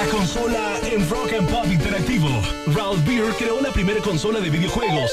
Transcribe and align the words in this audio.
La 0.00 0.06
consola 0.06 0.80
en 0.90 1.06
Rock 1.10 1.34
and 1.38 1.50
Pop 1.50 1.66
Interactivo. 1.70 2.30
Ralph 2.68 3.04
Beer 3.06 3.34
creó 3.38 3.60
la 3.60 3.70
primera 3.70 4.00
consola 4.00 4.40
de 4.40 4.48
videojuegos. 4.48 5.10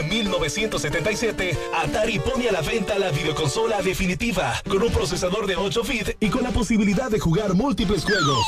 En 0.00 0.08
1977, 0.08 1.56
Atari 1.72 2.18
pone 2.18 2.48
a 2.48 2.52
la 2.52 2.62
venta 2.62 2.98
la 2.98 3.12
videoconsola 3.12 3.80
definitiva, 3.80 4.60
con 4.68 4.82
un 4.82 4.90
procesador 4.90 5.46
de 5.46 5.54
8 5.54 5.82
bits 5.84 6.16
y 6.18 6.30
con 6.30 6.42
la 6.42 6.50
posibilidad 6.50 7.12
de 7.12 7.20
jugar 7.20 7.54
múltiples 7.54 8.02
juegos. 8.02 8.44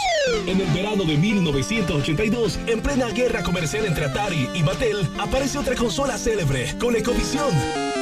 En 0.49 0.61
el 0.61 0.67
verano 0.73 1.05
de 1.05 1.17
1982, 1.17 2.59
en 2.67 2.81
plena 2.81 3.07
guerra 3.11 3.45
comercial 3.45 3.87
entre 3.87 4.07
Atari 4.07 4.49
y 4.55 4.63
Mattel, 4.65 5.09
aparece 5.21 5.59
otra 5.59 5.77
consola 5.77 6.19
célebre, 6.19 6.75
ColecoVision. 6.81 7.55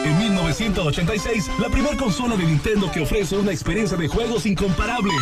En 0.06 0.18
1986, 0.18 1.50
la 1.60 1.68
primera 1.68 1.98
consola 1.98 2.34
de 2.34 2.44
Nintendo 2.44 2.90
que 2.90 3.02
ofrece 3.02 3.36
una 3.36 3.52
experiencia 3.52 3.98
de 3.98 4.08
juegos 4.08 4.46
incomparable. 4.46 5.12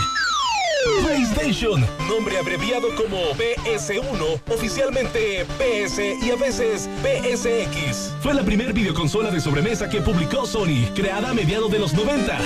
PlayStation, 1.03 1.85
nombre 2.09 2.39
abreviado 2.39 2.95
como 2.97 3.17
PS1, 3.33 4.41
oficialmente 4.53 5.45
PS 5.59 5.99
y 6.23 6.31
a 6.31 6.37
veces 6.37 6.89
PSX. 7.03 8.15
Fue 8.23 8.35
la 8.35 8.43
primera 8.43 8.73
videoconsola 8.73 9.31
de 9.31 9.41
sobremesa 9.41 9.89
que 9.89 10.01
publicó 10.01 10.47
Sony, 10.47 10.87
creada 10.95 11.31
a 11.31 11.35
mediados 11.35 11.71
de 11.71 11.79
los 11.79 11.95
90. 11.95 12.39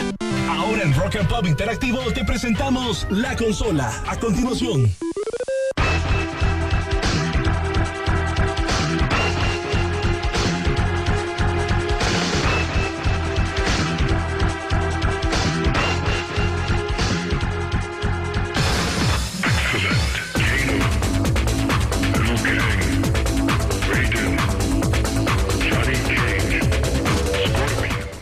Ahora 0.48 0.82
en 0.82 0.94
Rock 0.94 1.16
and 1.16 1.28
Pop 1.28 1.46
Interactivo 1.46 2.00
te 2.12 2.24
presentamos 2.24 3.06
la 3.10 3.36
consola. 3.36 4.02
A 4.06 4.18
continuación. 4.18 4.90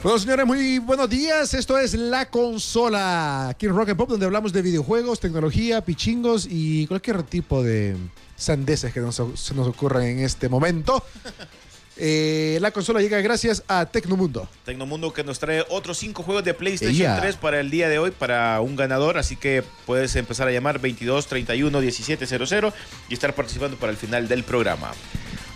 Bueno, 0.02 0.18
señores, 0.18 0.44
muy 0.46 0.80
buenos 0.80 1.08
días. 1.08 1.54
Esto 1.54 1.78
es 1.78 1.94
La 1.94 2.28
Consola, 2.28 3.50
aquí 3.50 3.66
en 3.66 3.76
Rock 3.76 3.90
and 3.90 3.96
Pop, 3.96 4.10
donde 4.10 4.26
hablamos 4.26 4.52
de 4.52 4.60
videojuegos, 4.60 5.20
tecnología, 5.20 5.84
pichingos 5.84 6.48
y 6.50 6.88
cualquier 6.88 7.22
tipo 7.22 7.62
de 7.62 7.96
sandeces 8.34 8.92
que 8.92 8.98
nos, 8.98 9.22
se 9.34 9.54
nos 9.54 9.68
ocurran 9.68 10.02
en 10.02 10.18
este 10.20 10.48
momento. 10.48 11.02
Eh, 11.98 12.56
la 12.62 12.70
consola 12.70 13.00
llega 13.00 13.20
gracias 13.20 13.62
a 13.68 13.84
Tecnomundo. 13.84 14.48
Tecnomundo 14.64 15.12
que 15.12 15.22
nos 15.22 15.38
trae 15.38 15.62
otros 15.68 15.98
cinco 15.98 16.22
juegos 16.22 16.42
de 16.42 16.54
PlayStation 16.54 16.96
Ella. 16.96 17.20
3 17.20 17.36
para 17.36 17.60
el 17.60 17.70
día 17.70 17.88
de 17.90 17.98
hoy, 17.98 18.10
para 18.10 18.60
un 18.62 18.76
ganador. 18.76 19.18
Así 19.18 19.36
que 19.36 19.62
puedes 19.86 20.16
empezar 20.16 20.48
a 20.48 20.52
llamar 20.52 20.80
22 20.80 21.26
31 21.26 21.80
1700 21.80 22.74
y 23.10 23.14
estar 23.14 23.34
participando 23.34 23.76
para 23.76 23.92
el 23.92 23.98
final 23.98 24.26
del 24.26 24.42
programa. 24.42 24.90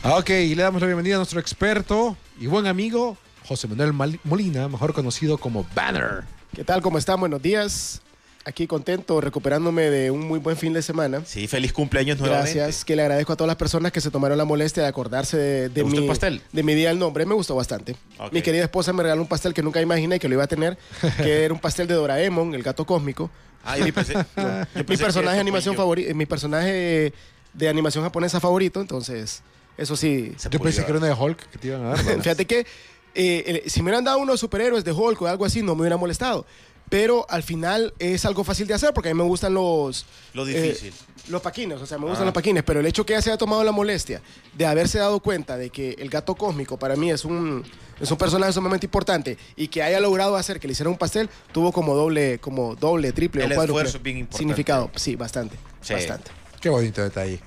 Ah, 0.02 0.18
Ok, 0.18 0.28
y 0.28 0.54
le 0.54 0.62
damos 0.62 0.82
la 0.82 0.86
bienvenida 0.86 1.14
a 1.14 1.18
nuestro 1.18 1.40
experto 1.40 2.18
y 2.38 2.46
buen 2.46 2.66
amigo, 2.66 3.16
José 3.46 3.68
Manuel 3.68 4.18
Molina, 4.24 4.68
mejor 4.68 4.92
conocido 4.92 5.38
como 5.38 5.64
Banner. 5.74 6.24
¿Qué 6.54 6.64
tal? 6.64 6.82
¿Cómo 6.82 6.98
están? 6.98 7.20
Buenos 7.20 7.40
días. 7.40 8.02
Aquí 8.44 8.66
contento, 8.66 9.20
recuperándome 9.20 9.82
de 9.90 10.10
un 10.10 10.20
muy 10.26 10.38
buen 10.38 10.56
fin 10.56 10.72
de 10.72 10.80
semana. 10.82 11.22
Sí, 11.24 11.46
feliz 11.48 11.72
cumpleaños 11.72 12.18
nuevamente. 12.18 12.54
Gracias, 12.58 12.84
que 12.84 12.94
le 12.94 13.02
agradezco 13.02 13.32
a 13.32 13.36
todas 13.36 13.48
las 13.48 13.56
personas 13.56 13.90
que 13.90 14.00
se 14.00 14.10
tomaron 14.10 14.38
la 14.38 14.44
molestia 14.44 14.82
de 14.84 14.88
acordarse 14.88 15.36
de, 15.36 15.62
de 15.62 15.70
¿Te 15.70 15.82
gustó 15.82 15.96
mi, 15.96 16.02
el 16.04 16.08
pastel? 16.08 16.42
de 16.52 16.62
mi 16.62 16.74
día 16.74 16.88
del 16.90 16.98
nombre. 16.98 17.26
Me 17.26 17.34
gustó 17.34 17.54
bastante. 17.56 17.96
Mi 18.30 18.42
querida 18.42 18.62
esposa 18.62 18.92
me 18.92 19.02
regaló 19.02 19.22
un 19.22 19.28
pastel 19.28 19.52
que 19.54 19.62
nunca 19.62 19.80
imaginé 19.80 20.18
que 20.20 20.28
lo 20.28 20.34
iba 20.34 20.44
a 20.44 20.48
tener, 20.48 20.78
que 21.16 21.44
era 21.44 21.52
un 21.54 21.60
pastel 21.60 21.88
de 21.88 21.94
Doraemon, 21.94 22.54
el 22.54 22.62
gato 22.62 22.84
cósmico. 22.84 23.30
Ah, 23.64 23.78
yo 23.78 23.92
pensé, 23.92 24.12
yo 24.36 24.66
mi 24.74 24.82
pensé 24.84 25.04
personaje 25.04 25.36
de 25.36 25.40
animación 25.40 25.74
favorito, 25.74 26.14
mi 26.14 26.26
personaje 26.26 27.12
de 27.52 27.68
animación 27.68 28.04
japonesa 28.04 28.38
favorito, 28.38 28.80
entonces 28.80 29.42
eso 29.76 29.96
sí. 29.96 30.34
Yo 30.50 30.60
pensé 30.60 30.84
que 30.84 30.90
era 30.90 30.98
una 30.98 31.08
de 31.08 31.14
Hulk 31.14 31.50
que 31.50 31.58
te 31.58 31.66
iban 31.68 31.84
a. 31.84 31.96
Fíjate 32.22 32.46
que 32.46 32.64
eh, 33.16 33.62
el- 33.64 33.70
si 33.70 33.80
me 33.80 33.86
hubieran 33.86 34.04
dado 34.04 34.18
unos 34.18 34.38
superhéroes 34.38 34.84
de 34.84 34.92
Hulk 34.92 35.20
o 35.22 35.26
algo 35.26 35.44
así, 35.44 35.62
no 35.62 35.74
me 35.74 35.80
hubiera 35.82 35.96
molestado. 35.96 36.46
Pero 36.88 37.26
al 37.28 37.42
final 37.42 37.92
es 37.98 38.24
algo 38.24 38.44
fácil 38.44 38.68
de 38.68 38.74
hacer 38.74 38.94
porque 38.94 39.08
a 39.08 39.12
mí 39.14 39.18
me 39.20 39.26
gustan 39.26 39.52
los... 39.54 40.06
Lo 40.34 40.46
eh, 40.46 40.52
difícil. 40.62 40.92
los 41.30 41.42
paquines, 41.42 41.80
o 41.80 41.86
sea, 41.86 41.98
me 41.98 42.04
gustan 42.04 42.22
Ah. 42.22 42.26
los 42.26 42.34
paquines, 42.34 42.62
pero 42.62 42.78
el 42.78 42.86
hecho 42.86 43.04
que 43.04 43.12
ella 43.14 43.22
se 43.22 43.30
haya 43.30 43.36
tomado 43.38 43.64
la 43.64 43.72
molestia 43.72 44.22
de 44.56 44.66
haberse 44.66 44.98
dado 44.98 45.18
cuenta 45.18 45.56
de 45.56 45.70
que 45.70 45.96
el 45.98 46.08
gato 46.10 46.36
cósmico 46.36 46.78
para 46.78 46.94
mí 46.94 47.10
es 47.10 47.24
un, 47.24 47.64
es 48.00 48.08
un 48.08 48.16
personaje 48.16 48.52
sumamente 48.52 48.86
importante 48.86 49.36
y 49.56 49.66
que 49.66 49.82
haya 49.82 49.98
logrado 49.98 50.36
hacer 50.36 50.60
que 50.60 50.68
le 50.68 50.72
hiciera 50.74 50.88
un 50.88 50.96
pastel, 50.96 51.28
tuvo 51.50 51.72
como 51.72 51.96
doble, 51.96 52.38
como 52.38 52.76
doble, 52.76 53.10
triple 53.12 53.42
El 53.44 53.50
o 53.50 53.54
cuádruple 53.56 53.80
esfuerzo 53.82 53.96
es 53.96 54.02
bien 54.04 54.18
importante. 54.18 54.38
significado. 54.38 54.90
Sí, 54.94 55.16
bastante, 55.16 55.56
Sí. 55.80 55.92
bastante. 55.94 56.30
Qué 56.60 56.68
bonito 56.68 57.02
detalle. 57.02 57.40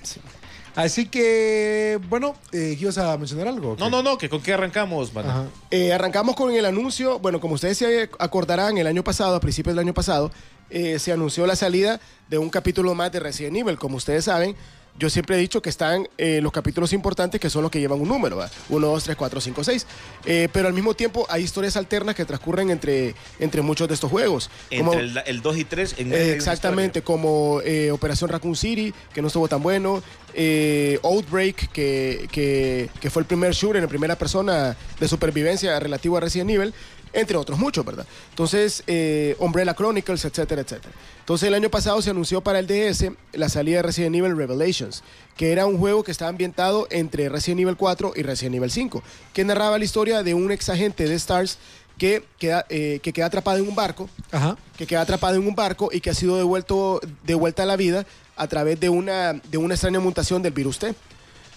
Así 0.84 1.08
que, 1.08 2.00
bueno, 2.10 2.36
eh, 2.52 2.78
¿ibas 2.80 2.98
a 2.98 3.18
mencionar 3.18 3.48
algo? 3.48 3.76
qué? 3.76 3.82
No, 3.84 3.90
no, 3.90 4.02
no, 4.02 4.18
que 4.18 4.30
con 4.30 4.42
qué 4.42 4.54
arrancamos. 4.54 5.12
Ajá. 5.16 5.46
Eh, 5.72 5.92
arrancamos 5.94 6.36
con 6.36 6.52
el 6.54 6.66
anuncio. 6.66 7.20
Bueno, 7.20 7.40
como 7.40 7.56
ustedes 7.56 7.78
se 7.78 8.10
acordarán, 8.18 8.78
el 8.78 8.88
año 8.88 9.04
pasado, 9.04 9.36
a 9.36 9.40
principios 9.40 9.76
del 9.76 9.84
año 9.86 9.94
pasado, 9.94 10.32
eh, 10.70 10.98
se 11.00 11.12
anunció 11.12 11.46
la 11.46 11.56
salida 11.56 12.00
de 12.30 12.38
un 12.38 12.50
capítulo 12.50 12.96
más 12.96 13.12
de 13.12 13.20
Resident 13.20 13.58
Evil. 13.58 13.78
Como 13.78 13.98
ustedes 13.98 14.26
saben, 14.26 14.56
yo 14.98 15.10
siempre 15.10 15.38
he 15.38 15.40
dicho 15.40 15.62
que 15.62 15.70
están 15.70 16.10
eh, 16.18 16.42
los 16.42 16.52
capítulos 16.52 16.92
importantes 16.92 17.40
que 17.40 17.50
son 17.50 17.62
los 17.62 17.72
que 17.72 17.80
llevan 17.80 18.02
un 18.02 18.08
número, 18.10 18.36
¿va? 18.38 18.50
1, 18.68 18.86
2, 18.88 19.04
3, 19.06 19.16
4, 19.16 19.40
5, 19.42 19.64
6. 19.64 19.88
Eh, 20.26 20.50
pero 20.52 20.68
al 20.68 20.74
mismo 20.74 20.94
tiempo 20.94 21.26
hay 21.30 21.44
historias 21.44 21.78
alternas 21.78 22.16
que 22.16 22.26
transcurren 22.26 22.70
entre, 22.70 23.16
entre 23.40 23.62
muchos 23.62 23.88
de 23.88 23.94
estos 23.94 24.12
juegos. 24.12 24.50
Como- 24.78 24.94
Entre 24.94 25.06
el, 25.06 25.18
el 25.26 25.42
2 25.42 25.58
y 25.58 25.64
3 25.66 25.96
en 26.00 26.14
eh, 26.14 26.32
exactamente, 26.34 27.02
como 27.02 27.62
eh, 27.64 27.92
Operación 27.92 28.30
Raccoon 28.30 28.56
City, 28.58 28.94
que 29.14 29.22
no 29.22 29.28
estuvo 29.28 29.48
tan 29.48 29.64
bueno. 29.64 30.04
Eh, 30.42 30.98
Outbreak, 31.04 31.70
que, 31.74 32.30
que, 32.32 32.90
que 33.02 33.10
fue 33.10 33.24
el 33.24 33.26
primer 33.26 33.52
shooter 33.52 33.84
en 33.84 33.90
primera 33.90 34.18
persona 34.18 34.78
de 34.98 35.08
supervivencia 35.10 35.78
relativo 35.82 36.16
a 36.16 36.22
Resident 36.22 36.50
Evil, 36.52 36.74
entre 37.12 37.36
otros 37.36 37.60
muchos, 37.60 37.84
¿verdad? 37.84 38.08
Entonces, 38.30 38.82
eh, 38.88 39.36
Umbrella 39.40 39.74
Chronicles, 39.74 40.24
etcétera, 40.24 40.62
etcétera. 40.62 40.94
Entonces, 41.20 41.46
el 41.46 41.56
año 41.56 41.70
pasado 41.70 42.02
se 42.02 42.12
anunció 42.12 42.40
para 42.40 42.60
el 42.60 42.68
DS 42.68 43.12
la 43.34 43.50
salida 43.50 43.78
de 43.78 43.84
Resident 43.84 44.16
Evil 44.16 44.38
Revelations, 44.38 45.04
que 45.36 45.52
era 45.52 45.66
un 45.66 45.78
juego 45.78 46.04
que 46.06 46.12
estaba 46.12 46.30
ambientado 46.30 46.88
entre 46.90 47.28
Resident 47.28 47.60
Evil 47.60 47.76
4 47.76 48.14
y 48.16 48.22
Resident 48.24 48.56
Evil 48.56 48.72
5, 48.72 49.04
que 49.34 49.44
narraba 49.44 49.78
la 49.78 49.84
historia 49.84 50.24
de 50.24 50.36
un 50.36 50.54
ex 50.54 50.70
agente 50.70 51.06
de 51.06 51.20
STARS 51.20 51.58
que 51.98 52.24
queda, 52.38 52.66
eh, 52.70 53.02
que 53.04 53.12
queda 53.12 53.26
atrapado 53.26 53.58
en 53.58 53.68
un 53.68 53.76
barco 53.76 54.10
Ajá. 54.32 54.58
que 54.78 54.88
queda 54.88 55.02
atrapado 55.02 55.36
en 55.36 55.46
un 55.46 55.54
barco 55.54 55.90
y 55.92 56.00
que 56.00 56.10
ha 56.10 56.14
sido 56.14 56.38
devuelto 56.38 57.02
de 57.26 57.36
vuelta 57.36 57.64
a 57.64 57.66
la 57.66 57.76
vida 57.76 58.06
a 58.40 58.48
través 58.48 58.80
de 58.80 58.90
una, 58.90 59.34
de 59.34 59.58
una 59.58 59.74
extraña 59.74 60.00
mutación 60.00 60.42
del 60.42 60.54
virus 60.54 60.80
T. 60.80 60.96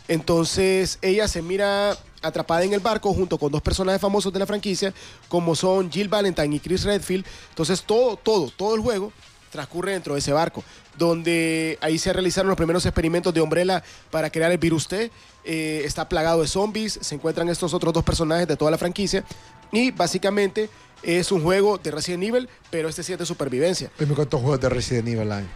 Entonces 0.09 0.99
ella 1.01 1.29
se 1.29 1.41
mira 1.41 1.97
atrapada 2.21 2.65
en 2.65 2.73
el 2.73 2.81
barco 2.81 3.15
junto 3.15 3.39
con 3.39 3.53
dos 3.53 3.63
personajes 3.63 4.01
famosos 4.01 4.33
de 4.33 4.41
la 4.41 4.47
franquicia, 4.47 4.93
como 5.29 5.55
son 5.55 5.91
Jill 5.91 6.09
Valentine 6.09 6.57
y 6.57 6.59
Chris 6.59 6.83
Redfield. 6.83 7.25
Entonces 7.51 7.83
todo, 7.85 8.17
todo, 8.17 8.51
todo 8.51 8.75
el 8.75 8.81
juego 8.81 9.13
transcurre 9.53 9.93
dentro 9.93 10.15
de 10.15 10.19
ese 10.19 10.33
barco, 10.33 10.65
donde 10.99 11.79
ahí 11.81 11.99
se 11.99 12.13
realizaron 12.13 12.49
los 12.49 12.57
primeros 12.57 12.85
experimentos 12.85 13.33
de 13.33 13.41
Umbrella 13.41 13.85
para 14.11 14.31
crear 14.31 14.51
el 14.51 14.59
virus 14.59 14.89
T. 14.89 15.11
Eh, 15.45 15.83
está 15.85 16.09
plagado 16.09 16.43
de 16.43 16.49
zombies, 16.49 16.99
se 17.01 17.15
encuentran 17.15 17.49
estos 17.49 17.75
otros 17.75 17.93
dos 17.93 18.03
personajes 18.03 18.49
de 18.49 18.57
toda 18.57 18.73
la 18.73 18.79
franquicia 18.79 19.25
y 19.71 19.93
básicamente 19.93 20.69
es 21.03 21.31
un 21.31 21.43
juego 21.43 21.79
de 21.79 21.93
Resident 21.93 22.25
Evil, 22.25 22.49
pero 22.71 22.89
este 22.89 23.05
sí 23.05 23.13
es 23.13 23.19
de 23.21 23.27
supervivencia. 23.27 23.91
Cuántos 23.97 24.41
juegos 24.41 24.61
de 24.61 24.69
Resident 24.69 25.09
Evil 25.09 25.31
hay. 25.31 25.47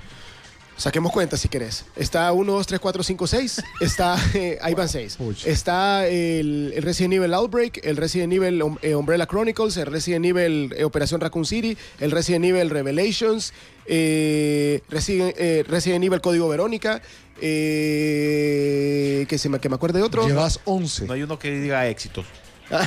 Saquemos 0.76 1.10
cuenta 1.10 1.38
si 1.38 1.48
querés. 1.48 1.86
Está 1.96 2.30
1, 2.32 2.52
2, 2.52 2.66
3, 2.66 2.80
4, 2.80 3.02
5, 3.02 3.26
6. 3.26 3.62
Está, 3.80 4.16
eh, 4.34 4.58
ahí 4.60 4.74
van 4.74 4.88
6. 4.88 5.16
Pucha. 5.16 5.48
Está 5.48 6.06
el, 6.06 6.72
el 6.76 6.82
Resident 6.82 7.14
Evil 7.14 7.32
Outbreak, 7.32 7.80
el 7.82 7.96
Resident 7.96 8.32
Evil 8.32 8.62
um, 8.62 8.76
eh, 8.82 8.94
Umbrella 8.94 9.26
Chronicles, 9.26 9.78
el 9.78 9.86
Resident 9.86 10.26
Evil 10.26 10.74
eh, 10.76 10.84
Operación 10.84 11.20
Raccoon 11.22 11.46
City, 11.46 11.78
el 11.98 12.10
Resident 12.10 12.44
Evil 12.44 12.68
Revelations, 12.68 13.54
eh, 13.86 14.82
Resident, 14.90 15.34
eh, 15.38 15.64
Resident 15.66 16.04
Evil 16.04 16.20
Código 16.20 16.46
Verónica, 16.48 17.00
eh, 17.40 19.24
que, 19.28 19.38
se 19.38 19.48
me, 19.48 19.58
que 19.60 19.70
me 19.70 19.76
acuerde 19.76 20.00
de 20.00 20.04
otro. 20.04 20.26
Llevas 20.26 20.60
11. 20.66 21.06
No 21.06 21.14
hay 21.14 21.22
uno 21.22 21.38
que 21.38 21.58
diga 21.58 21.86
éxitos. 21.88 22.26
Ah, 22.68 22.84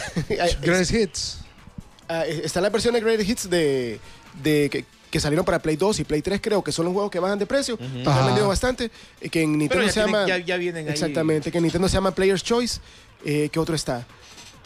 Greatest 0.62 0.92
Hits. 0.92 1.38
Ah, 2.09 2.25
está 2.25 2.59
la 2.59 2.69
versión 2.69 2.94
de 2.94 3.00
Greatest 3.00 3.30
Hits 3.30 3.50
de, 3.50 3.97
de 4.44 4.69
que, 4.69 4.83
que 5.09 5.19
salieron 5.19 5.45
para 5.45 5.59
Play 5.59 5.75
2 5.75 6.00
y 6.00 6.03
Play 6.03 6.21
3, 6.21 6.39
creo 6.41 6.63
que 6.63 6.71
son 6.71 6.85
los 6.85 6.94
juegos 6.94 7.09
que 7.11 7.19
bajan 7.19 7.39
de 7.39 7.45
precio. 7.45 7.77
que 7.77 8.03
Ajá. 8.06 8.19
han 8.21 8.25
vendido 8.27 8.47
bastante. 8.47 8.91
eh, 9.21 9.29
que 9.29 9.41
en 9.41 9.57
Nintendo 9.57 9.85
ya 9.85 9.91
se 9.91 10.00
tienen- 10.01 10.13
llama. 10.13 10.27
ya- 10.27 10.38
ya 10.38 10.57
vienen 10.57 10.85
ahí. 10.88 10.91
Exactamente, 10.94 11.51
que 11.51 11.57
en 11.57 11.63
Nintendo 11.63 11.88
se 11.89 11.95
llama 11.95 12.11
Player's 12.11 12.44
Choice. 12.44 12.79
Eh, 13.25 13.50
¿Qué 13.51 13.59
otro 13.59 13.75
está? 13.75 14.06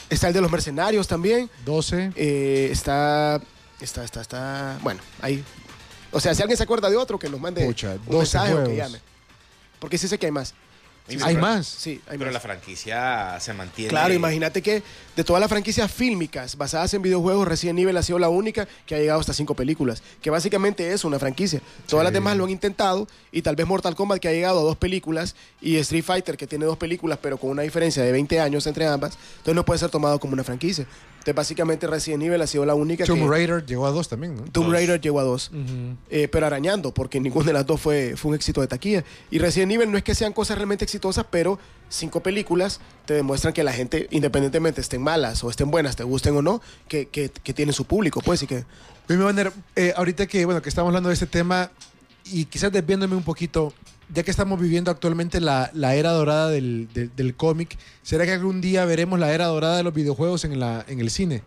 Está 0.09 0.27
el 0.27 0.33
de 0.33 0.41
los 0.41 0.51
mercenarios 0.51 1.07
también. 1.07 1.49
12. 1.65 2.11
Eh, 2.15 2.69
está. 2.71 3.41
Está, 3.79 4.03
está, 4.03 4.21
está. 4.21 4.77
Bueno, 4.83 5.01
ahí. 5.21 5.43
O 6.11 6.19
sea, 6.19 6.35
si 6.35 6.41
alguien 6.41 6.57
se 6.57 6.63
acuerda 6.63 6.89
de 6.89 6.95
otro, 6.97 7.17
que 7.17 7.27
nos 7.29 7.39
mande 7.39 7.65
Pucha, 7.65 7.93
un 7.93 8.05
12 8.05 8.37
mensaje 8.37 8.53
o 8.53 8.63
que 8.65 8.75
llame. 8.75 8.99
Porque 9.79 9.97
sí 9.97 10.07
sé 10.07 10.17
que 10.19 10.27
hay 10.27 10.31
más. 10.31 10.53
Hay 11.21 11.35
más. 11.35 11.67
Sí, 11.67 12.01
hay 12.07 12.17
Pero 12.17 12.25
más. 12.25 12.33
la 12.33 12.39
franquicia 12.39 13.37
se 13.39 13.53
mantiene. 13.53 13.89
Claro, 13.89 14.13
imagínate 14.13 14.61
que 14.61 14.81
de 15.15 15.23
todas 15.23 15.41
las 15.41 15.49
franquicias 15.49 15.91
fílmicas 15.91 16.55
basadas 16.55 16.93
en 16.93 17.01
videojuegos, 17.01 17.45
Resident 17.45 17.79
Evil 17.79 17.97
ha 17.97 18.03
sido 18.03 18.19
la 18.19 18.29
única 18.29 18.67
que 18.85 18.95
ha 18.95 18.99
llegado 18.99 19.19
hasta 19.19 19.33
cinco 19.33 19.53
películas, 19.53 20.01
que 20.21 20.29
básicamente 20.29 20.93
es 20.93 21.03
una 21.03 21.19
franquicia. 21.19 21.61
Todas 21.87 22.05
las 22.05 22.13
demás 22.13 22.37
lo 22.37 22.45
han 22.45 22.51
intentado 22.51 23.07
y 23.31 23.41
tal 23.41 23.57
vez 23.57 23.67
Mortal 23.67 23.95
Kombat 23.95 24.19
que 24.19 24.29
ha 24.29 24.31
llegado 24.31 24.59
a 24.61 24.63
dos 24.63 24.77
películas 24.77 25.35
y 25.61 25.75
Street 25.77 26.03
Fighter 26.05 26.37
que 26.37 26.47
tiene 26.47 26.65
dos 26.65 26.77
películas 26.77 27.19
pero 27.21 27.37
con 27.37 27.49
una 27.49 27.63
diferencia 27.63 28.01
de 28.01 28.11
20 28.11 28.39
años 28.39 28.65
entre 28.65 28.87
ambas, 28.87 29.17
entonces 29.33 29.55
no 29.55 29.65
puede 29.65 29.79
ser 29.79 29.89
tomado 29.89 30.19
como 30.19 30.33
una 30.33 30.43
franquicia. 30.43 30.87
Entonces 31.23 31.35
básicamente 31.35 31.87
Resident 31.87 32.21
Evil 32.21 32.41
ha 32.41 32.47
sido 32.47 32.65
la 32.65 32.75
única 32.75 33.05
Tomb 33.05 33.21
que... 33.21 33.27
Raider 33.29 33.65
llegó 33.65 33.85
a 33.85 33.91
dos 33.91 34.09
también, 34.09 34.35
¿no? 34.35 34.43
Tomb 34.43 34.73
Raider 34.73 34.99
llegó 34.99 35.21
a 35.21 35.23
dos, 35.23 35.51
Eh, 36.09 36.27
pero 36.27 36.45
arañando, 36.45 36.93
porque 36.93 37.21
ninguna 37.21 37.45
de 37.45 37.53
las 37.53 37.65
dos 37.65 37.79
fue, 37.79 38.17
fue 38.17 38.31
un 38.31 38.35
éxito 38.35 38.59
de 38.59 38.67
taquilla. 38.67 39.05
Y 39.31 39.39
Resident 39.39 39.71
Evil 39.71 39.89
no 39.89 39.97
es 39.97 40.03
que 40.03 40.15
sean 40.15 40.33
cosas 40.33 40.57
realmente 40.57 40.83
exitosas, 40.83 41.25
pero 41.31 41.59
cinco 41.87 42.21
películas 42.21 42.81
te 43.05 43.13
demuestran 43.13 43.53
que 43.53 43.63
la 43.63 43.71
gente, 43.71 44.09
independientemente 44.11 44.81
estén 44.81 45.01
malas 45.01 45.41
o 45.45 45.49
estén 45.49 45.71
buenas, 45.71 45.95
te 45.95 46.03
gusten 46.03 46.35
o 46.35 46.41
no, 46.41 46.61
que, 46.89 47.07
que, 47.07 47.29
que 47.29 47.53
tienen 47.53 47.71
su 47.71 47.85
público, 47.85 48.19
pues, 48.19 48.43
y 48.43 48.47
que... 48.47 48.65
Eh, 49.77 49.93
ahorita 49.95 50.27
que, 50.27 50.43
bueno, 50.43 50.61
que 50.61 50.67
estamos 50.67 50.89
hablando 50.89 51.07
de 51.07 51.13
este 51.13 51.27
tema 51.27 51.71
y 52.25 52.45
quizás 52.45 52.69
desviándome 52.69 53.15
un 53.15 53.23
poquito, 53.23 53.73
ya 54.13 54.23
que 54.23 54.31
estamos 54.31 54.59
viviendo 54.59 54.89
actualmente 54.91 55.39
la, 55.39 55.69
la 55.73 55.95
era 55.95 56.11
dorada 56.11 56.49
del, 56.49 56.87
del- 56.93 57.35
cómic, 57.35 57.77
¿será 58.01 58.25
que 58.25 58.31
algún 58.33 58.61
día 58.61 58.85
veremos 58.85 59.19
la 59.19 59.33
era 59.33 59.45
dorada 59.45 59.77
de 59.77 59.83
los 59.83 59.93
videojuegos 59.93 60.45
en, 60.45 60.59
la, 60.59 60.85
en 60.87 60.99
el 60.99 61.09
cine? 61.09 61.43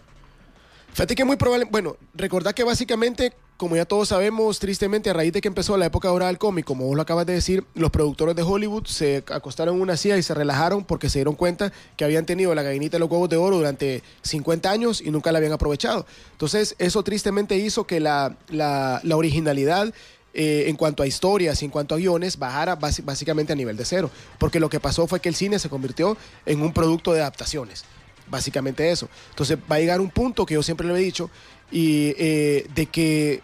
Fíjate 0.93 1.14
que 1.14 1.25
muy 1.26 1.37
probable, 1.37 1.67
bueno, 1.70 1.97
recordad 2.14 2.55
que 2.55 2.64
básicamente, 2.64 3.35
como 3.58 3.76
ya 3.76 3.85
todos 3.85 4.08
sabemos, 4.08 4.58
tristemente 4.58 5.11
a 5.11 5.12
raíz 5.12 5.31
de 5.31 5.43
que 5.43 5.49
empezó 5.49 5.76
la 5.76 5.85
época 5.85 6.08
dorada 6.08 6.31
del 6.31 6.38
cómic, 6.38 6.64
como 6.64 6.87
vos 6.87 6.97
lo 6.97 7.03
acabas 7.03 7.26
de 7.26 7.35
decir, 7.35 7.64
los 7.75 7.91
productores 7.91 8.35
de 8.35 8.43
Hollywood 8.43 8.87
se 8.87 9.23
acostaron 9.29 9.76
en 9.76 9.82
una 9.82 9.99
silla 9.99 10.17
y 10.17 10.23
se 10.23 10.32
relajaron 10.32 10.87
porque 10.87 11.11
se 11.11 11.19
dieron 11.19 11.35
cuenta 11.35 11.70
que 11.99 12.05
habían 12.06 12.25
tenido 12.25 12.55
la 12.55 12.62
gallinita 12.62 12.94
de 12.97 13.00
los 13.00 13.11
huevos 13.11 13.29
de 13.29 13.37
oro 13.37 13.58
durante 13.58 14.03
50 14.23 14.70
años 14.70 15.03
y 15.03 15.11
nunca 15.11 15.32
la 15.32 15.38
habían 15.38 15.53
aprovechado. 15.53 16.06
Entonces, 16.32 16.75
eso 16.79 17.03
tristemente 17.03 17.58
hizo 17.58 17.87
que 17.87 18.00
la, 18.00 18.35
la 18.49 19.17
originalidad 19.17 19.93
eh, 20.38 20.69
en 20.69 20.77
cuanto 20.77 21.03
a 21.03 21.06
historias 21.06 21.62
y 21.62 21.65
en 21.65 21.71
cuanto 21.71 21.94
a 21.94 21.99
guiones 21.99 22.38
bajara 22.38 22.75
básicamente 22.77 23.55
a 23.55 23.56
nivel 23.56 23.75
de 23.75 23.87
cero. 23.87 24.11
Porque 24.38 24.61
lo 24.61 24.69
que 24.69 24.81
pasó 24.81 25.06
fue 25.06 25.19
que 25.19 25.31
el 25.31 25.35
cine 25.35 25.59
se 25.59 25.71
convirtió 25.71 26.15
en 26.44 26.61
un 26.61 26.75
producto 26.75 27.15
de 27.15 27.21
adaptaciones. 27.21 27.87
Básicamente 28.29 28.91
eso. 28.91 29.09
Entonces 29.31 29.56
va 29.71 29.77
a 29.77 29.79
llegar 29.79 29.99
un 29.99 30.11
punto 30.11 30.44
que 30.44 30.53
yo 30.53 30.62
siempre 30.62 30.87
lo 30.87 30.94
he 30.94 31.00
dicho 31.00 31.31
y 31.73 32.15
eh, 32.19 32.67
de 32.75 32.85
que 32.85 33.41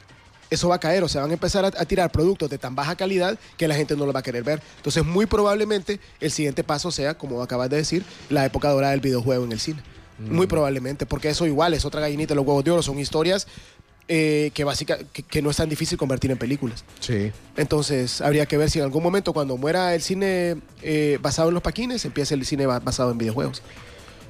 eso 0.50 0.68
va 0.68 0.74
a 0.74 0.80
caer, 0.80 1.02
o 1.02 1.08
sea, 1.08 1.22
van 1.22 1.30
a 1.30 1.32
empezar 1.32 1.64
a, 1.64 1.68
a 1.68 1.86
tirar 1.86 2.12
productos 2.12 2.50
de 2.50 2.58
tan 2.58 2.74
baja 2.74 2.94
calidad 2.94 3.38
que 3.56 3.66
la 3.68 3.74
gente 3.74 3.96
no 3.96 4.04
los 4.04 4.14
va 4.14 4.20
a 4.20 4.22
querer 4.22 4.44
ver. 4.44 4.60
Entonces, 4.76 5.02
muy 5.02 5.24
probablemente 5.24 5.98
el 6.20 6.30
siguiente 6.30 6.62
paso 6.62 6.90
sea, 6.90 7.16
como 7.16 7.40
acabas 7.40 7.70
de 7.70 7.78
decir, 7.78 8.04
la 8.28 8.44
época 8.44 8.68
dorada 8.68 8.90
del 8.90 9.00
videojuego 9.00 9.46
en 9.46 9.52
el 9.52 9.60
cine. 9.60 9.82
Muy 10.18 10.46
probablemente, 10.46 11.06
porque 11.06 11.30
eso 11.30 11.46
igual 11.46 11.74
es 11.74 11.84
otra 11.84 12.00
gallinita 12.00 12.32
de 12.32 12.36
los 12.36 12.46
huevos 12.46 12.62
de 12.62 12.70
oro, 12.70 12.82
son 12.82 12.98
historias 12.98 13.48
eh, 14.08 14.50
que, 14.54 14.64
básica, 14.64 14.98
que, 15.12 15.22
que 15.22 15.42
no 15.42 15.50
es 15.50 15.56
tan 15.56 15.68
difícil 15.68 15.96
convertir 15.98 16.30
en 16.30 16.38
películas. 16.38 16.84
Sí. 17.00 17.32
Entonces, 17.56 18.20
habría 18.20 18.46
que 18.46 18.56
ver 18.56 18.70
si 18.70 18.78
en 18.78 18.84
algún 18.84 19.02
momento, 19.02 19.32
cuando 19.32 19.56
muera 19.56 19.94
el 19.94 20.02
cine 20.02 20.56
eh, 20.82 21.18
basado 21.22 21.48
en 21.48 21.54
los 21.54 21.62
paquines, 21.62 22.04
empieza 22.04 22.34
el 22.34 22.44
cine 22.44 22.66
ba- 22.66 22.80
basado 22.80 23.10
en 23.10 23.18
videojuegos. 23.18 23.62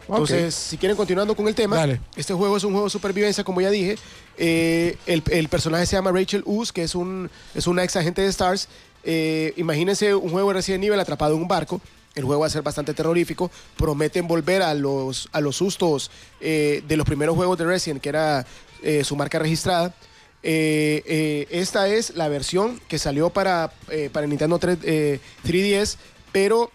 Entonces, 0.09 0.55
si 0.55 0.77
quieren 0.77 0.97
continuando 0.97 1.35
con 1.35 1.47
el 1.49 1.55
tema, 1.55 1.77
Dale. 1.77 2.01
este 2.17 2.35
juego 2.35 2.57
es 2.57 2.65
un 2.65 2.73
juego 2.73 2.87
de 2.87 2.91
supervivencia, 2.91 3.45
como 3.45 3.61
ya 3.61 3.71
dije. 3.71 3.97
Eh, 4.37 4.97
el, 5.07 5.23
el 5.31 5.49
personaje 5.49 5.87
se 5.87 5.97
llama 5.97 6.11
Rachel 6.13 6.43
Us, 6.45 6.73
que 6.73 6.83
es, 6.83 6.95
un, 6.95 7.31
es 7.55 7.67
una 7.67 7.85
ex 7.85 7.97
agente 7.97 8.21
de 8.21 8.29
Stars. 8.29 8.69
Eh, 9.05 9.55
imagínense 9.57 10.15
un 10.15 10.31
juego 10.31 10.49
de 10.49 10.55
Resident 10.55 10.85
Evil 10.85 10.99
atrapado 11.01 11.35
en 11.35 11.43
un 11.43 11.49
barco. 11.49 11.81
El 12.15 12.25
juego 12.25 12.41
va 12.43 12.49
a 12.49 12.51
ser 12.51 12.63
bastante 12.63 12.93
terrorífico. 12.93 13.51
Prometen 13.77 14.27
volver 14.27 14.61
a 14.63 14.75
los, 14.75 15.29
a 15.33 15.41
los 15.41 15.57
sustos 15.57 16.11
eh, 16.41 16.83
de 16.87 16.97
los 16.97 17.07
primeros 17.07 17.37
juegos 17.37 17.57
de 17.57 17.65
Resident, 17.65 18.03
que 18.03 18.11
era 18.11 18.45
eh, 18.83 19.05
su 19.05 19.17
marca 19.17 19.39
registrada. 19.39 19.95
Eh, 20.43 21.03
eh, 21.07 21.47
esta 21.51 21.89
es 21.89 22.17
la 22.17 22.29
versión 22.29 22.81
que 22.89 22.99
salió 22.99 23.31
para, 23.31 23.73
para 24.13 24.27
Nintendo 24.27 24.59
3, 24.59 24.79
eh, 24.83 25.21
3DS, 25.45 25.97
pero 26.33 26.71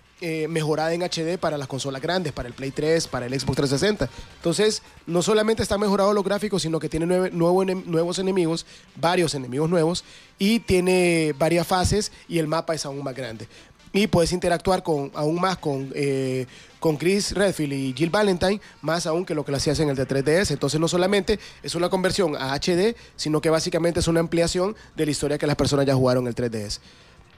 mejorada 0.49 0.93
en 0.95 1.03
HD 1.03 1.37
para 1.37 1.59
las 1.59 1.67
consolas 1.67 2.01
grandes, 2.01 2.33
para 2.33 2.47
el 2.47 2.55
Play 2.55 2.71
3, 2.71 3.07
para 3.07 3.27
el 3.27 3.39
Xbox 3.39 3.57
360. 3.57 4.09
Entonces, 4.37 4.81
no 5.05 5.21
solamente 5.21 5.61
están 5.61 5.79
mejorados 5.79 6.15
los 6.15 6.23
gráficos, 6.23 6.63
sino 6.63 6.79
que 6.79 6.89
tiene 6.89 7.05
nuevo 7.05 7.63
nuevos 7.63 8.17
enemigos, 8.17 8.65
varios 8.95 9.35
enemigos 9.35 9.69
nuevos, 9.69 10.03
y 10.39 10.59
tiene 10.61 11.35
varias 11.37 11.67
fases 11.67 12.11
y 12.27 12.39
el 12.39 12.47
mapa 12.47 12.73
es 12.73 12.83
aún 12.85 13.03
más 13.03 13.15
grande. 13.15 13.47
Y 13.97 14.05
puedes 14.05 14.31
interactuar 14.31 14.83
con, 14.83 15.09
aún 15.15 15.41
más 15.41 15.57
con, 15.57 15.91
eh, 15.95 16.45
con 16.79 16.97
Chris 16.97 17.31
Redfield 17.31 17.73
y 17.73 17.93
Jill 17.97 18.11
Valentine, 18.11 18.61
más 18.81 19.07
aún 19.07 19.25
que 19.25 19.33
lo 19.33 19.43
que 19.43 19.49
lo 19.49 19.57
hacías 19.57 19.79
en 19.79 19.89
el 19.89 19.95
de 19.95 20.07
3DS. 20.07 20.51
Entonces 20.51 20.79
no 20.79 20.87
solamente 20.87 21.39
es 21.63 21.73
una 21.73 21.89
conversión 21.89 22.35
a 22.35 22.53
HD, 22.53 22.95
sino 23.15 23.41
que 23.41 23.49
básicamente 23.49 23.99
es 23.99 24.07
una 24.07 24.19
ampliación 24.19 24.75
de 24.95 25.05
la 25.05 25.11
historia 25.11 25.39
que 25.39 25.47
las 25.47 25.55
personas 25.55 25.87
ya 25.87 25.95
jugaron 25.95 26.25
en 26.25 26.27
el 26.27 26.35
3DS. 26.35 26.79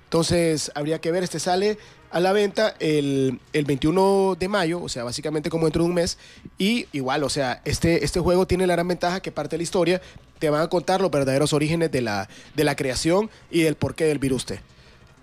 Entonces 0.03 0.69
habría 0.75 1.00
que 1.00 1.13
ver, 1.13 1.23
este 1.23 1.39
sale 1.39 1.77
a 2.11 2.19
la 2.19 2.33
venta 2.33 2.75
el, 2.79 3.39
el 3.53 3.63
21 3.63 4.35
de 4.38 4.50
mayo, 4.50 4.81
o 4.81 4.89
sea, 4.89 5.06
básicamente 5.06 5.50
como 5.50 5.63
dentro 5.65 5.83
de 5.83 5.88
un 5.88 5.95
mes. 5.95 6.17
Y 6.57 6.88
igual, 6.91 7.23
o 7.23 7.29
sea, 7.29 7.61
este, 7.63 8.03
este 8.03 8.19
juego 8.19 8.47
tiene 8.47 8.67
la 8.67 8.73
gran 8.73 8.89
ventaja 8.89 9.21
que 9.21 9.31
parte 9.31 9.51
de 9.51 9.59
la 9.59 9.63
historia 9.63 10.01
te 10.39 10.50
van 10.50 10.61
a 10.61 10.67
contar 10.67 11.00
los 11.00 11.09
verdaderos 11.09 11.53
orígenes 11.53 11.89
de 11.89 12.01
la, 12.01 12.27
de 12.53 12.65
la 12.65 12.75
creación 12.75 13.29
y 13.50 13.61
del 13.61 13.75
porqué 13.75 14.03
del 14.03 14.19
virus 14.19 14.45
T. 14.45 14.59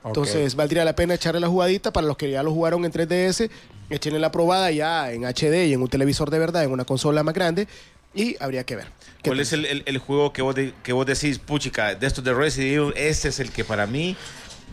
Entonces 0.07 0.55
valdría 0.55 0.85
la 0.85 0.95
pena 0.97 1.15
echarle 1.15 1.41
la 1.41 1.49
jugadita 1.49 1.93
para 1.93 2.07
los 2.07 2.17
que 2.17 2.31
ya 2.31 2.43
lo 2.43 2.53
jugaron 2.53 2.85
en 2.85 2.93
3DS, 2.93 3.51
echenle 3.91 4.19
la 4.19 4.31
probada 4.33 4.71
ya 4.71 5.13
en 5.13 5.25
HD 5.25 5.67
y 5.67 5.73
en 5.73 5.83
un 5.83 5.89
televisor 5.89 6.31
de 6.31 6.39
verdad, 6.39 6.65
en 6.65 6.71
una 6.71 6.85
consola 6.85 7.23
más 7.23 7.35
grande, 7.35 7.67
y 8.15 8.37
habría 8.41 8.65
que 8.65 8.77
ver. 8.77 8.87
¿Qué 9.23 9.31
¿Cuál 9.31 9.41
es 9.41 9.53
el, 9.53 9.67
el- 9.67 9.83
el 9.87 9.99
juego 9.99 10.33
que 10.33 10.43
vos, 10.43 10.55
de- 10.55 10.73
que 10.83 10.93
vos 10.93 11.05
decís, 11.07 11.39
puchica, 11.39 11.95
de 11.95 12.07
estos 12.07 12.25
de 12.25 12.33
Resident 12.33 12.73
Evil, 12.79 12.93
este 12.97 13.29
es 13.29 13.41
el 13.41 13.51
que 13.51 13.65
para 13.65 13.87
mí 13.87 14.17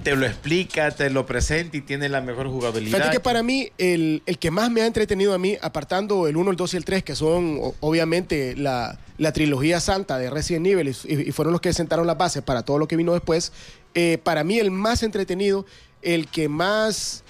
te 0.04 0.16
lo 0.16 0.26
explica, 0.26 0.92
te 0.92 1.10
lo 1.10 1.26
presenta 1.26 1.78
y 1.78 1.82
tiene 1.82 2.10
la 2.10 2.20
mejor 2.22 2.48
jugabilidad? 2.48 2.98
Fíjate 2.98 3.14
que 3.18 3.20
para 3.20 3.44
mí, 3.44 3.70
el, 3.78 4.24
el 4.26 4.38
que 4.40 4.50
más 4.50 4.72
me 4.72 4.82
ha 4.82 4.86
entretenido 4.88 5.34
a 5.34 5.38
mí, 5.38 5.58
apartando 5.62 6.28
el 6.28 6.36
1, 6.38 6.52
el 6.52 6.58
2 6.58 6.74
y 6.74 6.78
el 6.78 6.86
3, 6.86 7.04
que 7.04 7.16
son 7.16 7.60
obviamente 7.80 8.56
la, 8.56 8.98
la 9.18 9.32
trilogía 9.34 9.80
santa 9.80 10.18
de 10.18 10.30
Resident 10.30 10.66
Evil 10.68 10.96
y, 11.06 11.14
y 11.30 11.32
fueron 11.32 11.52
los 11.52 11.62
que 11.62 11.72
sentaron 11.74 12.08
las 12.08 12.18
bases 12.18 12.42
para 12.44 12.64
todo 12.64 12.80
lo 12.80 12.88
que 12.88 12.96
vino 12.96 13.14
después, 13.14 13.52
eh, 13.95 14.18
para 14.24 14.44
mí 14.44 14.60
el 14.60 14.72
más 14.72 15.04
entretenido, 15.04 15.66
el 16.01 16.28
que 16.28 16.50
más 16.50 17.24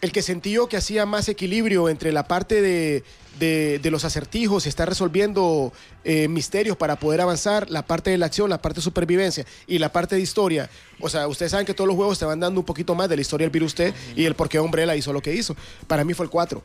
el 0.00 0.12
que 0.12 0.22
sentí 0.22 0.52
yo 0.52 0.66
que 0.66 0.78
hacía 0.78 1.04
más 1.04 1.28
equilibrio 1.28 1.90
entre 1.90 2.10
la 2.10 2.26
parte 2.26 2.62
de, 2.62 3.04
de- 3.38 3.78
de 3.80 3.90
los 3.90 4.06
acertijos 4.06 4.64
estar 4.66 4.88
resolviendo 4.88 5.74
eh, 6.04 6.26
misterios 6.26 6.74
para 6.78 6.96
poder 6.98 7.20
avanzar, 7.20 7.70
la 7.70 7.82
parte 7.86 8.08
de 8.10 8.16
la 8.16 8.24
acción, 8.24 8.48
la 8.48 8.62
parte 8.62 8.76
de 8.76 8.82
supervivencia 8.84 9.44
y 9.66 9.78
la 9.78 9.92
parte 9.92 10.14
de 10.16 10.22
historia. 10.22 10.70
O 11.00 11.10
sea, 11.10 11.28
ustedes 11.28 11.50
saben 11.50 11.66
que 11.66 11.74
todos 11.74 11.86
los 11.86 11.96
juegos 11.96 12.18
te 12.18 12.24
van 12.24 12.40
dando 12.40 12.60
un 12.60 12.64
poquito 12.64 12.94
más 12.94 13.10
de 13.10 13.16
la 13.16 13.20
historia 13.20 13.44
del 13.44 13.50
virus 13.52 13.74
T 13.74 13.92
y 14.16 14.24
el 14.24 14.34
por 14.34 14.48
qué 14.48 14.58
Umbrella 14.58 14.96
hizo 14.96 15.12
lo 15.12 15.20
que 15.20 15.34
hizo. 15.34 15.54
Para 15.86 16.02
mí 16.02 16.14
fue 16.14 16.24
el 16.24 16.30
4. 16.30 16.62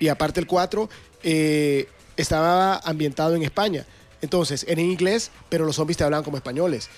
Y 0.00 0.08
aparte 0.08 0.38
el 0.38 0.46
4 0.46 0.90
eh, 1.22 1.88
estaba 2.18 2.76
ambientado 2.84 3.34
en 3.34 3.44
España. 3.44 3.86
Entonces, 4.20 4.64
era 4.68 4.80
en 4.80 4.90
inglés, 4.90 5.30
pero 5.48 5.64
los 5.64 5.76
zombies 5.76 5.96
te 5.96 6.04
hablaban 6.04 6.24
como 6.24 6.36
españoles. 6.36 6.88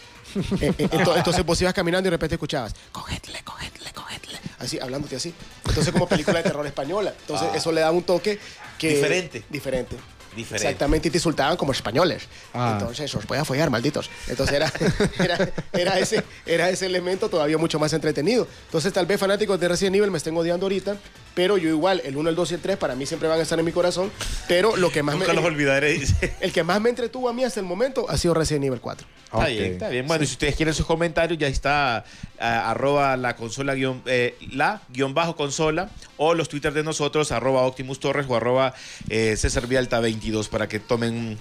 Eh, 0.61 0.73
eh, 0.79 0.89
ento- 0.91 1.17
entonces 1.17 1.45
vos 1.45 1.61
ibas 1.61 1.75
caminando 1.75 2.07
y 2.07 2.11
de 2.11 2.17
repente 2.17 2.37
escuchabas, 2.37 2.75
cogedle, 2.93 3.43
cogedle, 3.45 3.93
cogedle. 3.93 4.39
Así, 4.59 4.79
hablándote 4.79 5.17
así. 5.17 5.35
Entonces, 5.67 5.93
como 5.93 6.07
película 6.07 6.39
de 6.39 6.45
terror 6.45 6.67
española. 6.67 7.13
Entonces, 7.21 7.49
Ah. 7.53 7.57
eso 7.57 7.73
le 7.73 7.81
da 7.81 7.91
un 7.91 8.03
toque 8.03 8.39
que... 8.79 8.89
Diferente. 8.91 9.45
Diferente. 9.51 9.97
Diferente. 10.37 10.65
Exactamente, 10.69 11.09
y 11.09 11.11
te 11.11 11.17
insultaban 11.19 11.57
como 11.57 11.73
españoles. 11.73 12.23
Ah. 12.55 12.77
Entonces, 12.79 13.13
os 13.17 13.27
voy 13.27 13.37
a 13.39 13.45
follar, 13.45 13.69
malditos. 13.69 14.09
Entonces, 14.29 14.55
era, 14.55 14.73
era, 15.19 15.53
era 15.73 15.99
ese, 15.99 16.23
era 16.47 16.71
ese 16.71 16.87
elemento 16.87 17.29
todavía 17.29 17.59
mucho 17.59 17.81
más 17.81 17.93
entretenido. 17.93 18.47
Entonces, 18.67 18.93
tal 18.93 19.07
vez 19.07 19.19
fanáticos 19.19 19.59
de 19.59 19.67
Resident 19.69 19.97
Evil 19.97 20.11
me 20.13 20.19
estén 20.19 20.37
odiando 20.37 20.67
ahorita, 20.67 20.97
pero 21.35 21.57
yo 21.59 21.69
igual, 21.69 22.01
el 22.05 22.17
1, 22.17 22.29
el 22.31 22.35
2 22.37 22.51
y 22.51 22.55
el 22.55 22.61
3 22.61 22.77
para 22.77 22.95
mí 22.95 23.07
siempre 23.07 23.29
van 23.29 23.39
a 23.39 23.43
estar 23.43 23.59
en 23.59 23.65
mi 23.65 23.73
corazón. 23.73 24.11
Pero 24.49 24.77
lo 24.77 24.91
que 24.91 25.03
más 25.03 25.15
Nunca 25.17 25.29
me... 25.29 25.35
los 25.35 25.45
olvidaré, 25.45 25.93
dice. 25.93 26.35
El 26.41 26.53
que 26.53 26.65
más 26.65 26.81
me 26.81 26.91
entretuvo 26.91 27.29
a 27.29 27.33
mí 27.33 27.45
hasta 27.45 27.61
el 27.61 27.67
momento 27.67 28.07
ha 28.09 28.17
sido 28.17 28.35
Resident 28.35 28.65
Evil 28.65 28.81
4. 28.81 29.07
Está 29.25 29.39
Ok. 29.39 29.47
bien, 29.47 29.73
está 29.73 29.89
bien. 29.89 30.07
Bueno, 30.09 30.25
y 30.25 30.27
si 30.27 30.33
ustedes 30.33 30.57
quieren 30.57 30.75
sus 30.75 30.87
comentarios, 30.87 31.39
ya 31.39 31.47
está 31.47 32.05
ah, 32.41 32.71
arroba 32.71 33.17
la 33.17 33.37
consola 33.37 33.75
guion, 33.75 34.03
eh, 34.07 34.37
la 34.53 34.83
guion 34.89 35.15
bajo 35.15 35.37
consola 35.37 35.89
o 36.17 36.35
los 36.35 36.49
twitters 36.49 36.75
de 36.75 36.83
nosotros, 36.83 37.31
arroba 37.31 37.63
Optimus 37.63 38.01
Torres 38.01 38.27
o 38.29 38.35
arroba 38.37 38.75
eh, 39.09 39.37
César 39.37 39.67
Vialta 39.69 40.01
22 40.01 40.49
para 40.49 40.69
que 40.69 40.81
tomen 40.81 41.39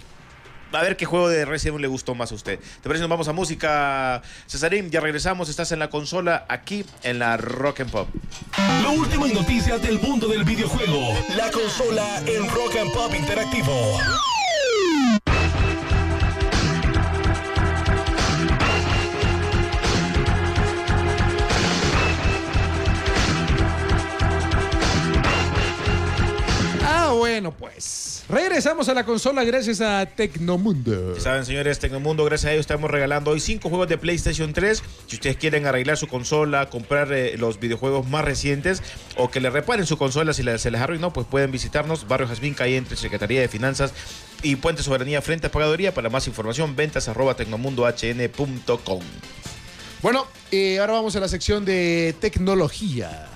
a 0.72 0.82
ver 0.82 0.98
qué 0.98 1.06
juego 1.06 1.30
de 1.30 1.46
Resident 1.46 1.76
Evil 1.76 1.82
le 1.84 1.88
gustó 1.88 2.16
más 2.16 2.32
a 2.32 2.36
usted. 2.36 2.60
¿Te 2.60 2.84
parece? 2.84 3.02
Nos 3.02 3.10
vamos 3.10 3.28
a 3.28 3.34
música. 3.34 4.22
Cesarín, 4.48 4.90
ya 4.90 5.00
regresamos. 5.00 5.50
Estás 5.50 5.72
en 5.72 5.80
la 5.80 5.90
consola 5.90 6.46
aquí 6.48 6.86
en 7.04 7.20
la 7.20 7.38
Rock 7.38 7.82
and 7.82 7.92
Pop. 7.92 8.10
Lo 8.84 8.92
último 8.92 9.26
en 9.26 9.34
noticias 9.34 9.82
del 9.82 10.00
mundo 10.00 10.28
del 10.28 10.44
videojuego. 10.44 11.14
La 11.36 11.52
consola 11.52 12.22
en 12.26 12.48
Rock 12.50 12.76
and 12.82 12.94
Pop 12.94 13.14
Interactivo. 13.14 14.00
Bueno, 27.20 27.52
pues 27.52 28.24
regresamos 28.30 28.88
a 28.88 28.94
la 28.94 29.04
consola 29.06 29.44
gracias 29.44 29.82
a 29.82 30.06
Tecnomundo. 30.06 31.16
Ya 31.16 31.22
saben, 31.22 31.46
señores, 31.46 31.78
Tecnomundo, 31.80 32.24
gracias 32.24 32.48
a 32.50 32.54
ellos 32.54 32.62
estamos 32.62 32.90
regalando 32.90 33.32
hoy 33.32 33.42
cinco 33.42 33.68
juegos 33.68 33.90
de 33.90 33.98
PlayStation 33.98 34.54
3. 34.54 34.82
Si 35.08 35.16
ustedes 35.18 35.36
quieren 35.36 35.68
arreglar 35.68 35.98
su 35.98 36.08
consola, 36.08 36.70
comprar 36.70 37.12
eh, 37.12 37.36
los 37.38 37.60
videojuegos 37.60 38.08
más 38.08 38.24
recientes 38.24 38.82
o 39.18 39.30
que 39.30 39.42
le 39.42 39.50
reparen 39.50 39.86
su 39.86 39.98
consola 39.98 40.32
si 40.32 40.44
le- 40.44 40.58
se 40.60 40.72
les 40.72 40.80
arruinó, 40.80 41.12
pues 41.12 41.28
pueden 41.28 41.52
visitarnos. 41.52 42.08
Barrio 42.08 42.28
Jazmín, 42.30 42.54
calle 42.54 42.78
entre 42.78 42.96
Secretaría 42.96 43.42
de 43.42 43.50
Finanzas 43.50 43.94
y 44.42 44.56
Puente 44.56 44.82
Soberanía 44.82 45.22
frente 45.22 45.48
a 45.48 45.52
Pagadoría. 45.52 45.94
Para 45.94 46.10
más 46.10 46.26
información, 46.28 46.78
ventas 46.78 47.10
arroba 47.10 47.36
tecnomundohn.com. 47.36 49.02
Bueno, 50.02 50.26
eh, 50.52 50.80
ahora 50.80 50.94
vamos 50.94 51.16
a 51.18 51.20
la 51.20 51.28
sección 51.28 51.66
de 51.66 52.16
tecnología. 52.22 53.28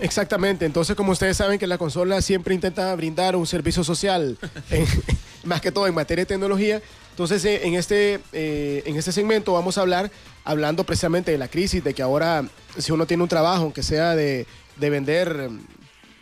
Exactamente, 0.00 0.64
entonces 0.66 0.96
como 0.96 1.12
ustedes 1.12 1.36
saben 1.36 1.58
que 1.58 1.66
la 1.68 1.78
consola 1.78 2.20
siempre 2.20 2.54
intenta 2.54 2.94
brindar 2.96 3.36
un 3.36 3.46
servicio 3.46 3.84
social, 3.84 4.36
en- 4.70 4.86
más 5.44 5.60
que 5.60 5.70
todo 5.70 5.86
en 5.86 5.94
materia 5.94 6.22
de 6.22 6.26
tecnología, 6.26 6.82
entonces 7.10 7.44
eh, 7.44 7.60
en 7.66 7.74
este, 7.74 8.20
eh, 8.32 8.82
en 8.86 8.96
este 8.96 9.12
segmento 9.12 9.52
vamos 9.52 9.78
a 9.78 9.82
hablar, 9.82 10.10
hablando 10.44 10.84
precisamente 10.84 11.30
de 11.30 11.38
la 11.38 11.48
crisis, 11.48 11.84
de 11.84 11.94
que 11.94 12.02
ahora 12.02 12.44
si 12.76 12.90
uno 12.92 13.06
tiene 13.06 13.22
un 13.22 13.28
trabajo, 13.28 13.62
aunque 13.62 13.82
sea 13.84 14.16
de, 14.16 14.46
de 14.76 14.90
vender 14.90 15.48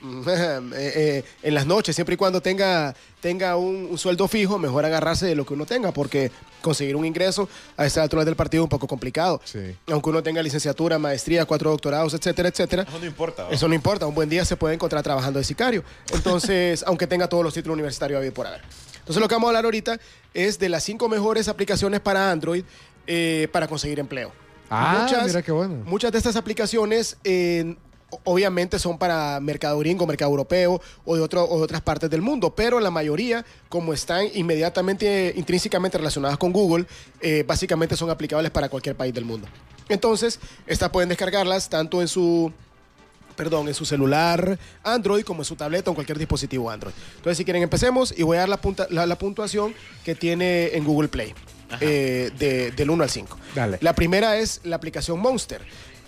en 1.42 1.54
las 1.54 1.66
noches, 1.66 1.94
siempre 1.94 2.14
y 2.14 2.16
cuando 2.16 2.40
tenga, 2.40 2.94
tenga 3.20 3.56
un, 3.56 3.88
un 3.90 3.98
sueldo 3.98 4.28
fijo, 4.28 4.58
mejor 4.58 4.84
agarrarse 4.84 5.26
de 5.26 5.34
lo 5.34 5.46
que 5.46 5.54
uno 5.54 5.66
tenga, 5.66 5.92
porque 5.92 6.30
conseguir 6.62 6.96
un 6.96 7.04
ingreso 7.04 7.48
a 7.76 7.84
esta 7.84 8.02
altura 8.02 8.24
del 8.24 8.36
partido 8.36 8.62
es 8.62 8.66
un 8.66 8.70
poco 8.70 8.86
complicado. 8.86 9.40
Sí. 9.44 9.76
Aunque 9.88 10.08
uno 10.08 10.22
tenga 10.22 10.42
licenciatura, 10.42 10.98
maestría, 10.98 11.44
cuatro 11.44 11.70
doctorados, 11.70 12.14
etcétera, 12.14 12.48
etcétera. 12.48 12.84
Eso 12.88 12.98
no 12.98 13.06
importa. 13.06 13.48
Eso 13.50 13.68
no 13.68 13.74
importa, 13.74 14.06
un 14.06 14.14
buen 14.14 14.28
día 14.28 14.44
se 14.44 14.56
puede 14.56 14.74
encontrar 14.74 15.02
trabajando 15.02 15.38
de 15.38 15.44
sicario. 15.44 15.84
Entonces, 16.12 16.82
aunque 16.86 17.06
tenga 17.06 17.28
todos 17.28 17.44
los 17.44 17.52
títulos 17.52 17.74
universitarios 17.74 18.16
a 18.16 18.20
vivir 18.20 18.32
por 18.32 18.46
haber. 18.46 18.62
Entonces, 19.00 19.20
lo 19.20 19.28
que 19.28 19.34
vamos 19.34 19.48
a 19.48 19.50
hablar 19.50 19.64
ahorita 19.64 19.98
es 20.32 20.58
de 20.58 20.68
las 20.68 20.84
cinco 20.84 21.08
mejores 21.08 21.48
aplicaciones 21.48 22.00
para 22.00 22.30
Android 22.30 22.64
eh, 23.06 23.48
para 23.52 23.66
conseguir 23.66 23.98
empleo. 23.98 24.32
Ah, 24.70 25.06
mira 25.26 25.42
qué 25.42 25.52
bueno. 25.52 25.82
Muchas 25.84 26.12
de 26.12 26.18
estas 26.18 26.36
aplicaciones, 26.36 27.18
eh, 27.24 27.76
obviamente, 28.24 28.78
son 28.78 28.98
para 28.98 29.38
mercado 29.40 29.78
gringo, 29.78 30.06
mercado 30.06 30.30
europeo 30.30 30.80
o 31.04 31.16
de, 31.16 31.22
otro- 31.22 31.44
o 31.44 31.58
de 31.58 31.64
otras 31.64 31.80
partes 31.82 32.10
del 32.10 32.22
mundo, 32.22 32.54
pero 32.54 32.78
la 32.80 32.90
mayoría, 32.90 33.44
como 33.68 33.92
están 33.92 34.26
inmediatamente, 34.34 35.32
intrínsecamente 35.36 35.98
relacionadas 35.98 36.38
con 36.38 36.52
Google, 36.52 36.86
eh, 37.20 37.44
básicamente 37.46 37.96
son 37.96 38.10
aplicables 38.10 38.50
para 38.50 38.68
cualquier 38.68 38.96
país 38.96 39.12
del 39.14 39.24
mundo. 39.24 39.48
Entonces, 39.88 40.38
estas 40.66 40.90
pueden 40.90 41.08
descargarlas 41.08 41.68
tanto 41.68 42.00
en 42.00 42.08
su 42.08 42.52
perdón, 43.36 43.66
en 43.66 43.72
su 43.74 43.86
celular 43.86 44.58
Android 44.84 45.24
como 45.24 45.40
en 45.40 45.46
su 45.46 45.56
tableta 45.56 45.88
o 45.90 45.92
en 45.92 45.94
cualquier 45.94 46.18
dispositivo 46.18 46.70
Android. 46.70 46.92
Entonces, 47.16 47.38
si 47.38 47.44
quieren, 47.44 47.62
empecemos 47.62 48.12
y 48.16 48.22
voy 48.24 48.36
a 48.36 48.40
dar 48.40 48.48
la, 48.50 48.58
punta- 48.60 48.86
la, 48.90 49.06
la 49.06 49.16
puntuación 49.16 49.74
que 50.04 50.14
tiene 50.14 50.76
en 50.76 50.84
Google 50.84 51.08
Play, 51.08 51.32
eh, 51.80 52.30
de- 52.38 52.72
del 52.72 52.90
1 52.90 53.02
al 53.02 53.08
5. 53.10 53.38
Dale. 53.54 53.78
La 53.80 53.94
primera 53.94 54.36
es 54.36 54.60
la 54.64 54.76
aplicación 54.76 55.18
Monster. 55.18 55.62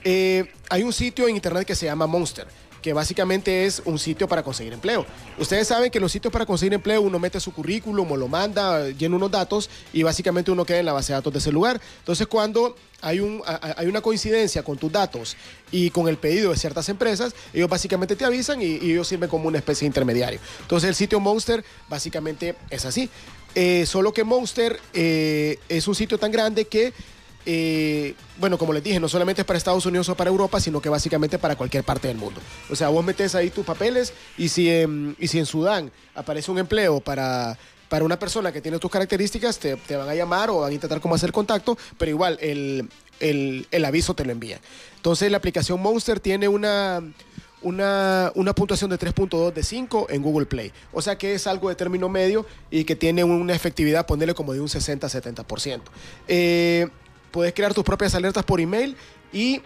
Eh, 0.04 0.44
hay 0.68 0.82
un 0.82 0.92
sitio 0.92 1.26
en 1.28 1.34
internet 1.34 1.66
que 1.66 1.74
se 1.74 1.86
llama 1.86 2.06
Monster 2.06 2.46
que 2.84 2.92
básicamente 2.92 3.64
es 3.64 3.80
un 3.86 3.98
sitio 3.98 4.28
para 4.28 4.42
conseguir 4.42 4.74
empleo. 4.74 5.06
Ustedes 5.38 5.66
saben 5.68 5.90
que 5.90 5.98
los 5.98 6.12
sitios 6.12 6.30
para 6.30 6.44
conseguir 6.44 6.74
empleo 6.74 7.00
uno 7.00 7.18
mete 7.18 7.40
su 7.40 7.50
currículum 7.50 8.12
o 8.12 8.14
lo 8.14 8.28
manda, 8.28 8.90
llena 8.90 9.16
unos 9.16 9.30
datos 9.30 9.70
y 9.90 10.02
básicamente 10.02 10.50
uno 10.50 10.66
queda 10.66 10.80
en 10.80 10.84
la 10.84 10.92
base 10.92 11.14
de 11.14 11.16
datos 11.16 11.32
de 11.32 11.38
ese 11.38 11.50
lugar. 11.50 11.80
Entonces 12.00 12.26
cuando 12.26 12.76
hay, 13.00 13.20
un, 13.20 13.40
hay 13.46 13.86
una 13.86 14.02
coincidencia 14.02 14.62
con 14.62 14.76
tus 14.76 14.92
datos 14.92 15.34
y 15.72 15.88
con 15.88 16.08
el 16.08 16.18
pedido 16.18 16.50
de 16.50 16.58
ciertas 16.58 16.86
empresas, 16.90 17.34
ellos 17.54 17.70
básicamente 17.70 18.16
te 18.16 18.26
avisan 18.26 18.60
y, 18.60 18.66
y 18.66 18.92
ellos 18.92 19.08
sirven 19.08 19.30
como 19.30 19.48
una 19.48 19.56
especie 19.56 19.86
de 19.86 19.86
intermediario. 19.86 20.38
Entonces 20.60 20.90
el 20.90 20.94
sitio 20.94 21.18
Monster 21.20 21.64
básicamente 21.88 22.54
es 22.68 22.84
así. 22.84 23.08
Eh, 23.54 23.86
solo 23.86 24.12
que 24.12 24.24
Monster 24.24 24.80
eh, 24.92 25.58
es 25.68 25.86
un 25.86 25.94
sitio 25.94 26.18
tan 26.18 26.32
grande 26.32 26.64
que 26.64 26.92
eh, 27.46 28.14
bueno, 28.38 28.56
como 28.58 28.72
les 28.72 28.82
dije, 28.82 28.98
no 29.00 29.08
solamente 29.08 29.42
es 29.42 29.46
para 29.46 29.56
Estados 29.58 29.84
Unidos 29.86 30.08
o 30.08 30.14
para 30.16 30.30
Europa, 30.30 30.60
sino 30.60 30.80
que 30.80 30.88
básicamente 30.88 31.38
para 31.38 31.56
cualquier 31.56 31.84
parte 31.84 32.08
del 32.08 32.16
mundo. 32.16 32.40
O 32.70 32.76
sea, 32.76 32.88
vos 32.88 33.04
metes 33.04 33.34
ahí 33.34 33.50
tus 33.50 33.64
papeles 33.64 34.12
y 34.38 34.48
si 34.48 34.70
en, 34.70 35.16
y 35.18 35.28
si 35.28 35.38
en 35.38 35.46
Sudán 35.46 35.90
aparece 36.14 36.50
un 36.50 36.58
empleo 36.58 37.00
para, 37.00 37.58
para 37.88 38.04
una 38.04 38.18
persona 38.18 38.50
que 38.52 38.60
tiene 38.60 38.78
tus 38.78 38.90
características, 38.90 39.58
te, 39.58 39.76
te 39.76 39.96
van 39.96 40.08
a 40.08 40.14
llamar 40.14 40.50
o 40.50 40.60
van 40.60 40.70
a 40.70 40.74
intentar 40.74 41.00
cómo 41.00 41.14
hacer 41.14 41.32
contacto, 41.32 41.76
pero 41.98 42.10
igual 42.10 42.38
el, 42.40 42.88
el- 43.20 43.66
el 43.70 43.84
aviso 43.84 44.14
te 44.14 44.24
lo 44.24 44.32
envían. 44.32 44.60
Entonces 44.96 45.30
la 45.30 45.36
aplicación 45.36 45.80
Monster 45.80 46.20
tiene 46.20 46.48
una... 46.48 47.02
Una, 47.62 48.30
una 48.34 48.54
puntuación 48.54 48.90
de 48.90 48.98
3.2 48.98 49.54
de 49.54 49.62
5 49.62 50.08
en 50.10 50.20
Google 50.20 50.44
Play. 50.44 50.70
O 50.92 51.00
sea 51.00 51.16
que 51.16 51.32
es 51.32 51.46
algo 51.46 51.70
de 51.70 51.74
término 51.74 52.10
medio 52.10 52.44
y 52.70 52.84
que 52.84 52.94
tiene 52.94 53.24
una 53.24 53.54
efectividad, 53.54 54.04
ponerle 54.04 54.34
como 54.34 54.52
de 54.52 54.60
un 54.60 54.68
60-70%. 54.68 55.80
Eh, 56.28 56.88
puedes 57.34 57.52
crear 57.52 57.74
tus 57.74 57.82
propias 57.82 58.14
alertas 58.14 58.44
por 58.44 58.60
email 58.60 58.96
y 59.32 59.60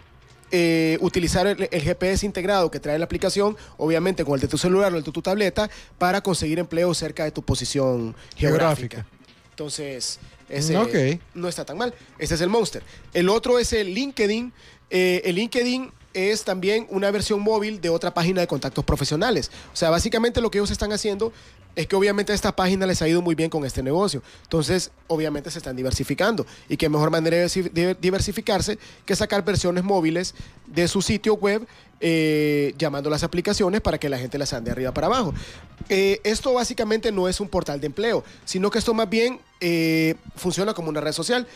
eh, 0.50 0.96
utilizar 1.02 1.46
el, 1.46 1.68
el 1.70 1.82
GPS 1.82 2.24
integrado 2.24 2.70
que 2.70 2.80
trae 2.80 2.98
la 2.98 3.04
aplicación, 3.04 3.58
obviamente 3.76 4.24
con 4.24 4.36
el 4.36 4.40
de 4.40 4.48
tu 4.48 4.56
celular 4.56 4.90
o 4.94 4.96
el 4.96 5.04
de 5.04 5.12
tu 5.12 5.20
tableta, 5.20 5.68
para 5.98 6.22
conseguir 6.22 6.58
empleo 6.58 6.94
cerca 6.94 7.24
de 7.24 7.30
tu 7.30 7.42
posición 7.42 8.16
geográfica. 8.34 9.04
Geográfica. 9.04 9.06
Entonces, 9.50 10.18
ese 10.48 11.20
no 11.34 11.46
está 11.46 11.66
tan 11.66 11.76
mal. 11.76 11.92
Este 12.18 12.36
es 12.36 12.40
el 12.40 12.48
Monster. 12.48 12.82
El 13.12 13.28
otro 13.28 13.58
es 13.58 13.74
el 13.74 13.92
LinkedIn. 13.92 14.50
Eh, 14.88 15.20
el 15.26 15.34
LinkedIn 15.36 15.92
es 16.14 16.44
también 16.44 16.86
una 16.88 17.10
versión 17.10 17.40
móvil 17.40 17.82
de 17.82 17.90
otra 17.90 18.14
página 18.14 18.40
de 18.40 18.46
contactos 18.46 18.82
profesionales. 18.82 19.50
O 19.74 19.76
sea, 19.76 19.90
básicamente 19.90 20.40
lo 20.40 20.50
que 20.50 20.56
ellos 20.56 20.70
están 20.70 20.92
haciendo 20.92 21.34
es 21.76 21.86
que 21.86 21.94
obviamente 21.96 22.32
a 22.32 22.34
esta 22.34 22.54
página 22.56 22.86
les 22.86 23.00
ha 23.02 23.08
ido 23.08 23.22
muy 23.22 23.34
bien 23.34 23.50
con 23.50 23.64
este 23.64 23.82
negocio. 23.82 24.22
Entonces, 24.42 24.90
obviamente 25.06 25.50
se 25.50 25.58
están 25.58 25.76
diversificando. 25.76 26.44
Y 26.68 26.76
qué 26.76 26.88
mejor 26.88 27.10
manera 27.10 27.36
de 27.36 27.46
diversi- 27.46 27.70
de 27.70 27.94
diversificarse 27.94 28.78
que 29.06 29.14
sacar 29.14 29.44
versiones 29.44 29.84
móviles 29.84 30.34
de 30.66 30.88
su 30.88 31.02
sitio 31.02 31.34
web 31.34 31.66
eh, 32.00 32.74
llamando 32.78 33.10
las 33.10 33.24
aplicaciones 33.24 33.80
para 33.80 33.98
que 33.98 34.08
la 34.08 34.18
gente 34.18 34.38
las 34.38 34.52
ande 34.52 34.70
arriba 34.70 34.92
para 34.92 35.06
abajo. 35.08 35.34
Eh, 35.88 36.20
esto 36.24 36.52
básicamente 36.52 37.10
no 37.12 37.28
es 37.28 37.40
un 37.40 37.48
portal 37.48 37.80
de 37.80 37.86
empleo, 37.86 38.24
sino 38.44 38.70
que 38.70 38.78
esto 38.78 38.94
más 38.94 39.08
bien 39.08 39.40
eh, 39.60 40.14
funciona 40.36 40.74
como 40.74 40.88
una 40.90 41.00
red 41.00 41.12
social. 41.12 41.46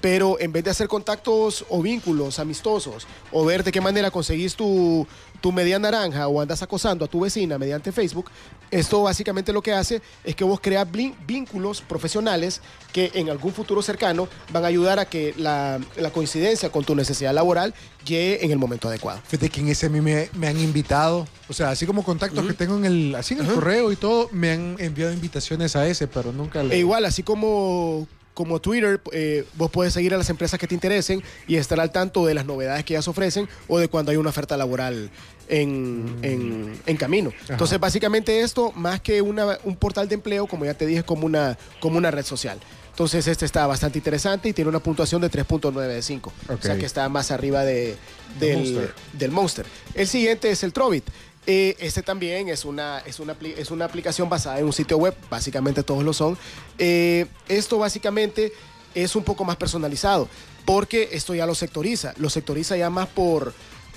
Pero 0.00 0.38
en 0.40 0.52
vez 0.52 0.64
de 0.64 0.70
hacer 0.70 0.88
contactos 0.88 1.64
o 1.68 1.82
vínculos 1.82 2.38
amistosos 2.38 3.06
o 3.32 3.44
ver 3.44 3.64
de 3.64 3.72
qué 3.72 3.80
manera 3.80 4.10
conseguís 4.10 4.54
tu, 4.54 5.06
tu 5.40 5.52
media 5.52 5.78
naranja 5.78 6.28
o 6.28 6.40
andas 6.40 6.62
acosando 6.62 7.04
a 7.04 7.08
tu 7.08 7.20
vecina 7.20 7.58
mediante 7.58 7.92
Facebook, 7.92 8.30
esto 8.70 9.02
básicamente 9.02 9.52
lo 9.52 9.62
que 9.62 9.72
hace 9.72 10.00
es 10.24 10.34
que 10.34 10.44
vos 10.44 10.60
creas 10.60 10.86
vínculos 11.26 11.80
profesionales 11.82 12.60
que 12.92 13.10
en 13.14 13.28
algún 13.28 13.52
futuro 13.52 13.82
cercano 13.82 14.28
van 14.52 14.64
a 14.64 14.68
ayudar 14.68 14.98
a 14.98 15.04
que 15.04 15.34
la, 15.36 15.80
la 15.96 16.10
coincidencia 16.10 16.70
con 16.70 16.84
tu 16.84 16.94
necesidad 16.94 17.34
laboral 17.34 17.74
llegue 18.04 18.44
en 18.44 18.50
el 18.50 18.58
momento 18.58 18.88
adecuado. 18.88 19.20
Fíjate 19.26 19.50
que 19.50 19.60
en 19.60 19.68
ese 19.68 19.86
a 19.86 19.88
mí 19.88 20.00
me, 20.00 20.28
me 20.34 20.46
han 20.46 20.58
invitado, 20.58 21.26
o 21.48 21.52
sea, 21.52 21.70
así 21.70 21.86
como 21.86 22.04
contactos 22.04 22.46
que 22.46 22.54
tengo 22.54 22.76
en 22.76 22.84
el, 22.84 23.14
así 23.14 23.34
en 23.34 23.40
el 23.40 23.52
correo 23.52 23.92
y 23.92 23.96
todo, 23.96 24.28
me 24.32 24.52
han 24.52 24.76
enviado 24.78 25.12
invitaciones 25.12 25.76
a 25.76 25.86
ese, 25.86 26.06
pero 26.06 26.32
nunca 26.32 26.62
le... 26.62 26.74
E 26.74 26.78
igual, 26.78 27.04
así 27.04 27.22
como, 27.22 28.06
como 28.34 28.60
Twitter, 28.60 29.00
eh, 29.12 29.44
vos 29.54 29.70
puedes 29.70 29.92
seguir 29.92 30.14
a 30.14 30.18
las 30.18 30.30
empresas 30.30 30.58
que 30.58 30.66
te 30.66 30.74
interesen 30.74 31.22
y 31.46 31.56
estar 31.56 31.78
al 31.80 31.90
tanto 31.92 32.24
de 32.26 32.34
las 32.34 32.46
novedades 32.46 32.84
que 32.84 32.94
ellas 32.94 33.08
ofrecen 33.08 33.48
o 33.68 33.78
de 33.78 33.88
cuando 33.88 34.10
hay 34.12 34.16
una 34.16 34.30
oferta 34.30 34.56
laboral 34.56 35.10
en, 35.48 36.16
en- 36.22 36.80
en 36.86 36.96
camino. 36.96 37.32
Entonces, 37.48 37.78
básicamente 37.80 38.40
esto, 38.40 38.72
más 38.72 39.00
que 39.00 39.20
una- 39.20 39.58
un 39.64 39.76
portal 39.76 40.08
de 40.08 40.14
empleo, 40.14 40.46
como 40.46 40.64
ya 40.64 40.74
te 40.74 40.86
dije, 40.86 41.00
es 41.00 41.04
como 41.04 41.26
una, 41.26 41.58
como 41.80 41.98
una 41.98 42.10
red 42.10 42.24
social. 42.24 42.58
Entonces, 42.90 43.26
este 43.26 43.46
está 43.46 43.66
bastante 43.66 43.98
interesante 43.98 44.48
y 44.48 44.52
tiene 44.52 44.68
una 44.68 44.80
puntuación 44.80 45.20
de 45.22 45.30
3.9 45.30 45.72
de 45.86 46.02
5. 46.02 46.32
O 46.50 46.58
sea 46.62 46.76
que 46.76 46.84
está 46.86 47.08
más 47.08 47.30
arriba 47.30 47.64
de, 47.64 47.96
del, 48.38 48.58
Monster. 48.58 48.94
del 49.14 49.30
Monster. 49.30 49.66
El 49.94 50.06
siguiente 50.06 50.50
es 50.50 50.62
el 50.62 50.72
Trovit. 50.72 51.04
Eh, 51.52 51.76
este 51.80 52.00
también 52.04 52.48
es 52.48 52.64
una, 52.64 53.00
es, 53.00 53.18
una, 53.18 53.36
es 53.56 53.72
una 53.72 53.84
aplicación 53.84 54.28
basada 54.28 54.60
en 54.60 54.66
un 54.66 54.72
sitio 54.72 54.98
web, 54.98 55.16
básicamente 55.28 55.82
todos 55.82 56.04
lo 56.04 56.12
son. 56.12 56.38
Eh, 56.78 57.26
esto 57.48 57.76
básicamente 57.76 58.52
es 58.94 59.16
un 59.16 59.24
poco 59.24 59.44
más 59.44 59.56
personalizado, 59.56 60.28
porque 60.64 61.08
esto 61.10 61.34
ya 61.34 61.46
lo 61.46 61.56
sectoriza, 61.56 62.14
lo 62.18 62.30
sectoriza 62.30 62.76
ya 62.76 62.88
más 62.88 63.08
por... 63.08 63.52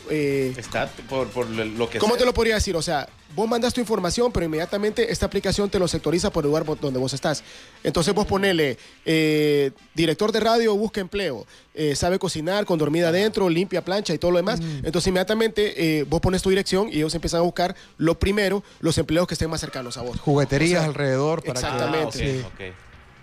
eh, 0.09 0.53
Está 0.57 0.87
por, 1.09 1.27
por 1.29 1.49
lo 1.49 1.89
que 1.89 1.99
¿Cómo 1.99 2.13
sea. 2.13 2.19
te 2.19 2.25
lo 2.25 2.33
podría 2.33 2.55
decir? 2.55 2.75
O 2.75 2.81
sea, 2.81 3.07
vos 3.35 3.47
mandas 3.49 3.73
tu 3.73 3.81
información, 3.81 4.31
pero 4.31 4.45
inmediatamente 4.45 5.11
esta 5.11 5.25
aplicación 5.25 5.69
te 5.69 5.79
lo 5.79 5.87
sectoriza 5.87 6.31
por 6.31 6.43
el 6.43 6.49
lugar 6.49 6.65
donde 6.79 6.99
vos 6.99 7.13
estás. 7.13 7.43
Entonces 7.83 8.13
vos 8.13 8.25
ponele, 8.25 8.77
eh, 9.05 9.71
director 9.95 10.31
de 10.31 10.39
radio 10.39 10.75
busca 10.75 11.01
empleo, 11.01 11.45
eh, 11.73 11.95
sabe 11.95 12.19
cocinar 12.19 12.65
con 12.65 12.77
dormida 12.79 13.09
adentro, 13.09 13.49
limpia 13.49 13.83
plancha 13.83 14.13
y 14.13 14.17
todo 14.17 14.31
lo 14.31 14.37
demás. 14.37 14.59
Entonces 14.83 15.07
inmediatamente 15.07 15.99
eh, 15.99 16.03
vos 16.03 16.21
pones 16.21 16.41
tu 16.41 16.49
dirección 16.49 16.89
y 16.89 16.97
ellos 16.97 17.15
empiezan 17.15 17.39
a 17.39 17.43
buscar 17.43 17.75
lo 17.97 18.19
primero, 18.19 18.63
los 18.81 18.97
empleos 18.97 19.27
que 19.27 19.33
estén 19.33 19.49
más 19.49 19.61
cercanos 19.61 19.97
a 19.97 20.01
vos. 20.01 20.19
Jugueterías 20.19 20.79
O 20.79 20.81
sea, 20.81 20.89
alrededor 20.89 21.41
para 21.43 21.53
que... 21.53 21.65
exactamente. 21.65 22.41
Ah, 22.43 22.47
ok, 22.47 22.53
Sí. 22.57 22.65
ok. 22.69 22.75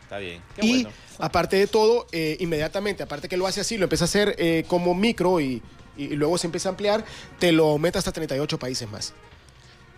Está 0.02 0.18
bien. 0.18 0.42
Qué 0.56 0.66
Y 0.66 0.70
bueno. 0.82 0.90
aparte 1.20 1.56
de 1.56 1.68
todo, 1.68 2.08
eh, 2.10 2.36
inmediatamente, 2.40 3.04
aparte 3.04 3.28
que 3.28 3.36
lo 3.36 3.46
hace 3.46 3.60
así, 3.60 3.76
lo 3.78 3.84
empieza 3.84 4.04
a 4.04 4.06
hacer 4.06 4.34
eh, 4.38 4.64
como 4.66 4.92
micro 4.92 5.40
y, 5.40 5.62
y 5.96 6.16
luego 6.16 6.38
se 6.38 6.46
empieza 6.46 6.68
a 6.68 6.70
ampliar, 6.70 7.04
te 7.38 7.52
lo 7.52 7.70
aumenta 7.70 7.98
hasta 7.98 8.12
38 8.12 8.58
países 8.58 8.90
más. 8.90 9.12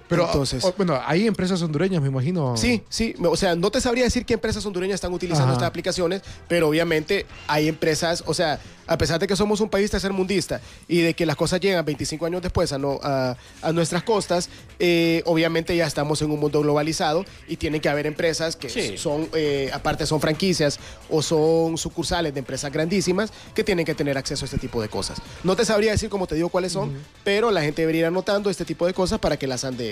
Pero, 0.09 0.27
Entonces, 0.27 0.63
o- 0.65 0.75
bueno, 0.77 1.01
hay 1.05 1.27
empresas 1.27 1.61
hondureñas, 1.63 2.03
me 2.03 2.09
imagino. 2.09 2.57
Sí, 2.57 2.83
sí, 2.89 3.15
o 3.23 3.37
sea, 3.37 3.55
no 3.57 3.71
te 3.71 3.81
sabría 3.81 4.05
decir 4.05 4.25
qué 4.27 4.35
empresas 4.35 4.65
hondureñas 4.67 4.97
están 4.97 5.13
utilizando 5.13 5.47
Ajá. 5.49 5.55
estas 5.55 5.69
aplicaciones, 5.69 6.23
pero 6.49 6.69
obviamente 6.69 7.27
hay 7.47 7.69
empresas, 7.69 8.23
o 8.27 8.35
sea, 8.35 8.61
a 8.87 8.99
pesar 8.99 9.19
de 9.21 9.27
que 9.27 9.37
somos 9.37 9.61
un 9.61 9.71
país 9.71 9.91
tercermundista 9.91 10.61
y 10.89 11.01
de 11.01 11.15
que 11.15 11.25
las 11.25 11.37
cosas 11.37 11.61
llegan 11.61 11.85
25 11.85 12.27
años 12.27 12.43
después 12.43 12.73
a, 12.73 12.79
no- 12.79 12.99
a, 13.03 13.37
a 13.63 13.73
nuestras 13.73 14.03
costas, 14.03 14.51
eh, 14.79 15.23
obviamente 15.25 15.75
ya 15.77 15.87
estamos 15.87 16.21
en 16.21 16.31
un 16.31 16.41
mundo 16.41 16.61
globalizado 16.61 17.25
y 17.49 17.57
tienen 17.57 17.81
que 17.81 17.89
haber 17.89 18.07
empresas 18.07 18.57
que 18.57 18.69
Sí. 18.69 18.99
son, 18.99 19.29
eh, 19.35 19.71
aparte 19.73 20.05
son 20.05 20.21
franquicias 20.21 20.79
o 21.09 21.23
son 21.23 21.79
sucursales 21.79 22.35
de 22.35 22.41
empresas 22.41 22.71
grandísimas 22.73 23.33
que 23.55 23.63
tienen 23.65 23.87
que 23.87 23.95
tener 23.95 24.19
acceso 24.19 24.45
a 24.45 24.47
este 24.47 24.59
tipo 24.59 24.83
de 24.83 24.89
cosas. 24.89 25.23
No 25.45 25.57
te 25.57 25.65
sabría 25.65 25.93
decir, 25.93 26.11
como 26.11 26.27
te 26.27 26.35
digo, 26.35 26.49
cuáles 26.49 26.73
son, 26.73 26.93
pero 27.25 27.51
la 27.51 27.63
gente 27.63 27.83
debería 27.83 28.01
ir 28.01 28.07
anotando 28.07 28.51
este 28.51 28.65
tipo 28.65 28.87
de 28.87 28.93
cosas 28.95 29.19
para 29.21 29.37
que 29.37 29.47
las 29.47 29.65
ande 29.65 29.92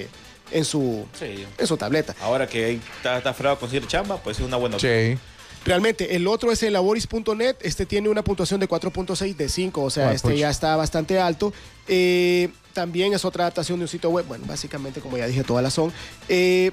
en 0.53 0.65
su, 0.65 1.07
Sí. 1.19 1.45
en 1.59 1.67
su 1.67 1.77
tableta. 1.77 2.15
Ahora 2.21 2.47
que 2.47 2.65
ahí 2.65 2.81
está, 2.97 3.19
está 3.19 3.33
fregado 3.35 3.59
conseguir 3.59 3.87
chamba, 3.87 4.17
pues 4.19 4.39
es 4.39 4.45
una 4.45 4.57
buena 4.57 4.77
opción. 4.77 4.93
Sí. 5.15 5.19
Realmente, 5.65 6.17
el 6.17 6.27
otro 6.27 6.51
es 6.53 6.63
el 6.63 6.73
laboris.net. 6.73 7.57
Este 7.61 7.85
tiene 7.85 8.09
una 8.09 8.25
puntuación 8.25 8.61
de 8.61 8.67
4.6 8.69 9.37
de 9.37 9.49
5, 9.49 9.83
o 9.83 9.91
sea, 9.91 10.09
Ah, 10.09 10.15
este 10.15 10.29
pucha. 10.29 10.41
ya 10.41 10.51
está 10.51 10.75
bastante 10.77 11.19
alto. 11.21 11.53
Eh, 11.87 12.49
también 12.73 13.13
es 13.13 13.25
otra 13.27 13.45
adaptación 13.45 13.79
de 13.79 13.85
un 13.85 13.89
sitio 13.89 14.09
web. 14.11 14.25
Bueno, 14.27 14.45
básicamente, 14.49 15.01
como 15.01 15.19
ya 15.19 15.27
dije, 15.27 15.45
todas 15.45 15.63
las 15.63 15.75
son. 15.75 15.93
Eh, 16.29 16.71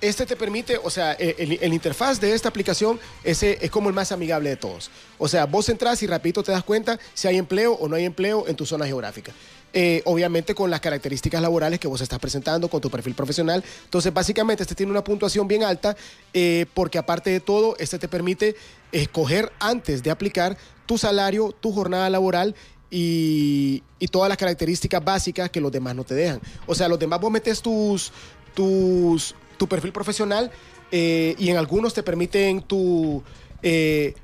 este 0.00 0.24
te 0.26 0.36
permite, 0.36 0.78
o 0.82 0.90
sea, 0.90 1.14
eh, 1.18 1.34
el, 1.38 1.58
el 1.60 1.74
interfaz 1.74 2.20
de 2.20 2.32
esta 2.32 2.48
aplicación 2.48 3.00
es, 3.24 3.42
eh, 3.42 3.58
es 3.60 3.70
como 3.70 3.88
el 3.88 3.94
más 3.94 4.10
amigable 4.12 4.50
de 4.50 4.56
todos. 4.56 4.90
O 5.18 5.26
sea, 5.28 5.44
vos 5.46 5.68
entras 5.68 6.02
y 6.02 6.06
rapidito 6.06 6.42
te 6.44 6.52
das 6.52 6.62
cuenta 6.62 6.98
si 7.14 7.26
hay 7.28 7.36
empleo 7.36 7.72
o 7.74 7.88
no 7.88 7.96
hay 7.96 8.04
empleo 8.04 8.46
en 8.48 8.54
tu 8.56 8.64
zona 8.64 8.86
geográfica. 8.86 9.32
Eh, 9.74 10.02
obviamente 10.06 10.54
con 10.54 10.70
las 10.70 10.80
características 10.80 11.42
laborales 11.42 11.78
que 11.78 11.88
vos 11.88 12.00
estás 12.00 12.18
presentando, 12.18 12.68
con 12.68 12.80
tu 12.80 12.88
perfil 12.90 13.14
profesional. 13.14 13.62
Entonces, 13.84 14.12
básicamente, 14.12 14.62
este 14.62 14.74
tiene 14.74 14.90
una 14.90 15.04
puntuación 15.04 15.46
bien 15.46 15.62
alta 15.62 15.94
eh, 16.32 16.64
porque 16.72 16.96
aparte 16.96 17.30
de 17.30 17.40
todo, 17.40 17.76
este 17.78 17.98
te 17.98 18.08
permite 18.08 18.56
escoger 18.92 19.52
antes 19.60 20.02
de 20.02 20.10
aplicar 20.10 20.56
tu 20.86 20.96
salario, 20.96 21.52
tu 21.52 21.72
jornada 21.72 22.08
laboral 22.08 22.54
y, 22.90 23.82
y 23.98 24.08
todas 24.08 24.30
las 24.30 24.38
características 24.38 25.04
básicas 25.04 25.50
que 25.50 25.60
los 25.60 25.70
demás 25.70 25.94
no 25.94 26.04
te 26.04 26.14
dejan. 26.14 26.40
O 26.66 26.74
sea, 26.74 26.88
los 26.88 26.98
demás 26.98 27.20
vos 27.20 27.30
metes 27.30 27.60
tus, 27.60 28.10
tus, 28.54 29.34
tu 29.58 29.68
perfil 29.68 29.92
profesional 29.92 30.50
eh, 30.90 31.36
y 31.38 31.50
en 31.50 31.58
algunos 31.58 31.92
te 31.92 32.02
permiten 32.02 32.62
tu, 32.62 33.22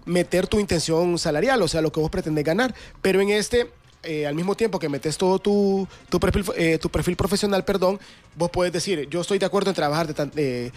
meter 0.06 0.46
tu 0.46 0.58
intención 0.58 1.18
salarial, 1.18 1.60
o 1.60 1.68
sea, 1.68 1.82
lo 1.82 1.92
que 1.92 2.00
vos 2.00 2.10
pretendes 2.10 2.44
ganar. 2.44 2.74
Pero 3.02 3.20
en 3.20 3.28
este, 3.28 3.68
eh, 4.04 4.26
al 4.26 4.34
mismo 4.34 4.54
tiempo 4.54 4.78
que 4.78 4.88
metes 4.88 5.16
todo 5.16 5.38
tu, 5.38 5.86
tu, 6.08 6.20
perfil, 6.20 6.44
eh, 6.56 6.78
tu 6.78 6.88
perfil 6.90 7.16
profesional, 7.16 7.64
perdón, 7.64 7.98
vos 8.36 8.50
puedes 8.50 8.72
decir, 8.72 9.08
yo 9.10 9.20
estoy 9.20 9.38
de 9.38 9.46
acuerdo 9.46 9.70
en 9.70 9.76
trabajar 9.76 10.06
de 10.06 10.14
tan- 10.14 10.32
eh, 10.36 10.70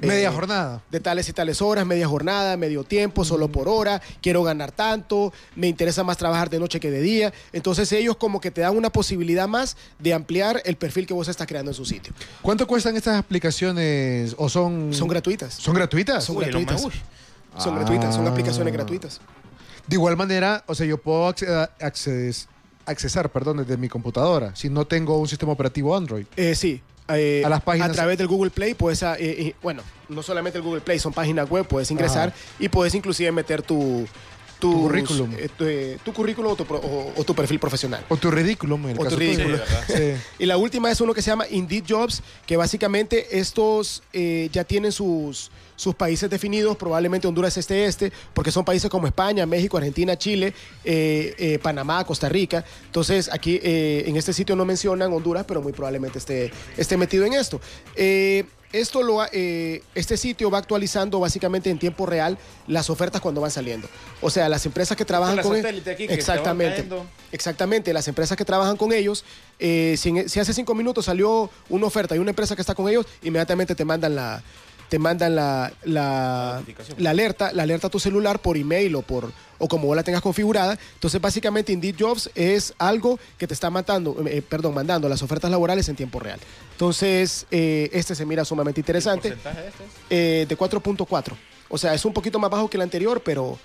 Media 0.00 0.30
eh, 0.30 0.32
jornada. 0.32 0.82
de 0.90 0.98
tales 0.98 1.28
y 1.28 1.32
tales 1.32 1.62
horas, 1.62 1.86
media 1.86 2.08
jornada, 2.08 2.56
medio 2.56 2.82
tiempo, 2.82 3.24
solo 3.24 3.46
por 3.46 3.68
hora, 3.68 4.02
quiero 4.20 4.42
ganar 4.42 4.72
tanto, 4.72 5.32
me 5.54 5.68
interesa 5.68 6.02
más 6.02 6.16
trabajar 6.16 6.50
de 6.50 6.58
noche 6.58 6.80
que 6.80 6.90
de 6.90 7.00
día. 7.00 7.32
Entonces 7.52 7.92
ellos 7.92 8.16
como 8.16 8.40
que 8.40 8.50
te 8.50 8.62
dan 8.62 8.76
una 8.76 8.90
posibilidad 8.90 9.46
más 9.46 9.76
de 10.00 10.12
ampliar 10.12 10.60
el 10.64 10.74
perfil 10.76 11.06
que 11.06 11.14
vos 11.14 11.28
estás 11.28 11.46
creando 11.46 11.70
en 11.70 11.76
su 11.76 11.84
sitio. 11.84 12.12
¿Cuánto 12.40 12.66
cuestan 12.66 12.96
estas 12.96 13.16
aplicaciones? 13.16 14.34
¿O 14.38 14.48
son, 14.48 14.92
Son 14.92 15.06
gratuitas. 15.06 15.54
¿Son 15.54 15.72
gratuitas? 15.74 16.24
Son 16.24 16.36
Uy, 16.36 16.44
gratuitas. 16.46 16.84
uy. 16.84 16.92
Son 17.58 17.74
Ah. 17.74 17.78
gratuitas, 17.78 18.14
son 18.14 18.26
aplicaciones 18.26 18.72
gratuitas. 18.72 19.20
De 19.86 19.94
igual 19.96 20.16
manera, 20.16 20.64
o 20.66 20.74
sea, 20.74 20.86
yo 20.86 20.98
puedo 20.98 21.28
acce- 21.28 21.68
acces- 21.80 22.46
accesar, 22.86 23.30
perdón, 23.30 23.58
desde 23.58 23.76
mi 23.76 23.88
computadora, 23.88 24.54
si 24.56 24.68
no 24.68 24.84
tengo 24.86 25.18
un 25.18 25.28
sistema 25.28 25.52
operativo 25.52 25.96
Android. 25.96 26.26
Eh, 26.36 26.54
sí. 26.54 26.80
eh, 27.08 27.42
A 27.44 27.48
las 27.48 27.62
páginas- 27.62 27.90
a 27.90 27.92
través 27.92 28.16
del 28.18 28.26
Google 28.28 28.50
Play 28.50 28.74
puedes, 28.74 29.02
ah, 29.02 29.16
eh, 29.18 29.34
eh, 29.38 29.54
bueno, 29.62 29.82
no 30.08 30.22
solamente 30.22 30.58
el 30.58 30.64
Google 30.64 30.80
Play, 30.80 30.98
son 30.98 31.12
páginas 31.12 31.48
web, 31.50 31.66
puedes 31.66 31.90
ingresar 31.90 32.28
Ajá. 32.30 32.36
y 32.58 32.68
puedes 32.68 32.94
inclusive 32.94 33.30
meter 33.32 33.62
tu, 33.62 34.06
Tu 34.60 34.72
currículum. 34.72 35.32
eh, 35.36 35.48
tu, 35.58 35.64
eh, 35.64 35.98
tu 36.04 36.12
currículum 36.12 36.52
o 36.52 36.56
tu, 36.56 36.64
pro- 36.64 36.78
o- 36.78 37.12
o 37.16 37.24
tu 37.24 37.34
perfil 37.34 37.58
profesional. 37.58 38.04
O 38.08 38.16
tu 38.16 38.30
ridículo, 38.30 38.76
en 38.76 38.84
el 38.90 38.92
O 38.92 38.98
tu 38.98 39.04
caso 39.04 39.16
ridículo. 39.16 39.58
tuyo. 39.58 39.64
Sí, 39.88 39.92
Sí. 39.96 40.22
Y 40.38 40.46
la 40.46 40.56
última 40.56 40.88
es 40.90 41.00
uno 41.00 41.12
que 41.12 41.20
se 41.20 41.30
llama 41.30 41.46
Indeed 41.50 41.84
Jobs, 41.88 42.22
que 42.46 42.56
básicamente 42.56 43.38
estos 43.40 44.04
eh, 44.12 44.48
ya 44.52 44.62
tienen 44.62 44.92
sus, 44.92 45.50
sus 45.76 45.94
países 45.94 46.28
definidos, 46.30 46.76
probablemente 46.76 47.26
Honduras 47.26 47.56
este 47.56 47.86
este, 47.86 48.12
porque 48.34 48.50
son 48.52 48.64
países 48.64 48.88
como 48.90 49.06
España, 49.06 49.46
México, 49.46 49.76
Argentina, 49.76 50.16
Chile, 50.16 50.52
eh, 50.84 51.34
eh, 51.38 51.58
Panamá, 51.60 52.04
Costa 52.04 52.28
Rica. 52.28 52.64
Entonces 52.86 53.28
aquí 53.32 53.58
eh, 53.62 54.04
en 54.06 54.16
este 54.16 54.32
sitio 54.32 54.54
no 54.56 54.64
mencionan 54.64 55.12
Honduras, 55.12 55.44
pero 55.46 55.60
muy 55.62 55.72
probablemente 55.72 56.18
esté, 56.18 56.52
esté 56.76 56.96
metido 56.96 57.24
en 57.24 57.32
esto. 57.34 57.60
Esto 58.72 59.02
lo, 59.02 59.22
eh, 59.32 59.82
este 59.94 60.16
sitio 60.16 60.50
va 60.50 60.56
actualizando 60.56 61.20
básicamente 61.20 61.68
en 61.68 61.78
tiempo 61.78 62.06
real 62.06 62.38
las 62.66 62.88
ofertas 62.88 63.20
cuando 63.20 63.42
van 63.42 63.50
saliendo. 63.50 63.86
O 64.22 64.30
sea, 64.30 64.48
las 64.48 64.64
empresas 64.64 64.96
que 64.96 65.04
trabajan 65.04 65.36
con 65.42 65.52
te 65.60 65.60
van 65.62 65.74
exactamente, 66.14 66.82
exactamente, 67.32 67.92
las 67.92 68.08
empresas 68.08 68.34
que 68.34 68.46
trabajan 68.46 68.78
con 68.78 68.94
ellos, 68.94 69.26
eh, 69.58 69.94
si, 69.98 70.08
en- 70.08 70.26
si 70.26 70.40
hace 70.40 70.54
cinco 70.54 70.74
minutos 70.74 71.04
salió 71.04 71.50
una 71.68 71.84
oferta 71.86 72.16
y 72.16 72.18
una 72.18 72.30
empresa 72.30 72.56
que 72.56 72.62
está 72.62 72.74
con 72.74 72.88
ellos, 72.88 73.04
inmediatamente 73.22 73.74
te 73.74 73.84
mandan 73.84 74.14
la 74.14 74.42
te 74.92 74.98
mandan 74.98 75.34
la, 75.34 75.72
la, 75.84 76.62
alerta, 77.06 77.50
la 77.54 77.62
alerta 77.62 77.86
a 77.86 77.90
tu 77.90 77.98
celular 77.98 78.40
por 78.40 78.58
email 78.58 78.94
o 78.94 79.00
por 79.00 79.32
o 79.56 79.66
como 79.66 79.86
vos 79.86 79.96
la 79.96 80.02
tengas 80.02 80.20
configurada. 80.20 80.78
Entonces, 80.92 81.18
básicamente 81.18 81.72
Indeed 81.72 81.96
Jobs 81.98 82.30
es 82.34 82.74
algo 82.76 83.18
que 83.38 83.46
te 83.46 83.54
está 83.54 83.70
mandando, 83.70 84.22
eh, 84.26 84.42
perdón, 84.42 84.74
mandando 84.74 85.08
las 85.08 85.22
ofertas 85.22 85.50
laborales 85.50 85.88
en 85.88 85.96
tiempo 85.96 86.20
real. 86.20 86.38
Entonces, 86.72 87.46
eh, 87.50 87.88
este 87.94 88.14
se 88.14 88.26
mira 88.26 88.44
sumamente 88.44 88.80
interesante. 88.80 89.28
¿El 89.28 89.34
porcentaje 89.36 89.62
de 89.62 89.68
este 89.68 89.84
es? 89.84 89.90
Eh, 90.10 90.46
de 90.46 90.58
4.4. 90.58 91.36
O 91.70 91.78
sea, 91.78 91.94
es 91.94 92.04
un 92.04 92.12
poquito 92.12 92.38
más 92.38 92.50
bajo 92.50 92.68
que 92.68 92.76
el 92.76 92.82
anterior, 92.82 93.22
pero 93.24 93.58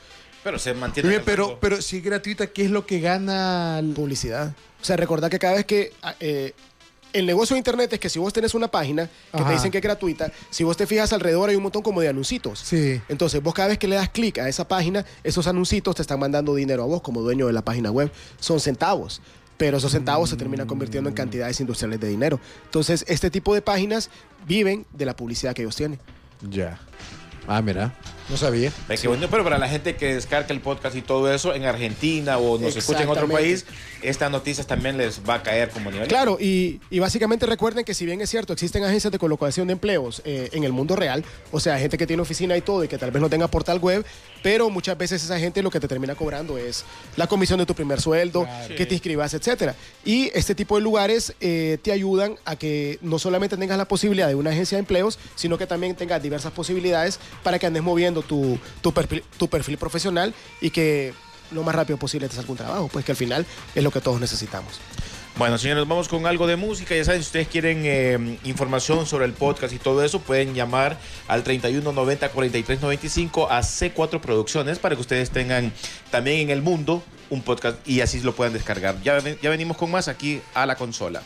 Pero 0.45 0.57
se 0.57 0.73
mantiene. 0.73 1.09
Bien, 1.09 1.23
pero, 1.25 1.59
pero 1.59 1.81
si 1.81 1.97
es 1.97 2.03
gratuita, 2.05 2.47
¿qué 2.47 2.63
es 2.63 2.71
lo 2.71 2.85
que 2.85 3.01
gana? 3.01 3.81
publicidad. 3.93 4.55
O 4.81 4.85
sea, 4.85 4.95
recordad 4.95 5.29
que 5.29 5.39
cada 5.39 5.55
vez 5.55 5.65
que 5.65 5.91
ah, 6.03 6.15
eh, 6.21 6.53
el 7.13 7.25
negocio 7.25 7.53
de 7.55 7.59
internet 7.59 7.91
es 7.93 7.99
que 7.99 8.09
si 8.09 8.19
vos 8.19 8.33
tenés 8.33 8.53
una 8.53 8.67
página 8.67 9.07
que 9.31 9.37
Ajá. 9.37 9.47
te 9.47 9.53
dicen 9.53 9.71
que 9.71 9.77
es 9.77 9.83
gratuita, 9.83 10.31
si 10.49 10.63
vos 10.63 10.77
te 10.77 10.85
fijas 10.85 11.13
alrededor 11.13 11.49
hay 11.49 11.55
un 11.55 11.63
montón 11.63 11.81
como 11.81 12.01
de 12.01 12.09
anuncios. 12.09 12.59
Sí. 12.59 13.01
Entonces, 13.09 13.41
vos 13.41 13.53
cada 13.53 13.69
vez 13.69 13.77
que 13.77 13.87
le 13.87 13.95
das 13.95 14.09
clic 14.09 14.37
a 14.39 14.49
esa 14.49 14.67
página, 14.67 15.05
esos 15.23 15.47
anuncios 15.47 15.95
te 15.95 16.01
están 16.01 16.19
mandando 16.19 16.55
dinero 16.55 16.83
a 16.83 16.85
vos 16.85 17.01
como 17.01 17.21
dueño 17.21 17.47
de 17.47 17.53
la 17.53 17.63
página 17.63 17.91
web. 17.91 18.11
Son 18.39 18.59
centavos. 18.59 19.21
Pero 19.57 19.77
esos 19.77 19.91
centavos 19.91 20.29
se 20.29 20.35
terminan 20.35 20.67
convirtiendo 20.67 21.09
en 21.09 21.15
cantidades 21.15 21.59
industriales 21.59 21.99
de 21.99 22.07
dinero. 22.09 22.39
Entonces, 22.65 23.03
este 23.07 23.31
tipo 23.31 23.55
de 23.55 23.61
páginas 23.63 24.09
viven 24.45 24.85
de 24.93 25.05
la 25.05 25.15
publicidad 25.15 25.55
que 25.55 25.63
ellos 25.63 25.75
tienen. 25.75 25.99
Ya. 26.47 26.79
Ah, 27.47 27.61
mira. 27.61 27.95
No 28.29 28.35
sabía. 28.35 28.71
Que 28.89 29.07
bueno, 29.07 29.27
pero 29.29 29.43
para 29.43 29.57
la 29.57 29.69
gente 29.69 29.95
que 29.95 30.15
descarga 30.15 30.47
el 30.49 30.59
podcast 30.59 30.95
y 30.95 31.01
todo 31.01 31.33
eso 31.33 31.53
en 31.53 31.63
Argentina 31.65 32.37
o 32.37 32.57
nos 32.57 32.75
escucha 32.75 33.03
en 33.03 33.09
otro 33.09 33.27
país, 33.27 33.65
estas 34.01 34.29
noticias 34.29 34.67
también 34.67 34.97
les 34.97 35.21
va 35.27 35.35
a 35.35 35.43
caer 35.43 35.69
como 35.69 35.91
nivel. 35.91 36.07
Claro, 36.07 36.37
y, 36.39 36.81
y 36.89 36.99
básicamente 36.99 37.45
recuerden 37.45 37.85
que 37.85 37.93
si 37.93 38.05
bien 38.05 38.19
es 38.21 38.29
cierto, 38.29 38.53
existen 38.53 38.83
agencias 38.83 39.11
de 39.11 39.19
colocación 39.19 39.67
de 39.67 39.73
empleos 39.73 40.21
eh, 40.25 40.49
en 40.51 40.63
el 40.63 40.73
mundo 40.73 40.95
real, 40.95 41.23
o 41.51 41.59
sea, 41.59 41.79
gente 41.79 41.97
que 41.97 42.05
tiene 42.05 42.21
oficina 42.21 42.57
y 42.57 42.61
todo 42.61 42.83
y 42.83 42.87
que 42.87 42.97
tal 42.97 43.11
vez 43.11 43.21
no 43.21 43.29
tenga 43.29 43.47
portal 43.47 43.79
web, 43.79 44.05
pero 44.43 44.69
muchas 44.69 44.97
veces 44.97 45.23
esa 45.23 45.39
gente 45.39 45.61
lo 45.63 45.71
que 45.71 45.79
te 45.79 45.87
termina 45.87 46.15
cobrando 46.15 46.57
es 46.57 46.83
la 47.15 47.27
comisión 47.27 47.59
de 47.59 47.65
tu 47.65 47.75
primer 47.75 48.01
sueldo, 48.01 48.47
que 48.75 48.85
te 48.85 48.95
inscribas, 48.95 49.33
etcétera. 49.33 49.75
Y 50.03 50.31
este 50.33 50.53
tipo 50.53 50.75
de 50.75 50.81
lugares 50.81 51.33
eh, 51.39 51.77
te 51.81 51.91
ayudan 51.91 52.35
a 52.45 52.55
que 52.55 52.99
no 53.01 53.19
solamente 53.19 53.57
tengas 53.57 53.77
la 53.77 53.87
posibilidad 53.87 54.27
de 54.27 54.35
una 54.35 54.51
agencia 54.51 54.77
de 54.77 54.79
empleos, 54.79 55.17
sino 55.35 55.57
que 55.57 55.65
también 55.65 55.95
tengas 55.95 56.21
diversas 56.21 56.51
posibilidades 56.51 57.19
para 57.43 57.57
que 57.59 57.65
andes 57.65 57.83
moviendo 57.83 58.16
tu, 58.21 58.59
tu, 58.81 58.93
perfil, 58.93 59.23
tu 59.37 59.47
perfil 59.47 59.77
profesional 59.77 60.33
y 60.61 60.69
que 60.69 61.13
lo 61.51 61.63
más 61.63 61.75
rápido 61.75 61.97
posible 61.97 62.27
te 62.27 62.35
salga 62.35 62.51
un 62.51 62.57
trabajo, 62.57 62.89
pues 62.91 63.05
que 63.05 63.11
al 63.11 63.17
final 63.17 63.45
es 63.73 63.83
lo 63.83 63.91
que 63.91 64.01
todos 64.01 64.19
necesitamos. 64.19 64.79
Bueno, 65.37 65.59
señores, 65.59 65.87
vamos 65.87 66.07
con 66.07 66.25
algo 66.25 66.47
de 66.47 66.55
música. 66.55 66.95
Ya 66.95 67.05
saben, 67.05 67.21
si 67.21 67.27
ustedes 67.27 67.47
quieren 67.47 67.83
eh, 67.85 68.39
información 68.43 69.05
sobre 69.05 69.25
el 69.25 69.33
podcast 69.33 69.71
y 69.71 69.77
todo 69.77 70.03
eso, 70.03 70.19
pueden 70.19 70.55
llamar 70.55 70.97
al 71.27 71.43
3190 71.43 72.29
4395 72.29 73.51
a 73.51 73.59
C4 73.59 74.19
Producciones 74.19 74.79
para 74.79 74.95
que 74.95 75.01
ustedes 75.01 75.29
tengan 75.29 75.71
también 76.09 76.39
en 76.39 76.49
el 76.49 76.63
mundo 76.63 77.03
un 77.29 77.43
podcast 77.43 77.87
y 77.87 78.01
así 78.01 78.19
lo 78.21 78.33
puedan 78.33 78.53
descargar. 78.53 78.99
Ya, 79.03 79.19
ya 79.19 79.49
venimos 79.51 79.77
con 79.77 79.91
más 79.91 80.07
aquí 80.07 80.41
a 80.55 80.65
la 80.65 80.75
consola. 80.75 81.21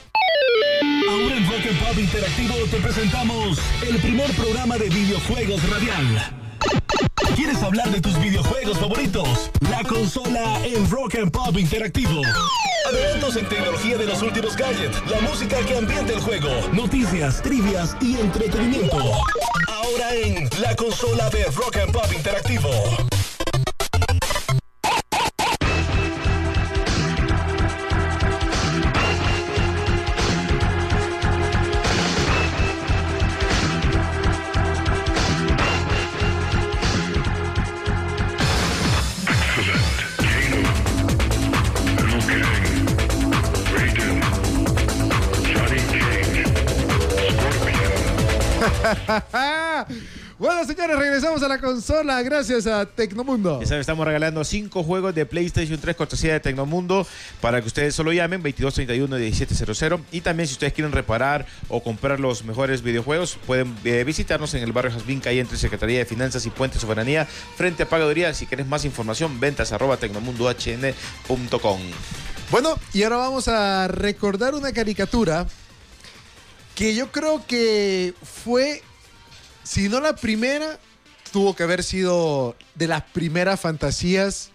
Ahora 1.09 1.37
en 1.37 1.45
Rock 1.49 1.67
and 1.69 1.79
Pop 1.79 1.97
Interactivo 1.97 2.55
te 2.69 2.77
presentamos 2.77 3.59
el 3.87 3.97
primer 3.97 4.29
programa 4.31 4.77
de 4.77 4.89
videojuegos 4.89 5.69
radial. 5.69 6.40
¿Quieres 7.35 7.61
hablar 7.63 7.89
de 7.89 8.01
tus 8.01 8.19
videojuegos 8.19 8.77
favoritos? 8.77 9.51
La 9.69 9.83
consola 9.83 10.65
en 10.65 10.89
Rock 10.89 11.15
and 11.15 11.31
Pop 11.31 11.57
Interactivo. 11.57 12.21
Adelantos 12.87 13.35
en 13.35 13.47
tecnología 13.47 13.97
de 13.97 14.05
los 14.05 14.21
últimos 14.21 14.55
gadgets, 14.55 15.01
la 15.09 15.21
música 15.21 15.57
que 15.65 15.77
ambienta 15.77 16.13
el 16.13 16.19
juego, 16.19 16.49
noticias, 16.73 17.41
trivias 17.41 17.95
y 18.01 18.17
entretenimiento. 18.17 18.97
Ahora 19.67 20.13
en 20.15 20.49
la 20.59 20.75
consola 20.75 21.29
de 21.29 21.45
Rock 21.45 21.77
and 21.77 21.91
Pop 21.91 22.11
Interactivo. 22.13 23.10
Regresamos 51.51 51.51
a 51.51 51.55
la 51.55 51.59
consola 51.59 52.21
gracias 52.21 52.67
a 52.67 52.85
Tecnomundo. 52.85 53.59
Ya 53.61 53.67
saben, 53.67 53.81
estamos 53.81 54.05
regalando 54.05 54.43
cinco 54.43 54.83
juegos 54.83 55.13
de 55.15 55.25
PlayStation 55.25 55.79
3 55.79 55.95
cortesía 55.95 56.33
de 56.33 56.39
Tecnomundo 56.39 57.05
para 57.41 57.61
que 57.61 57.67
ustedes 57.67 57.95
solo 57.95 58.13
llamen 58.13 58.43
2231-1700. 58.43 60.01
Y 60.11 60.21
también 60.21 60.47
si 60.47 60.53
ustedes 60.53 60.73
quieren 60.73 60.91
reparar 60.91 61.45
o 61.69 61.83
comprar 61.83 62.19
los 62.19 62.43
mejores 62.45 62.81
videojuegos, 62.81 63.37
pueden 63.45 63.75
eh, 63.83 64.03
visitarnos 64.03 64.53
en 64.53 64.63
el 64.63 64.71
barrio 64.71 64.91
Jazmín, 64.91 65.19
calle 65.19 65.39
entre 65.39 65.57
Secretaría 65.57 65.99
de 65.99 66.05
Finanzas 66.05 66.45
y 66.45 66.49
Puente 66.49 66.79
Soberanía, 66.79 67.25
frente 67.25 67.83
a 67.83 67.89
Pagaduría. 67.89 68.33
Si 68.33 68.45
quieres 68.45 68.67
más 68.67 68.85
información, 68.85 69.39
ventas 69.39 69.71
arroba 69.71 69.97
tecnomundohn.com. 69.97 71.81
Bueno, 72.49 72.77
y 72.93 73.03
ahora 73.03 73.17
vamos 73.17 73.47
a 73.47 73.87
recordar 73.87 74.55
una 74.55 74.73
caricatura 74.73 75.47
que 76.75 76.95
yo 76.95 77.11
creo 77.11 77.45
que 77.45 78.13
fue, 78.23 78.81
si 79.63 79.87
no 79.87 79.99
la 79.99 80.15
primera, 80.15 80.79
tuvo 81.31 81.55
que 81.55 81.63
haber 81.63 81.83
sido 81.83 82.55
de 82.75 82.87
las 82.87 83.03
primeras 83.03 83.59
fantasías 83.59 84.51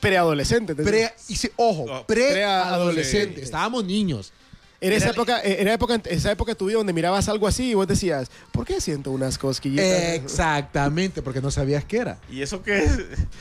Preadolescente. 0.00 0.74
pre, 0.74 1.14
ojo, 1.56 1.86
No, 1.86 2.06
preadolescente. 2.06 3.42
Estábamos 3.42 3.84
niños. 3.84 4.32
Era 4.80 4.96
esa 4.96 5.10
época, 5.10 5.40
eh, 5.42 5.56
era 5.60 5.72
época, 5.72 5.98
esa 6.10 6.30
época 6.30 6.52
de 6.52 6.56
tu 6.56 6.66
vida 6.66 6.76
donde 6.76 6.92
mirabas 6.92 7.26
algo 7.30 7.46
así 7.46 7.70
y 7.70 7.74
vos 7.74 7.88
decías, 7.88 8.30
¿por 8.52 8.66
qué 8.66 8.82
siento 8.82 9.12
unas 9.12 9.38
cosquillitas? 9.38 9.86
Exactamente, 9.86 11.22
porque 11.22 11.40
no 11.40 11.50
sabías 11.50 11.86
qué 11.86 11.98
era. 11.98 12.18
¿Y 12.30 12.42
eso 12.42 12.62
qué 12.62 12.80
es? 12.84 12.90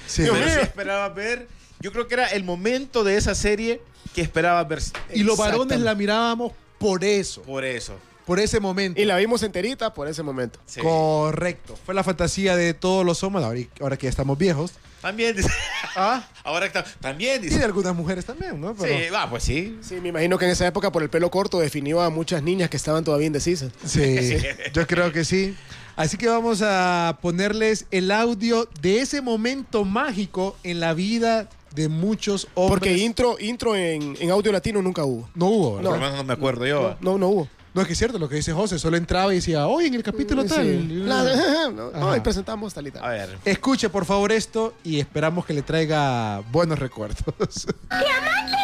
Sí. 0.08 0.22
Pero 0.22 0.36
Dios 0.36 0.46
sí 0.52 0.56
mío. 0.56 0.62
esperaba 0.62 1.10
ver. 1.10 1.50
Yo 1.82 1.92
creo 1.92 2.08
que 2.08 2.13
era 2.13 2.28
el 2.28 2.46
momento 2.46 3.04
de 3.04 3.18
esa 3.18 3.36
serie 3.36 3.82
que 4.16 4.22
esperaba 4.22 4.63
ver. 4.63 4.80
Y 5.13 5.24
los 5.24 5.38
varones 5.38 5.82
la 5.82 5.96
mirábamos 5.96 6.54
por 6.78 7.04
eso, 7.04 7.42
Por 7.42 7.66
eso. 7.66 7.96
Por 8.26 8.40
ese 8.40 8.60
momento. 8.60 9.02
Y 9.02 9.06
la 9.06 9.18
vimos 9.18 9.44
enterita 9.44 9.94
por 9.94 10.08
ese 10.08 10.24
momento. 10.24 10.60
Sí. 10.66 10.82
Correcto. 10.82 11.78
Fue 11.86 11.94
la 11.94 12.04
fantasía 12.04 12.56
de 12.56 12.74
todos 12.74 13.06
los 13.06 13.24
hombres, 13.24 13.46
ahora, 13.46 13.60
ahora 13.82 13.98
que 13.98 14.06
ya 14.06 14.10
estamos 14.10 14.38
viejos. 14.38 14.74
También 15.02 15.36
dice. 15.36 15.50
Ah, 15.98 16.26
Ahora 16.46 16.72
que 16.72 16.82
también 17.02 17.42
y 17.42 17.48
de 17.48 17.50
dice. 17.50 17.64
algunas 17.66 17.94
mujeres 17.94 18.24
también, 18.26 18.60
¿no? 18.62 18.74
Pero- 18.74 18.98
Sí, 18.98 19.10
va, 19.10 19.30
pues 19.30 19.44
sí. 19.44 19.78
Sí, 19.82 19.96
me 20.02 20.10
imagino 20.10 20.38
que 20.38 20.46
en 20.46 20.52
esa 20.52 20.66
época 20.66 20.94
por 20.94 21.04
el 21.04 21.10
pelo 21.10 21.30
corto 21.30 21.60
definió 21.60 22.02
a 22.02 22.10
muchas 22.10 22.42
niñas 22.42 22.70
que 22.70 22.78
estaban 22.78 23.04
todavía 23.04 23.28
indecisas. 23.28 23.72
Sí, 23.86 24.38
yo 24.74 24.88
creo 24.88 25.12
que 25.12 25.26
sí. 25.26 25.56
Así 25.98 26.18
que 26.18 26.28
vamos 26.30 26.62
a 26.64 27.20
ponerles 27.22 27.86
el 27.92 28.12
audio 28.12 28.68
de 28.82 29.02
ese 29.02 29.22
momento 29.22 29.84
mágico 29.84 30.56
en 30.64 30.80
la 30.80 30.94
vida 30.94 31.50
de 31.76 31.90
muchos 31.90 32.48
hombres. 32.56 32.80
Porque 32.80 32.98
intro, 32.98 33.36
intro 33.40 33.76
en, 33.76 34.16
en 34.22 34.32
audio 34.32 34.52
latino 34.54 34.82
nunca 34.82 35.04
hubo. 35.04 35.30
no 35.36 35.48
hubo, 35.48 35.70
Por 35.74 35.84
¿verdad? 35.84 35.92
lo 35.92 36.00
menos 36.02 36.18
no 36.18 36.24
me 36.24 36.34
acuerdo 36.34 36.66
yo. 36.66 36.96
No, 37.02 37.18
no 37.18 37.28
hubo. 37.28 37.50
No, 37.74 37.82
es 37.82 37.88
que 37.88 37.94
es 37.94 38.00
cierto 38.00 38.20
lo 38.20 38.30
que 38.30 38.36
dice 38.36 38.54
José, 38.54 38.78
solo 38.78 38.98
entraba 38.98 39.32
y 39.34 39.38
decía, 39.38 39.66
hoy 39.68 39.86
en 39.88 39.96
el 39.96 40.04
capítulo 40.04 40.44
Sí. 40.44 40.50
tal. 40.50 41.08
La- 41.10 41.24
no, 41.72 41.92
no, 41.92 42.08
Ajá. 42.10 42.18
y 42.18 42.20
presentamos 42.20 42.74
tal 42.74 42.88
y 42.88 42.92
tal. 42.92 43.04
A 43.04 43.10
ver. 43.10 43.38
Escuche 43.46 43.90
por 43.90 44.06
favor 44.06 44.32
esto 44.32 44.74
y 44.84 45.00
esperamos 45.00 45.46
que 45.46 45.54
le 45.54 45.62
traiga 45.64 46.42
buenos 46.52 46.78
recuerdos. 46.80 47.66
¡Diamante 47.90 48.58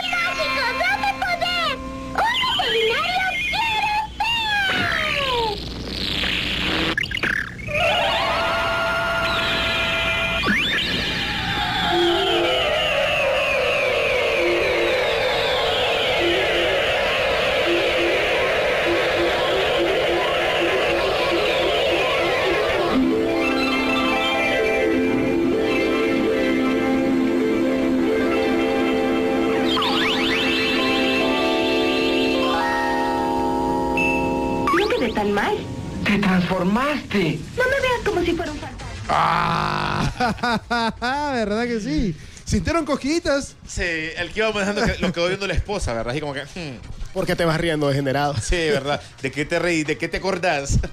No 37.23 37.63
me 37.65 37.81
veas 37.81 38.01
como 38.05 38.21
si 38.23 38.33
fuera 38.33 38.51
un 38.51 38.59
fantasma. 38.59 38.87
ah, 39.09 41.31
¿verdad 41.35 41.65
que 41.65 41.79
sí? 41.79 42.15
¿Sintieron 42.45 42.83
cosquillitas? 42.85 43.55
Sí, 43.67 43.83
el 43.83 44.31
que 44.31 44.39
iba 44.39 44.51
manejando 44.51 44.83
que- 44.85 44.97
lo 44.99 45.13
quedó 45.13 45.27
viendo 45.27 45.45
la 45.45 45.53
esposa, 45.53 45.93
¿verdad? 45.93 46.11
Así 46.11 46.19
como 46.19 46.33
que. 46.33 46.41
hmm, 46.43 46.79
¿Por 47.13 47.25
qué 47.25 47.35
te 47.35 47.45
vas 47.45 47.59
riendo, 47.59 47.87
degenerado? 47.87 48.35
sí, 48.39 48.55
¿verdad? 48.55 49.01
¿De 49.21 49.31
qué 49.31 49.45
te 49.45 49.59
reí? 49.59 49.83
¿De 49.83 49.97
qué 49.97 50.07
te 50.07 50.17
acordás? 50.17 50.79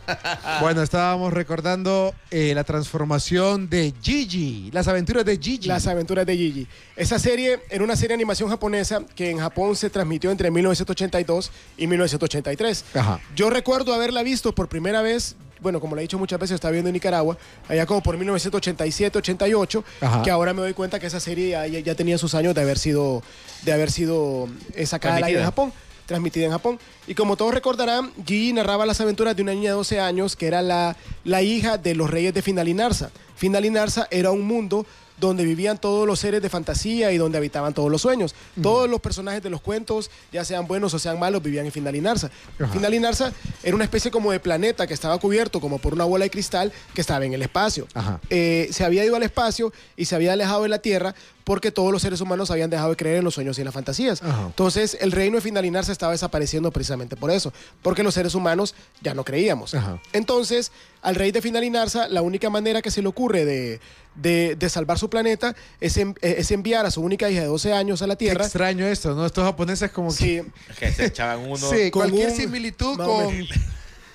Bueno, 0.61 0.83
estábamos 0.83 1.33
recordando 1.33 2.15
eh, 2.31 2.53
la 2.55 2.65
transformación 2.65 3.69
de 3.69 3.93
Gigi, 4.03 4.71
las 4.73 4.89
aventuras 4.89 5.25
de 5.25 5.39
Gigi. 5.39 5.69
Las 5.69 5.87
aventuras 5.87 6.25
de 6.27 6.37
Gigi. 6.37 6.67
Esa 6.97 7.19
serie 7.19 7.61
era 7.71 7.85
una 7.85 7.95
serie 7.97 8.09
de 8.09 8.15
animación 8.15 8.49
japonesa 8.49 9.03
que 9.15 9.31
en 9.31 9.39
Japón 9.39 9.77
se 9.77 9.91
transmitió 9.91 10.31
entre 10.31 10.51
1982 10.51 11.51
y 11.77 11.87
1983. 11.87 12.85
Ajá. 12.95 13.21
Yo 13.35 13.51
recuerdo 13.51 13.93
haberla 13.95 14.23
visto 14.23 14.55
por 14.55 14.69
primera 14.69 15.03
vez, 15.03 15.37
bueno, 15.61 15.81
como 15.81 15.95
lo 15.95 16.01
he 16.01 16.03
dicho 16.03 16.19
muchas 16.19 16.39
veces, 16.39 16.55
estaba 16.55 16.73
viendo 16.73 16.89
en 16.89 16.95
Nicaragua, 16.95 17.37
allá 17.69 17.87
como 17.87 18.03
por 18.03 18.19
1987-88, 18.19 19.85
Ajá. 20.01 20.23
que 20.23 20.31
ahora 20.31 20.53
me 20.53 20.61
doy 20.61 20.75
cuenta 20.75 21.01
que 21.01 21.07
esa 21.07 21.21
serie 21.21 21.83
ya, 21.83 21.95
tenía 21.95 22.19
sus 22.19 22.35
años 22.35 22.55
de 22.55 22.61
haber 22.61 22.79
sido, 22.79 23.23
de 23.63 23.73
haber 23.73 23.91
sido 23.91 24.49
eh, 24.75 24.87
sacada 24.87 25.17
al 25.17 25.25
aire 25.25 25.41
en. 25.41 25.45
Japón 25.45 25.73
transmitida 26.07 26.47
en 26.47 26.53
Japón. 26.53 26.79
Y 27.09 27.17
como 27.17 27.37
todos 27.37 27.53
recordarán, 27.53 28.13
Gigi 28.25 28.53
narraba 28.53 28.87
las 28.87 29.01
aventuras 29.01 29.35
de 29.35 29.43
una 29.43 29.53
niña 29.53 29.71
de 29.71 29.77
12 29.77 29.99
años 29.99 30.37
que 30.37 30.47
era 30.47 30.63
la, 30.63 30.97
la 31.25 31.43
hija 31.43 31.79
de 31.79 31.97
los 31.97 32.09
reyes 32.09 32.33
de 32.33 32.43
Finalinarza. 32.43 33.11
Finalinarza 33.35 34.07
era 34.13 34.31
un 34.31 34.47
mundo 34.47 34.87
donde 35.19 35.45
vivían 35.45 35.79
todos 35.79 36.07
los 36.07 36.21
seres 36.21 36.43
de 36.43 36.49
fantasía 36.49 37.13
y 37.13 37.19
donde 37.19 37.39
habitaban 37.39 37.75
todos 37.75 37.91
los 37.91 38.03
sueños. 38.03 38.35
Todos 38.63 38.89
los 38.89 39.01
personajes 39.01 39.43
de 39.43 39.51
los 39.51 39.61
cuentos, 39.61 40.11
ya 40.33 40.45
sean 40.45 40.67
buenos 40.67 40.95
o 40.95 40.99
sean 40.99 41.19
malos, 41.19 41.43
vivían 41.43 41.67
en 41.67 41.73
Finalinarza. 41.73 42.31
Ajá. 42.59 42.73
Finalinarza 42.73 43.33
era 43.63 43.75
una 43.75 43.85
especie 43.85 44.11
como 44.11 44.33
de 44.33 44.41
planeta 44.41 44.87
que 44.87 44.95
estaba 44.95 45.19
cubierto 45.19 45.61
como 45.61 45.79
por 45.79 45.95
una 45.95 46.05
bola 46.05 46.25
de 46.25 46.31
cristal 46.31 46.73
que 46.95 47.01
estaba 47.01 47.25
en 47.25 47.33
el 47.33 47.43
espacio. 47.43 47.87
Ajá. 47.95 48.21
Eh, 48.31 48.69
se 48.73 48.85
había 48.85 49.05
ido 49.05 49.17
al 49.17 49.23
espacio 49.23 49.73
y 49.97 50.07
se 50.07 50.15
había 50.15 50.33
alejado 50.33 50.63
de 50.63 50.69
la 50.69 50.79
Tierra 50.79 51.15
porque 51.47 51.71
todos 51.71 51.93
los 51.93 52.03
seres 52.03 52.21
humanos 52.21 52.51
habían 52.51 52.71
dejado 52.71 52.91
de 52.91 52.97
creer 52.97 53.19
en 53.19 53.25
los 53.25 53.35
sueños 53.35 53.57
y 53.57 53.61
en 53.61 53.67
las 53.67 53.75
fantasías. 53.75 54.21
Ajá. 54.21 54.47
Entonces, 54.47 54.99
el 55.01 55.13
reino 55.13 55.37
de 55.37 55.43
Finalinar 55.43 55.85
se 55.85 55.93
estaba 55.93 56.11
desapareciendo 56.11 56.73
precisamente 56.73 57.15
por 57.15 57.31
eso, 57.31 57.53
porque 57.83 58.03
los 58.03 58.15
seres 58.15 58.35
humanos 58.35 58.75
ya 59.01 59.15
no 59.15 59.23
creíamos. 59.25 59.73
Ajá. 59.73 60.01
Entonces, 60.13 60.73
al 61.03 61.15
rey 61.15 61.31
de 61.31 61.41
Finalinarza, 61.41 62.09
la 62.09 62.21
única 62.21 62.51
manera 62.51 62.83
que 62.83 62.91
se 62.91 63.01
le 63.01 63.07
ocurre 63.07 63.45
de, 63.45 63.81
de- 64.17 64.57
de 64.57 64.69
salvar 64.69 64.99
su 64.99 65.09
planeta 65.09 65.55
es, 65.81 65.97
en- 65.99 66.17
es 66.21 66.51
enviar 66.51 66.85
a 66.85 66.91
su 66.91 67.01
única 67.01 67.31
hija 67.31 67.43
de 67.43 67.47
12 67.47 67.73
años 67.73 68.03
a 68.03 68.09
la 68.09 68.17
Qué 68.17 68.25
Tierra. 68.25 68.43
extraño 68.45 68.85
esto, 68.85 69.15
¿no? 69.15 69.25
Estos 69.25 69.45
japoneses 69.45 69.93
como 69.93 70.09
que... 70.09 70.43
Sí, 70.43 70.43
que 70.81 70.91
se 70.91 71.05
echaban 71.07 71.41
uno. 71.49 71.57
Sí, 71.59 71.93
con 71.93 72.03
cualquier 72.03 72.31
un- 72.31 72.37
similitud 72.37 72.97
con, 72.97 73.47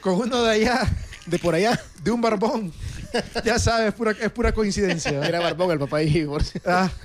con 0.02 0.14
uno 0.16 0.44
de 0.44 0.52
allá, 0.52 0.82
de 1.28 1.40
por 1.40 1.56
allá. 1.56 1.80
de 2.04 2.12
un 2.12 2.20
barbón. 2.20 2.74
Ya 3.44 3.60
sabes, 3.60 3.90
es 3.90 3.94
pura, 3.94 4.12
es 4.20 4.30
pura 4.32 4.52
coincidencia. 4.54 5.26
Era 5.26 5.40
Barbón, 5.40 5.72
el 5.72 5.80
papá 5.80 5.98
de 6.00 6.06
Igor. 6.06 6.42
Ah, 6.66 6.90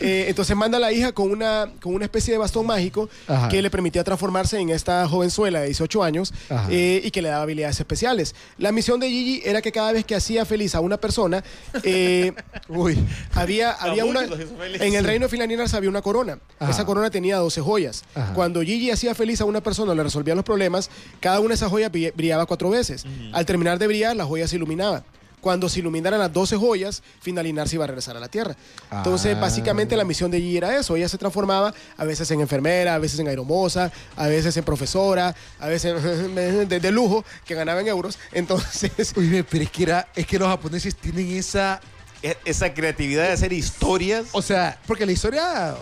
Eh, 0.00 0.26
entonces 0.28 0.56
manda 0.56 0.78
a 0.78 0.80
la 0.80 0.92
hija 0.92 1.10
con 1.12 1.30
una, 1.30 1.72
con 1.80 1.92
una 1.94 2.04
especie 2.04 2.32
de 2.32 2.38
bastón 2.38 2.66
mágico 2.66 3.08
Ajá. 3.26 3.48
que 3.48 3.60
le 3.60 3.68
permitía 3.70 4.04
transformarse 4.04 4.58
en 4.58 4.70
esta 4.70 5.08
jovenzuela 5.08 5.58
de 5.60 5.66
18 5.66 6.04
años 6.04 6.32
eh, 6.70 7.00
y 7.04 7.10
que 7.10 7.20
le 7.20 7.28
daba 7.30 7.42
habilidades 7.42 7.80
especiales. 7.80 8.34
La 8.58 8.70
misión 8.70 9.00
de 9.00 9.08
Gigi 9.08 9.42
era 9.44 9.60
que 9.60 9.72
cada 9.72 9.90
vez 9.92 10.04
que 10.04 10.14
hacía 10.14 10.44
feliz 10.44 10.74
a 10.76 10.80
una 10.80 10.98
persona, 10.98 11.42
eh, 11.82 12.32
uy. 12.68 12.96
había, 13.34 13.72
había 13.72 14.04
una... 14.04 14.22
En 14.24 14.94
el 14.94 15.04
reino 15.04 15.26
de 15.26 15.30
Filaninas 15.30 15.74
había 15.74 15.90
una 15.90 16.02
corona. 16.02 16.38
Ajá. 16.60 16.70
Esa 16.70 16.84
corona 16.86 17.10
tenía 17.10 17.36
12 17.38 17.60
joyas. 17.60 18.04
Ajá. 18.14 18.34
Cuando 18.34 18.62
Gigi 18.62 18.90
hacía 18.92 19.14
feliz 19.16 19.40
a 19.40 19.44
una 19.46 19.60
persona, 19.60 19.94
le 19.94 20.02
resolvía 20.04 20.34
los 20.36 20.44
problemas, 20.44 20.90
cada 21.20 21.40
una 21.40 21.48
de 21.50 21.54
esas 21.56 21.70
joyas 21.70 21.90
bri- 21.90 22.12
brillaba 22.14 22.46
cuatro 22.46 22.70
veces. 22.70 23.04
Al 23.32 23.44
terminar 23.46 23.78
de 23.80 23.86
brillar, 23.88 24.14
la 24.14 24.24
joya 24.24 24.46
se 24.46 24.56
iluminaba. 24.56 25.02
Cuando 25.40 25.68
se 25.68 25.78
iluminaran 25.80 26.18
las 26.18 26.32
12 26.32 26.56
joyas, 26.56 27.02
Finalinar 27.20 27.68
se 27.68 27.76
iba 27.76 27.84
a 27.84 27.86
regresar 27.86 28.16
a 28.16 28.20
la 28.20 28.28
Tierra. 28.28 28.56
Entonces, 28.90 29.36
Ah. 29.36 29.40
básicamente 29.40 29.96
la 29.96 30.04
misión 30.04 30.30
de 30.30 30.38
Gigi 30.40 30.56
era 30.56 30.76
eso. 30.78 30.96
Ella 30.96 31.08
se 31.08 31.18
transformaba 31.18 31.72
a 31.96 32.04
veces 32.04 32.30
en 32.30 32.40
enfermera, 32.40 32.94
a 32.94 32.98
veces 32.98 33.18
en 33.20 33.28
aeromoza, 33.28 33.90
a 34.16 34.26
veces 34.26 34.56
en 34.56 34.64
profesora, 34.64 35.34
a 35.60 35.66
veces 35.68 36.02
de, 36.34 36.80
de 36.80 36.90
lujo, 36.92 37.24
que 37.44 37.54
ganaba 37.54 37.80
en 37.80 37.88
euros. 37.88 38.18
Entonces, 38.32 39.12
Uy, 39.16 39.44
pero 39.48 39.64
es 39.64 39.70
que, 39.70 39.82
era, 39.84 40.08
es 40.14 40.26
que 40.26 40.38
los 40.38 40.48
japoneses 40.48 40.94
tienen 40.96 41.30
esa... 41.36 41.80
E- 42.22 42.36
Esa 42.44 42.74
creatividad 42.74 43.22
de 43.28 43.32
hacer 43.32 43.52
historias. 43.52 44.26
O 44.32 44.42
sea, 44.42 44.76
porque 44.88 45.06
la 45.06 45.12
historia 45.12 45.76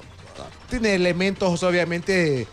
tiene 0.69 0.95
elementos, 0.95 1.63
obviamente, 1.63 2.47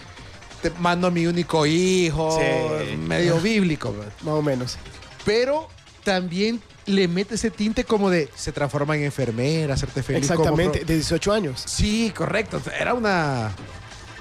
te 0.61 0.69
mando 0.79 1.07
a 1.07 1.11
mi 1.11 1.25
único 1.27 1.65
hijo, 1.65 2.39
Sí. 2.39 2.95
medio 2.95 3.41
bíblico, 3.41 3.93
más 4.21 4.33
o 4.35 4.41
menos. 4.41 4.77
pero 5.25 5.67
también 6.05 6.61
le 6.85 7.07
mete 7.07 7.35
ese 7.35 7.51
tinte 7.51 7.83
como 7.83 8.09
de 8.09 8.29
se 8.35 8.51
transforma 8.51 8.95
en 8.95 9.03
enfermera, 9.03 9.73
hacerte 9.73 10.03
feliz. 10.03 10.23
Exactamente, 10.23 10.85
de 10.85 10.95
18 10.95 11.33
años. 11.33 11.63
Sí, 11.65 12.11
correcto. 12.15 12.61
Era 12.77 12.93
una... 12.93 13.51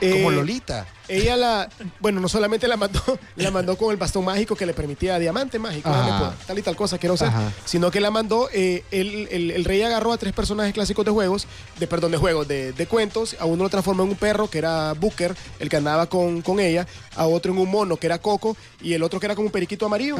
Eh, 0.00 0.12
como 0.14 0.30
Lolita. 0.32 0.86
Ella 1.16 1.36
la, 1.36 1.68
bueno, 2.00 2.20
no 2.20 2.28
solamente 2.28 2.66
la 2.68 2.76
mandó, 2.76 3.00
la 3.36 3.50
mandó 3.50 3.76
con 3.76 3.90
el 3.90 3.96
bastón 3.96 4.24
mágico 4.24 4.56
que 4.56 4.66
le 4.66 4.74
permitía 4.74 5.18
diamante 5.18 5.58
mágico, 5.58 5.90
dale, 5.90 6.34
tal 6.46 6.58
y 6.58 6.62
tal 6.62 6.76
cosa, 6.76 6.98
quiero 6.98 7.16
ser, 7.16 7.28
Ajá. 7.28 7.52
sino 7.64 7.90
que 7.90 8.00
la 8.00 8.10
mandó, 8.10 8.48
eh, 8.52 8.84
el, 8.90 9.28
el- 9.30 9.50
el 9.50 9.64
rey 9.64 9.82
agarró 9.82 10.12
a 10.12 10.18
tres 10.18 10.32
personajes 10.32 10.72
clásicos 10.72 11.04
de 11.04 11.10
juegos, 11.10 11.46
de 11.78 11.86
perdón, 11.86 12.12
de 12.12 12.18
juegos, 12.18 12.48
de, 12.48 12.72
de 12.72 12.86
cuentos, 12.86 13.36
a 13.38 13.44
uno 13.44 13.64
lo 13.64 13.68
transformó 13.70 14.02
en 14.04 14.10
un 14.10 14.16
perro 14.16 14.48
que 14.48 14.58
era 14.58 14.92
Booker, 14.94 15.34
el 15.60 15.68
que 15.68 15.76
andaba 15.76 16.06
con, 16.06 16.42
con 16.42 16.60
ella, 16.60 16.86
a 17.16 17.26
otro 17.26 17.52
en 17.52 17.58
un 17.58 17.70
mono 17.70 17.96
que 17.96 18.06
era 18.06 18.18
Coco, 18.18 18.56
y 18.80 18.94
el 18.94 19.02
otro 19.02 19.20
que 19.20 19.26
era 19.26 19.34
como 19.34 19.46
un 19.46 19.52
periquito 19.52 19.86
amarillo, 19.86 20.16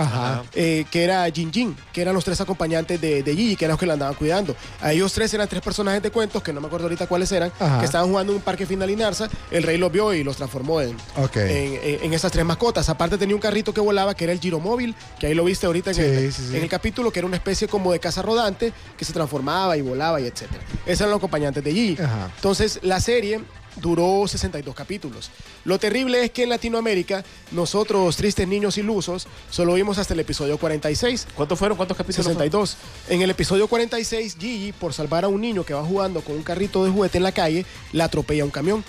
eh, 0.54 0.84
que 0.90 1.04
era 1.04 1.28
Jin 1.30 1.52
Jin, 1.52 1.76
que 1.92 2.02
eran 2.02 2.14
los 2.14 2.24
tres 2.24 2.40
acompañantes 2.40 3.00
de, 3.00 3.22
de 3.22 3.34
Gigi, 3.36 3.56
que 3.56 3.64
eran 3.64 3.72
los 3.74 3.80
que 3.80 3.86
la 3.86 3.94
andaban 3.94 4.14
cuidando. 4.14 4.54
A 4.80 4.92
ellos 4.92 5.12
tres 5.12 5.32
eran 5.34 5.48
tres 5.48 5.62
personajes 5.62 6.02
de 6.02 6.10
cuentos, 6.10 6.42
que 6.42 6.52
no 6.52 6.60
me 6.60 6.66
acuerdo 6.66 6.86
ahorita 6.86 7.06
cuáles 7.06 7.30
eran, 7.32 7.50
Ajá. 7.58 7.78
que 7.80 7.86
estaban 7.86 8.08
jugando 8.08 8.32
en 8.32 8.36
un 8.38 8.42
parque 8.44 8.66
final 8.66 8.90
Inarsa. 8.90 9.28
El 9.50 9.62
rey 9.62 9.78
los 9.78 9.90
vio 9.90 10.12
y 10.12 10.22
los 10.24 10.36
transformó 10.36 10.80
en, 10.82 10.96
Ok. 11.16 11.36
en, 11.36 11.48
en- 11.82 12.04
en 12.04 12.14
esas 12.14 12.30
tres 12.32 12.44
mascotas. 12.44 12.88
Aparte 12.88 13.18
tenía 13.18 13.34
un 13.34 13.40
carrito 13.40 13.72
que 13.74 13.80
volaba, 13.80 14.14
que 14.14 14.24
era 14.24 14.32
el 14.32 14.40
giromóvil, 14.40 14.94
que 15.18 15.26
ahí 15.28 15.34
lo 15.34 15.44
viste 15.44 15.66
ahorita 15.66 15.90
en, 15.90 15.96
Sí, 15.96 16.02
el, 16.02 16.32
sí, 16.32 16.42
sí. 16.50 16.56
en 16.56 16.62
el 16.62 16.68
capítulo, 16.68 17.10
que 17.12 17.18
era 17.20 17.26
una 17.26 17.36
especie 17.36 17.68
como 17.68 17.92
de 17.92 18.00
casa 18.00 18.22
rodante, 18.22 18.72
que 18.96 19.04
se 19.04 19.12
transformaba 19.12 19.76
y 19.76 19.82
volaba 19.82 20.20
y 20.20 20.26
etcétera. 20.26 20.62
Esos 20.86 21.00
eran 21.02 21.10
los 21.10 21.18
acompañantes 21.18 21.62
de 21.64 21.72
Gigi. 21.72 22.02
Ajá. 22.02 22.30
Entonces, 22.36 22.78
la 22.82 23.00
serie 23.00 23.40
duró 23.76 24.28
62 24.28 24.74
capítulos. 24.74 25.30
Lo 25.64 25.78
terrible 25.78 26.22
es 26.24 26.30
que 26.30 26.42
en 26.42 26.50
Latinoamérica, 26.50 27.24
nosotros, 27.52 28.16
tristes 28.16 28.46
niños 28.46 28.76
ilusos, 28.76 29.26
solo 29.50 29.72
vimos 29.72 29.96
hasta 29.96 30.12
el 30.12 30.20
episodio 30.20 30.58
46. 30.58 31.26
¿Cuántos 31.34 31.58
fueron? 31.58 31.76
¿Cuántos 31.78 31.96
capítulos? 31.96 32.26
fueron? 32.26 32.38
62. 32.42 32.76
En 33.08 33.22
el 33.22 33.30
episodio 33.30 33.68
46, 33.68 34.36
Gigi, 34.38 34.72
por 34.72 34.92
salvar 34.92 35.24
a 35.24 35.28
un 35.28 35.40
niño 35.40 35.64
que 35.64 35.72
va 35.72 35.82
jugando 35.82 36.20
con 36.20 36.36
un 36.36 36.42
carrito 36.42 36.84
de 36.84 36.90
juguete 36.90 37.16
en 37.16 37.24
la 37.24 37.32
calle, 37.32 37.64
la 37.92 38.04
atropella 38.04 38.44
un 38.44 38.50
camión. 38.50 38.84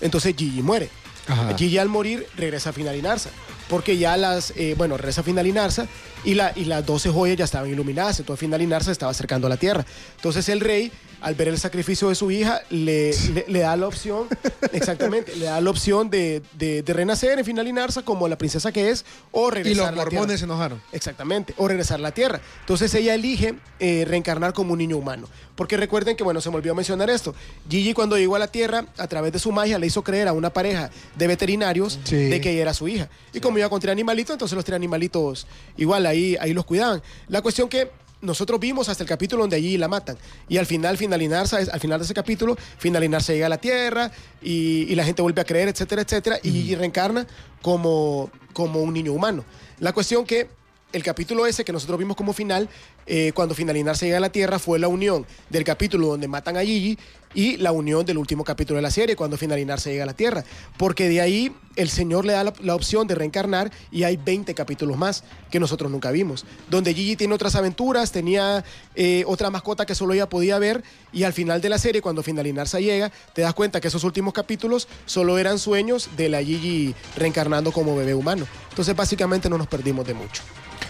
Entonces 0.00 0.34
Gigi 0.36 0.62
muere. 0.62 0.88
Ajá. 1.26 1.56
Gigi 1.56 1.78
al 1.78 1.88
morir 1.88 2.26
regresa 2.36 2.70
a 2.70 2.72
Finalinarza. 2.72 3.30
Porque 3.68 3.96
ya 3.96 4.16
las, 4.16 4.52
eh, 4.56 4.74
bueno, 4.76 4.96
regresa 4.96 5.22
a 5.22 5.24
Finalinarza 5.24 5.86
y, 6.22 6.34
la, 6.34 6.52
y 6.54 6.66
las 6.66 6.84
12 6.84 7.10
joyas 7.10 7.38
ya 7.38 7.44
estaban 7.44 7.70
iluminadas. 7.70 8.20
Entonces 8.20 8.40
Finalinarza 8.40 8.92
estaba 8.92 9.10
acercando 9.10 9.46
a 9.46 9.50
la 9.50 9.56
tierra. 9.56 9.86
Entonces 10.16 10.48
el 10.48 10.60
rey, 10.60 10.92
al 11.24 11.34
ver 11.34 11.48
el 11.48 11.58
sacrificio 11.58 12.08
de 12.10 12.14
su 12.14 12.30
hija, 12.30 12.60
le, 12.70 13.12
le- 13.32 13.44
le 13.48 13.58
da 13.60 13.76
la 13.76 13.88
opción, 13.88 14.28
exactamente, 14.72 15.34
le 15.36 15.46
da 15.46 15.60
la 15.60 15.70
opción 15.70 16.10
de, 16.10 16.42
de- 16.52 16.82
de 16.82 16.92
renacer 16.92 17.38
en 17.38 17.44
Finalinarza 17.44 18.02
como 18.02 18.28
la 18.28 18.36
princesa 18.38 18.70
que 18.72 18.90
es 18.90 19.04
o 19.32 19.50
regresar 19.50 19.72
Y 19.72 19.74
los 19.76 19.86
a 19.86 19.90
la 19.90 19.96
tierra. 20.04 20.10
mormones 20.20 20.38
se 20.40 20.44
enojaron. 20.44 20.82
Exactamente, 20.92 21.54
o 21.56 21.66
regresar 21.66 21.98
a 21.98 22.02
la 22.02 22.12
Tierra. 22.12 22.40
Entonces 22.60 22.92
ella 22.94 23.14
elige 23.14 23.54
eh, 23.80 24.04
reencarnar 24.06 24.52
como 24.52 24.72
un 24.72 24.78
niño 24.78 24.96
humano. 24.96 25.26
Porque 25.56 25.76
recuerden 25.76 26.16
que, 26.16 26.24
bueno, 26.24 26.40
se 26.40 26.50
me 26.50 26.56
olvidó 26.56 26.74
mencionar 26.74 27.08
esto. 27.10 27.34
Gigi 27.70 27.94
cuando 27.94 28.16
llegó 28.18 28.34
a 28.36 28.38
la 28.40 28.48
Tierra, 28.48 28.86
a 28.98 29.06
través 29.06 29.32
de 29.32 29.38
su 29.38 29.52
magia, 29.52 29.78
le 29.78 29.86
hizo 29.86 30.02
creer 30.02 30.26
a 30.28 30.32
una 30.32 30.50
pareja 30.52 30.90
de 31.16 31.26
veterinarios 31.28 31.98
Sí. 32.04 32.16
de 32.16 32.40
que 32.40 32.50
ella 32.50 32.62
era 32.62 32.74
su 32.74 32.88
hija. 32.88 33.08
Y 33.32 33.40
como 33.40 33.58
iba 33.58 33.68
con 33.68 33.80
tres 33.80 33.92
animalitos, 33.92 34.34
entonces 34.34 34.56
los 34.56 34.64
tres 34.64 34.76
animalitos 34.76 35.46
igual 35.76 36.06
ahí, 36.06 36.36
ahí 36.40 36.52
los 36.52 36.64
cuidaban. 36.64 37.02
La 37.28 37.40
cuestión 37.40 37.68
que 37.68 37.88
nosotros 38.24 38.58
vimos 38.58 38.88
hasta 38.88 39.02
el 39.02 39.08
capítulo 39.08 39.42
donde 39.42 39.56
allí 39.56 39.76
la 39.76 39.88
matan. 39.88 40.16
Y 40.48 40.56
al 40.58 40.66
final, 40.66 40.96
Finalinarza, 40.98 41.60
es- 41.60 41.68
al 41.68 41.80
final 41.80 41.98
de 42.00 42.04
ese 42.04 42.14
capítulo, 42.14 42.56
Finalinarza 42.78 43.32
llega 43.32 43.46
a 43.46 43.50
la 43.50 43.58
Tierra 43.58 44.10
y, 44.42 44.82
y 44.90 44.94
la 44.94 45.04
gente 45.04 45.22
vuelve 45.22 45.40
a 45.40 45.44
creer, 45.44 45.68
etcétera, 45.68 46.02
etcétera. 46.02 46.38
Y 46.42 46.50
Gigi 46.50 46.74
reencarna 46.74 47.26
como, 47.62 48.30
como 48.52 48.82
un 48.82 48.92
niño 48.94 49.12
humano. 49.12 49.44
La 49.78 49.92
cuestión 49.92 50.24
que 50.24 50.48
el 50.92 51.02
capítulo 51.02 51.44
ese 51.46 51.64
que 51.64 51.72
nosotros 51.72 51.98
vimos 51.98 52.16
como 52.16 52.32
final, 52.32 52.68
eh, 53.06 53.32
cuando 53.34 53.54
Finalinarza 53.54 54.06
llega 54.06 54.18
a 54.18 54.20
la 54.20 54.32
Tierra, 54.32 54.58
fue 54.58 54.78
la 54.78 54.88
unión 54.88 55.26
del 55.50 55.64
capítulo 55.64 56.08
donde 56.08 56.28
matan 56.28 56.56
a 56.56 56.62
Gigi 56.62 56.98
y 57.34 57.56
la 57.56 57.72
unión 57.72 58.06
del 58.06 58.18
último 58.18 58.44
capítulo 58.44 58.76
de 58.76 58.82
la 58.82 58.90
serie, 58.90 59.16
cuando 59.16 59.36
Finalinarza 59.36 59.90
llega 59.90 60.04
a 60.04 60.06
la 60.06 60.14
Tierra. 60.14 60.44
Porque 60.78 61.08
de 61.08 61.20
ahí 61.20 61.52
el 61.76 61.88
Señor 61.88 62.24
le 62.24 62.32
da 62.32 62.44
la, 62.44 62.74
opción 62.74 63.06
de 63.08 63.16
reencarnar 63.16 63.72
y 63.90 64.04
hay 64.04 64.16
20 64.16 64.54
capítulos 64.54 64.96
más 64.96 65.24
que 65.50 65.58
nosotros 65.58 65.90
nunca 65.90 66.12
vimos. 66.12 66.46
Donde 66.70 66.94
Gigi 66.94 67.16
tiene 67.16 67.34
otras 67.34 67.56
aventuras, 67.56 68.12
tenía 68.12 68.64
eh, 68.94 69.24
otra 69.26 69.50
mascota 69.50 69.84
que 69.84 69.94
solo 69.94 70.14
ella 70.14 70.28
podía 70.28 70.58
ver 70.58 70.84
y 71.12 71.24
al 71.24 71.32
final 71.32 71.60
de 71.60 71.68
la 71.68 71.78
serie, 71.78 72.00
cuando 72.00 72.22
Finalinarza 72.22 72.78
llega, 72.78 73.10
te 73.32 73.42
das 73.42 73.54
cuenta 73.54 73.80
que 73.80 73.88
esos 73.88 74.04
últimos 74.04 74.32
capítulos 74.32 74.88
solo 75.04 75.38
eran 75.38 75.58
sueños 75.58 76.10
de 76.16 76.28
la 76.28 76.42
Gigi 76.42 76.94
reencarnando 77.16 77.72
como 77.72 77.96
bebé 77.96 78.14
humano. 78.14 78.46
Entonces 78.70 78.94
básicamente 78.94 79.50
no 79.50 79.58
nos 79.58 79.66
perdimos 79.66 80.06
de 80.06 80.14
mucho. 80.14 80.42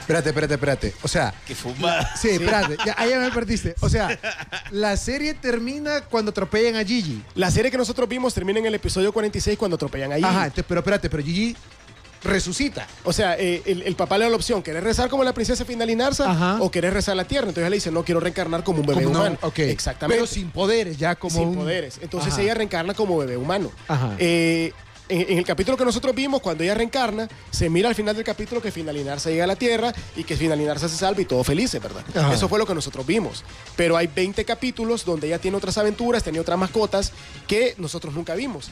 Espérate, 0.04 0.28
espérate, 0.28 0.54
espérate. 0.54 0.94
O 1.02 1.08
sea, 1.08 1.32
Que 1.46 1.54
fumada. 1.54 2.14
sí, 2.16 2.28
espérate. 2.28 2.76
Ya, 2.84 2.94
ahí 2.98 3.08
ya 3.10 3.18
me 3.18 3.30
perdiste. 3.30 3.74
O 3.80 3.88
sea, 3.88 4.18
la 4.70 4.96
serie 4.98 5.32
termina 5.32 6.02
cuando 6.02 6.30
atropellan 6.30 6.76
a 6.76 6.84
Gigi. 6.84 7.22
La 7.34 7.50
serie 7.50 7.70
que 7.70 7.78
nosotros 7.78 8.06
vimos 8.08 8.34
termina 8.34 8.58
en 8.58 8.66
el 8.66 8.74
episodio 8.74 9.12
46 9.12 9.56
cuando 9.58 9.76
atropellan 9.76 10.12
a 10.12 10.16
Gigi. 10.16 10.26
Ajá, 10.28 10.44
entonces, 10.44 10.64
pero 10.68 10.80
espérate, 10.80 11.08
pero 11.08 11.22
Gigi 11.22 11.56
resucita. 12.22 12.86
O 13.04 13.12
sea, 13.12 13.36
eh, 13.38 13.62
el, 13.66 13.82
el 13.82 13.96
papá 13.96 14.16
le 14.18 14.24
da 14.24 14.30
la 14.30 14.36
opción, 14.36 14.62
¿querés 14.62 14.82
rezar 14.82 15.08
como 15.10 15.24
la 15.24 15.32
princesa 15.34 15.64
Finalinarza 15.64 16.30
Ajá. 16.30 16.56
o 16.60 16.70
querés 16.70 16.92
rezar 16.92 17.12
a 17.12 17.16
la 17.16 17.24
tierra? 17.24 17.48
Entonces 17.48 17.64
él 17.64 17.70
le 17.70 17.76
dice, 17.76 17.90
no, 17.90 18.02
quiero 18.04 18.20
reencarnar 18.20 18.64
como 18.64 18.80
un 18.80 18.86
bebé 18.86 19.02
Como 19.04 19.14
no, 19.14 19.20
humano. 19.20 19.38
ok. 19.42 19.58
Exactamente. 19.60 20.16
Pero 20.22 20.26
sin 20.26 20.50
poderes, 20.50 20.96
ya 20.96 21.16
como 21.16 21.38
sin 21.38 21.48
un- 21.48 21.54
poderes. 21.56 21.98
Entonces 22.02 22.32
Ajá. 22.32 22.42
ella 22.42 22.54
reencarna 22.54 22.94
como 22.94 23.18
bebé 23.18 23.36
humano. 23.36 23.70
Ajá. 23.88 24.14
Eh, 24.18 24.72
en, 25.08 25.20
en 25.32 25.38
el 25.38 25.44
capítulo 25.44 25.76
que 25.76 25.84
nosotros 25.84 26.14
vimos, 26.14 26.40
cuando 26.40 26.64
ella 26.64 26.74
reencarna, 26.74 27.28
se 27.50 27.68
mira 27.70 27.88
al 27.88 27.94
final 27.94 28.14
del 28.16 28.24
capítulo 28.24 28.62
que 28.62 28.70
Finalinarza 28.70 29.30
llega 29.30 29.44
a 29.44 29.46
la 29.46 29.56
Tierra 29.56 29.92
y 30.16 30.24
que 30.24 30.36
Finalinarza 30.36 30.88
se 30.88 30.96
salva 30.96 31.20
y 31.20 31.24
todo 31.24 31.44
felices, 31.44 31.82
¿verdad? 31.82 32.02
Ajá. 32.14 32.34
Eso 32.34 32.48
fue 32.48 32.58
lo 32.58 32.66
que 32.66 32.74
nosotros 32.74 33.04
vimos. 33.06 33.44
Pero 33.76 33.96
hay 33.96 34.06
20 34.06 34.44
capítulos 34.44 35.04
donde 35.04 35.26
ella 35.26 35.38
tiene 35.38 35.56
otras 35.56 35.76
aventuras, 35.78 36.22
tenía 36.22 36.40
otras 36.40 36.58
mascotas 36.58 37.12
que 37.46 37.74
nosotros 37.78 38.14
nunca 38.14 38.34
vimos. 38.34 38.70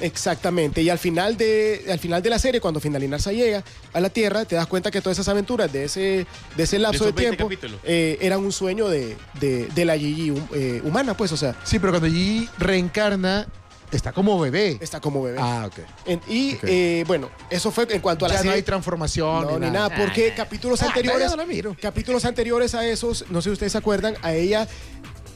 Exactamente. 0.00 0.82
Y 0.82 0.88
al 0.90 0.98
final 0.98 1.36
de, 1.36 1.84
al 1.90 1.98
final 1.98 2.22
de 2.22 2.30
la 2.30 2.38
serie, 2.38 2.60
cuando 2.60 2.80
Finalinarza 2.80 3.32
llega 3.32 3.64
a 3.92 4.00
la 4.00 4.10
Tierra, 4.10 4.44
te 4.44 4.54
das 4.56 4.66
cuenta 4.66 4.90
que 4.90 5.00
todas 5.00 5.16
esas 5.18 5.28
aventuras 5.28 5.72
de 5.72 5.84
ese, 5.84 6.26
de 6.56 6.62
ese 6.62 6.78
lapso 6.78 7.04
de, 7.04 7.10
esos 7.10 7.16
20 7.16 7.36
tiempo 7.56 7.78
eh, 7.84 8.18
eran 8.20 8.40
un 8.40 8.52
sueño 8.52 8.88
de, 8.88 9.16
de- 9.40 9.66
de 9.66 9.84
la 9.84 9.98
Gigi 9.98 10.32
eh, 10.54 10.80
humana, 10.84 11.16
pues, 11.16 11.32
o 11.32 11.36
sea, 11.36 11.56
Sí, 11.64 11.78
pero 11.78 11.92
cuando 11.92 12.08
Gigi 12.08 12.48
reencarna, 12.58 13.46
está 13.92 14.12
como 14.12 14.38
bebé. 14.40 14.78
está 14.80 15.00
como 15.00 15.22
bebé. 15.22 15.38
Ah, 15.40 15.64
ok. 15.66 15.78
En- 16.06 16.20
y 16.28 16.54
Ok. 16.56 16.64
eh, 16.64 17.04
bueno, 17.06 17.30
eso 17.50 17.70
fue 17.70 17.86
en 17.90 18.00
cuanto 18.00 18.24
a 18.24 18.28
la 18.28 18.34
Ya 18.34 18.38
no 18.40 18.42
serie. 18.44 18.56
hay 18.56 18.62
transformación. 18.62 19.42
No, 19.46 19.58
ni 19.58 19.70
nada, 19.70 19.94
porque 19.96 20.32
capítulos 20.34 20.82
Ah, 20.82 20.86
anteriores, 20.86 21.22
ya 21.22 21.30
no 21.30 21.36
la 21.36 21.46
miro. 21.46 21.76
capítulos 21.80 22.24
anteriores 22.24 22.74
a 22.74 22.86
esos, 22.86 23.24
no 23.30 23.40
sé 23.42 23.50
si 23.50 23.52
ustedes 23.54 23.72
se 23.72 23.78
acuerdan, 23.78 24.16
a 24.22 24.32
ella, 24.34 24.66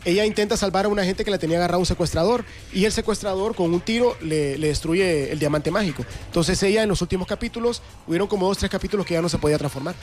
ella 0.04 0.24
intenta 0.24 0.56
salvar 0.56 0.86
a 0.86 0.88
una 0.88 1.04
gente 1.04 1.24
que 1.24 1.30
la 1.30 1.38
tenía 1.38 1.58
agarrado 1.58 1.80
un 1.80 1.86
secuestrador 1.86 2.44
y 2.72 2.84
el 2.86 2.92
secuestrador 2.92 3.54
con 3.54 3.72
un 3.74 3.80
tiro 3.80 4.16
le, 4.22 4.56
le 4.58 4.68
destruye 4.68 5.30
el 5.30 5.38
diamante 5.38 5.70
mágico. 5.70 6.04
Entonces 6.26 6.62
ella 6.62 6.82
en 6.82 6.88
los 6.88 7.02
últimos 7.02 7.26
capítulos, 7.28 7.82
hubieron 8.06 8.26
como 8.26 8.46
dos, 8.46 8.58
tres 8.58 8.70
capítulos 8.70 9.04
que 9.04 9.14
ya 9.14 9.22
no 9.22 9.28
se 9.28 9.38
podía 9.38 9.58
transformar, 9.58 9.94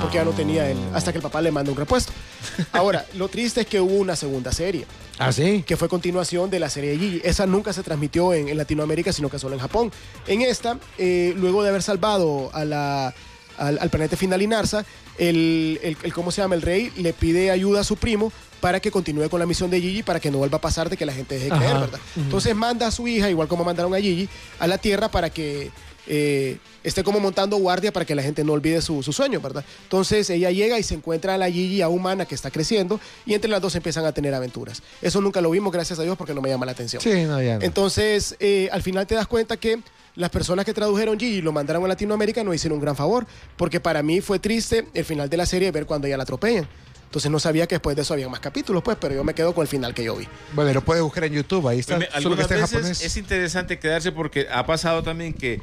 porque 0.00 0.16
ya 0.16 0.24
no 0.24 0.30
tenía 0.30 0.70
el, 0.70 0.78
hasta 0.94 1.12
que 1.12 1.18
el 1.18 1.22
papá 1.22 1.40
le 1.42 1.50
manda 1.52 1.70
un 1.70 1.76
repuesto. 1.76 2.12
Ahora, 2.72 3.04
lo 3.14 3.28
triste 3.28 3.60
es 3.62 3.66
que 3.66 3.80
hubo 3.80 3.94
una 3.96 4.16
segunda 4.16 4.52
serie 4.52 4.86
Ah, 5.18 5.30
sí. 5.32 5.62
que 5.66 5.76
fue 5.76 5.88
continuación 5.88 6.48
de 6.50 6.58
la 6.58 6.70
serie 6.70 6.90
de 6.92 6.98
Gigi. 6.98 7.20
Esa 7.22 7.46
nunca 7.46 7.72
se 7.72 7.82
transmitió 7.82 8.32
en, 8.32 8.48
en 8.48 8.56
Latinoamérica, 8.56 9.12
sino 9.12 9.28
que 9.28 9.38
solo 9.38 9.54
en 9.54 9.60
Japón. 9.60 9.92
En 10.26 10.40
esta, 10.42 10.78
eh, 10.98 11.34
luego 11.36 11.62
de 11.62 11.68
haber 11.68 11.82
salvado 11.82 12.50
a 12.54 12.64
la, 12.64 13.14
al, 13.58 13.78
al 13.78 13.90
planeta 13.90 14.16
Finalinarza, 14.16 14.84
el, 15.18 15.78
el, 15.82 15.96
el- 16.02 16.12
¿cómo 16.14 16.30
se 16.30 16.40
llama? 16.40 16.54
El 16.54 16.62
rey 16.62 16.90
le 16.96 17.12
pide 17.12 17.50
ayuda 17.50 17.80
a 17.80 17.84
su 17.84 17.96
primo 17.96 18.32
para 18.62 18.78
que 18.78 18.92
continúe 18.92 19.28
con 19.28 19.40
la 19.40 19.44
misión 19.44 19.68
de 19.70 19.80
Gigi 19.80 20.04
para 20.04 20.20
que 20.20 20.30
no 20.30 20.38
vuelva 20.38 20.58
a 20.58 20.60
pasar 20.60 20.88
de 20.88 20.96
que 20.96 21.04
la 21.04 21.12
gente 21.12 21.34
deje 21.34 21.50
de 21.50 21.56
creer, 21.58 21.74
¿verdad? 21.80 21.98
Entonces 22.14 22.54
manda 22.54 22.86
a 22.86 22.92
su 22.92 23.08
hija, 23.08 23.28
igual 23.28 23.48
como 23.48 23.64
mandaron 23.64 23.92
a 23.92 23.98
Gigi, 23.98 24.28
a 24.60 24.68
la 24.68 24.78
Tierra 24.78 25.10
para 25.10 25.30
que 25.30 25.72
eh, 26.06 26.58
esté 26.84 27.02
como 27.02 27.18
montando 27.18 27.56
guardia 27.56 27.92
para 27.92 28.06
que 28.06 28.14
la 28.14 28.22
gente 28.22 28.44
no 28.44 28.52
olvide 28.52 28.80
su, 28.80 29.02
su 29.02 29.12
sueño, 29.12 29.40
¿verdad? 29.40 29.64
Entonces 29.82 30.30
ella 30.30 30.52
llega 30.52 30.78
y 30.78 30.84
se 30.84 30.94
encuentra 30.94 31.34
a 31.34 31.38
la 31.38 31.50
Gigi, 31.50 31.82
a 31.82 31.88
humana 31.88 32.24
que 32.24 32.36
está 32.36 32.52
creciendo, 32.52 33.00
y 33.26 33.34
entre 33.34 33.50
las 33.50 33.60
dos 33.60 33.74
empiezan 33.74 34.04
a 34.04 34.12
tener 34.12 34.32
aventuras. 34.32 34.80
Eso 35.02 35.20
nunca 35.20 35.40
lo 35.40 35.50
vimos, 35.50 35.72
gracias 35.72 35.98
a 35.98 36.04
Dios, 36.04 36.16
porque 36.16 36.32
no 36.32 36.40
me 36.40 36.48
llama 36.48 36.64
la 36.64 36.70
atención. 36.70 37.02
Sí, 37.02 37.24
no, 37.24 37.42
ya 37.42 37.58
no. 37.58 37.64
Entonces, 37.64 38.36
eh, 38.38 38.68
al 38.70 38.82
final 38.82 39.08
te 39.08 39.16
das 39.16 39.26
cuenta 39.26 39.56
que 39.56 39.80
las 40.14 40.30
personas 40.30 40.64
que 40.64 40.72
tradujeron 40.72 41.18
Gigi 41.18 41.38
y 41.38 41.42
lo 41.42 41.50
mandaron 41.50 41.84
a 41.84 41.88
Latinoamérica 41.88 42.44
no 42.44 42.54
hicieron 42.54 42.78
un 42.78 42.82
gran 42.82 42.94
favor, 42.94 43.26
porque 43.56 43.80
para 43.80 44.04
mí 44.04 44.20
fue 44.20 44.38
triste 44.38 44.86
el 44.94 45.04
final 45.04 45.28
de 45.28 45.36
la 45.36 45.46
serie 45.46 45.72
ver 45.72 45.84
cuando 45.84 46.06
ya 46.06 46.16
la 46.16 46.22
atropellan. 46.22 46.68
Entonces 47.12 47.30
no 47.30 47.38
sabía 47.38 47.66
que 47.66 47.74
después 47.74 47.94
de 47.94 48.00
eso 48.00 48.14
había 48.14 48.26
más 48.30 48.40
capítulos, 48.40 48.82
pues, 48.82 48.96
pero 48.98 49.14
yo 49.14 49.22
me 49.22 49.34
quedo 49.34 49.54
con 49.54 49.60
el 49.60 49.68
final 49.68 49.92
que 49.92 50.02
yo 50.02 50.16
vi. 50.16 50.26
Bueno, 50.54 50.72
lo 50.72 50.80
puedes 50.80 51.02
buscar 51.02 51.24
en 51.24 51.34
YouTube, 51.34 51.68
ahí 51.68 51.78
está. 51.78 51.98
Me- 51.98 52.06
Solo 52.06 52.10
que 52.10 52.16
Algunas 52.16 52.40
está 52.40 52.54
en 52.54 52.60
veces 52.62 52.76
japonés. 52.78 53.02
es 53.04 53.16
interesante 53.18 53.78
quedarse 53.78 54.12
porque 54.12 54.46
ha 54.50 54.64
pasado 54.64 55.02
también 55.02 55.34
que, 55.34 55.60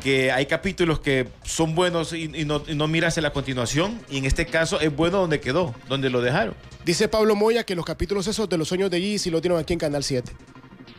que 0.00 0.30
hay 0.30 0.46
capítulos 0.46 1.00
que 1.00 1.26
son 1.42 1.74
buenos 1.74 2.12
y, 2.12 2.30
y 2.32 2.44
no, 2.44 2.62
y 2.68 2.76
no 2.76 2.86
miras 2.86 3.16
en 3.16 3.24
la 3.24 3.32
continuación. 3.32 4.00
Y 4.08 4.18
en 4.18 4.26
este 4.26 4.46
caso 4.46 4.78
es 4.78 4.94
bueno 4.94 5.18
donde 5.18 5.40
quedó, 5.40 5.74
donde 5.88 6.08
lo 6.08 6.20
dejaron. 6.20 6.54
Dice 6.84 7.08
Pablo 7.08 7.34
Moya 7.34 7.64
que 7.64 7.74
los 7.74 7.84
capítulos 7.84 8.28
esos 8.28 8.48
de 8.48 8.56
los 8.56 8.68
sueños 8.68 8.88
de 8.88 9.00
Gigi 9.00 9.18
sí 9.18 9.30
lo 9.30 9.40
tienen 9.40 9.58
aquí 9.58 9.72
en 9.72 9.80
Canal 9.80 10.04
7. 10.04 10.30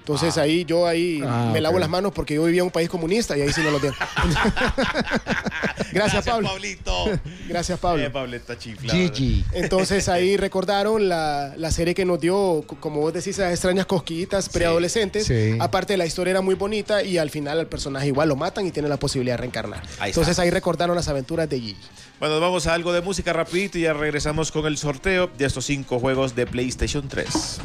Entonces 0.07 0.37
ahí 0.37 0.63
yo 0.63 0.87
ahí 0.87 1.21
Ah, 1.21 1.49
me 1.51 1.59
lavo 1.59 1.77
las 1.79 1.89
manos 1.89 2.13
porque 2.13 2.35
yo 2.35 2.45
vivía 2.45 2.61
en 2.61 2.67
un 2.67 2.71
país 2.71 2.87
comunista 2.87 3.37
y 3.37 3.41
ahí 3.41 3.51
sí 3.51 3.59
no 3.61 3.71
lo 3.71 3.79
tienen. 3.79 3.99
Gracias, 5.91 6.25
Pablo. 6.25 6.47
Pablito. 6.49 7.05
Gracias, 7.47 7.79
Pablo. 7.79 8.03
Eh, 8.03 8.09
Pablo 8.09 8.35
está 8.35 8.57
chiflado. 8.57 8.97
GG. 8.97 9.43
Entonces 9.53 10.07
ahí 10.09 10.37
recordaron 10.37 11.09
la, 11.09 11.53
la 11.57 11.71
serie 11.71 11.93
que 11.93 12.05
nos 12.05 12.19
dio, 12.19 12.63
co- 12.65 12.77
como 12.79 13.01
vos 13.01 13.13
decís, 13.13 13.37
esas 13.37 13.51
extrañas 13.51 13.85
cosquillitas 13.85 14.49
preadolescentes. 14.49 15.25
Sí. 15.27 15.57
Aparte 15.59 15.97
la 15.97 16.05
historia 16.05 16.31
era 16.31 16.41
muy 16.41 16.55
bonita 16.55 17.03
y 17.03 17.17
al 17.17 17.29
final 17.29 17.59
al 17.59 17.67
personaje 17.67 18.07
igual 18.07 18.29
lo 18.29 18.35
matan 18.37 18.65
y 18.65 18.71
tiene 18.71 18.87
la 18.89 18.97
posibilidad 18.97 19.33
de 19.35 19.41
reencarnar. 19.41 19.81
Ahí 19.99 20.11
está. 20.11 20.21
Entonces 20.21 20.39
ahí 20.39 20.49
recordaron 20.49 20.95
las 20.95 21.07
aventuras 21.09 21.49
de 21.49 21.59
Gigi. 21.59 21.77
Bueno, 22.19 22.39
vamos 22.39 22.65
a 22.67 22.73
algo 22.73 22.93
de 22.93 23.01
música 23.01 23.33
rapidito 23.33 23.77
y 23.77 23.81
ya 23.81 23.93
regresamos 23.93 24.51
con 24.51 24.65
el 24.67 24.77
sorteo 24.77 25.29
de 25.37 25.45
estos 25.45 25.65
cinco 25.65 25.99
juegos 25.99 26.35
de 26.35 26.47
PlayStation 26.47 27.07
3. 27.07 27.59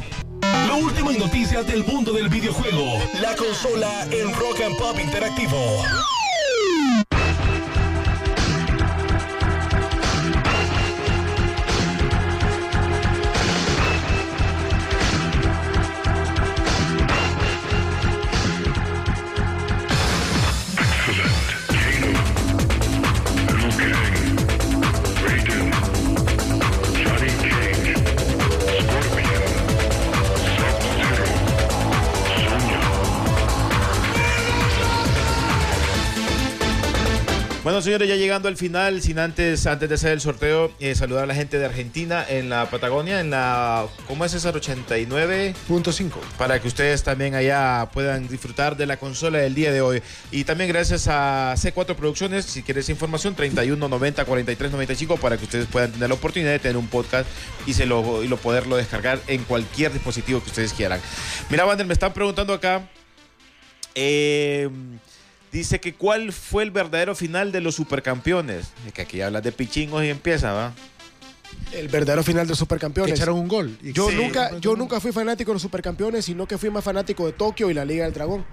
Lo 0.67 0.77
último 0.77 1.11
en 1.11 1.19
noticias 1.19 1.65
del 1.67 1.83
mundo 1.83 2.13
del 2.13 2.29
videojuego. 2.29 2.99
La 3.21 3.35
consola 3.35 4.05
en 4.11 4.33
Rock 4.33 4.61
and 4.61 4.77
Pop 4.77 4.97
Interactivo. 4.99 5.57
Bueno, 37.63 37.81
señores, 37.81 38.09
ya 38.09 38.17
llegando 38.17 38.49
al 38.49 38.57
final, 38.57 39.01
sin 39.01 39.19
antes, 39.19 39.65
antes 39.67 39.87
de 39.87 39.95
hacer 39.95 40.11
el 40.11 40.19
sorteo, 40.19 40.69
eh, 40.81 40.95
saludar 40.95 41.23
a 41.23 41.27
la 41.27 41.33
gente 41.33 41.57
de 41.57 41.65
Argentina 41.65 42.25
en 42.27 42.49
la 42.49 42.69
Patagonia, 42.69 43.21
en 43.21 43.29
la, 43.29 43.87
¿cómo 44.05 44.25
es 44.25 44.33
César? 44.33 44.53
89, 44.53 45.55
Punto 45.65 45.93
5. 45.93 46.19
para 46.37 46.59
que 46.59 46.67
ustedes 46.67 47.03
también 47.03 47.35
allá 47.35 47.87
puedan 47.93 48.27
disfrutar 48.27 48.75
de 48.75 48.85
la 48.85 48.97
consola 48.97 49.37
del 49.37 49.55
día 49.55 49.71
de 49.71 49.79
hoy. 49.79 50.03
Y 50.29 50.43
también 50.43 50.67
gracias 50.67 51.07
a 51.07 51.53
C4 51.55 51.95
Producciones, 51.95 52.43
si 52.43 52.63
quieres 52.63 52.89
información, 52.89 53.33
31 53.33 53.87
90 53.87 54.25
43 54.25 54.71
95, 54.73 55.15
para 55.15 55.37
que 55.37 55.45
ustedes 55.45 55.65
puedan 55.67 55.93
tener 55.93 56.09
la 56.09 56.15
oportunidad 56.15 56.51
de 56.51 56.59
tener 56.59 56.75
un 56.75 56.87
podcast 56.87 57.29
y, 57.65 57.75
se 57.75 57.85
lo, 57.85 58.23
y 58.23 58.27
lo 58.27 58.35
poderlo 58.35 58.75
descargar 58.75 59.21
en 59.27 59.41
cualquier 59.45 59.93
dispositivo 59.93 60.43
que 60.43 60.49
ustedes 60.49 60.73
quieran. 60.73 60.99
Mira, 61.49 61.65
Wander, 61.65 61.87
me 61.87 61.93
están 61.93 62.11
preguntando 62.11 62.53
acá. 62.53 62.89
eh, 63.95 64.69
Dice 65.53 65.79
que 65.79 65.93
cuál 65.93 66.33
fue 66.33 66.63
el 66.63 66.71
verdadero 66.71 67.13
final 67.15 67.51
de 67.51 67.61
los 67.61 67.75
supercampeones. 67.75 68.71
Es 68.87 68.91
que 68.91 69.03
aquí 69.03 69.21
hablas 69.21 69.43
de 69.43 69.51
pichingos 69.51 70.03
y 70.03 70.09
empieza, 70.09 70.51
¿va? 70.51 70.73
El 71.71 71.87
verdadero 71.87 72.23
final 72.23 72.47
de 72.47 72.53
Que 72.53 72.57
Supercampeones. 72.57 73.13
echaron 73.13 73.37
un 73.37 73.47
gol. 73.47 73.77
Yo, 73.81 74.09
Sí. 74.09 74.15
nunca, 74.15 74.57
yo 74.59 74.75
nunca 74.75 74.99
fui 74.99 75.11
fanático 75.11 75.51
de 75.51 75.53
los 75.53 75.61
Supercampeones, 75.61 76.25
sino 76.25 76.47
que 76.47 76.57
fui 76.57 76.71
más 76.71 76.83
fanático 76.83 77.25
de 77.27 77.33
Tokio 77.33 77.69
y 77.69 77.75
la 77.75 77.85
Liga 77.85 78.05
del 78.05 78.13
Dragón. 78.13 78.43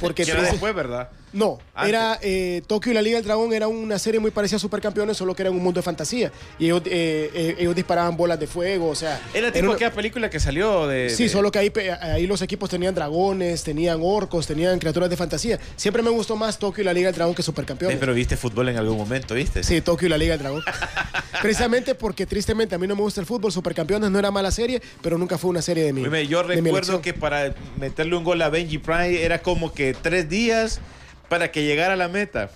Porque 0.00 0.24
después, 0.24 0.74
¿verdad? 0.74 1.10
No, 1.32 1.58
Antes. 1.74 1.88
era 1.90 2.18
eh, 2.22 2.62
Tokio 2.66 2.92
y 2.92 2.94
la 2.94 3.02
Liga 3.02 3.16
del 3.18 3.24
Dragón 3.26 3.52
era 3.52 3.68
una 3.68 3.98
serie 3.98 4.18
muy 4.20 4.30
parecida 4.30 4.56
a 4.56 4.60
Supercampeones, 4.60 5.16
solo 5.16 5.34
que 5.34 5.42
era 5.42 5.50
en 5.50 5.56
un 5.56 5.62
mundo 5.62 5.78
de 5.78 5.82
fantasía. 5.82 6.32
Y 6.58 6.64
ellos, 6.66 6.82
eh, 6.86 7.30
eh, 7.34 7.56
ellos 7.58 7.74
disparaban 7.74 8.16
bolas 8.16 8.40
de 8.40 8.46
fuego, 8.46 8.88
o 8.88 8.94
sea... 8.94 9.20
Era 9.34 9.52
tipo 9.52 9.66
una- 9.66 9.74
aquella 9.74 9.92
película 9.92 10.30
que 10.30 10.40
salió 10.40 10.86
de. 10.86 11.10
Sí, 11.10 11.24
de- 11.24 11.28
solo 11.28 11.50
que 11.52 11.58
ahí, 11.58 12.26
los 12.26 12.40
equipos 12.42 12.70
tenían 12.70 12.94
dragones, 12.94 13.62
tenían 13.64 14.00
orcos, 14.02 14.46
tenían 14.46 14.78
criaturas 14.78 15.10
de 15.10 15.16
fantasía. 15.16 15.58
Siempre 15.76 16.02
me 16.02 16.10
gustó 16.10 16.36
más 16.36 16.58
Tokio 16.58 16.82
y 16.82 16.84
la 16.86 16.92
Liga 16.92 17.08
del 17.08 17.14
Dragón 17.16 17.34
que 17.34 17.42
Supercampeones. 17.42 17.98
pero 17.98 18.14
viste 18.14 18.36
fútbol 18.36 18.68
en 18.70 18.76
algún 18.78 18.96
momento, 18.96 19.34
¿viste? 19.34 19.62
Sí, 19.62 19.80
Tokio 19.80 20.06
y 20.06 20.10
la 20.10 20.18
Liga 20.18 20.32
del 20.32 20.40
Dragón. 20.40 20.62
Precisamente 21.42 21.94
porque 21.94 22.26
tristemente 22.26 22.74
a 22.74 22.78
mí 22.78 22.86
no 22.86 22.96
me 22.96 23.02
gusta 23.02 23.20
el 23.20 23.26
fútbol, 23.26 23.52
Supercampeones 23.52 24.10
no 24.10 24.18
era 24.18 24.30
mala 24.30 24.50
serie, 24.50 24.80
pero 25.02 25.18
nunca 25.18 25.38
fue 25.38 25.50
una 25.50 25.62
serie 25.62 25.84
de 25.84 25.92
Oíme, 25.92 26.26
yo 26.26 26.42
recuerdo 26.42 27.00
que 27.00 27.12
para 27.14 27.54
meterle 27.78 28.16
un 28.16 28.24
gol 28.24 28.40
a 28.42 28.48
Benji 28.48 28.78
Prime 28.78 29.22
era 29.22 29.40
como 29.40 29.72
que 29.72 29.94
tres 29.94 30.28
días 30.28 30.80
para 31.28 31.50
que 31.52 31.64
llegara 31.64 31.94
a 31.94 31.96
la 31.96 32.08
meta. 32.08 32.50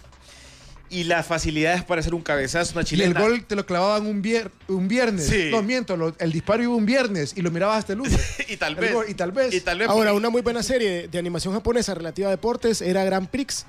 Y 0.91 1.05
las 1.05 1.27
facilidades 1.27 1.83
para 1.85 2.01
hacer 2.03 2.15
un 2.15 2.21
cabezazo, 2.21 2.73
una 2.73 2.81
Y 2.81 2.83
el 2.83 2.87
chilena. 2.87 3.19
gol 3.21 3.45
te 3.47 3.57
lo 3.57 3.65
clavaban 3.65 4.07
un, 4.07 4.23
vier- 4.23 4.51
un 4.69 4.89
viernes. 4.89 5.27
Sí. 5.27 5.49
No, 5.51 5.63
miento, 5.63 5.97
lo- 5.97 6.15
el 6.19 6.33
disparo 6.33 6.63
iba 6.63 6.75
un 6.75 6.85
viernes 6.85 7.33
y 7.35 7.41
lo 7.41 7.51
mirabas 7.51 7.79
hasta 7.79 7.95
el 7.95 8.01
lunes. 8.01 8.21
y 8.49 8.59
tal 8.59 8.75
vez. 8.75 8.93
gol, 8.93 9.07
y 9.09 9.15
tal 9.15 9.33
vez. 9.33 9.55
Y 9.55 9.61
tal 9.63 9.79
vez. 9.79 9.89
Ahora, 9.89 10.13
una 10.13 10.29
muy 10.29 10.43
buena 10.43 10.63
serie 10.63 10.91
de, 10.91 11.09
de 11.09 11.19
animación 11.19 11.55
japonesa 11.55 11.95
relativa 11.95 12.29
a 12.29 12.31
deportes 12.31 12.83
era 12.83 13.05
Grand 13.05 13.27
Prix. 13.29 13.65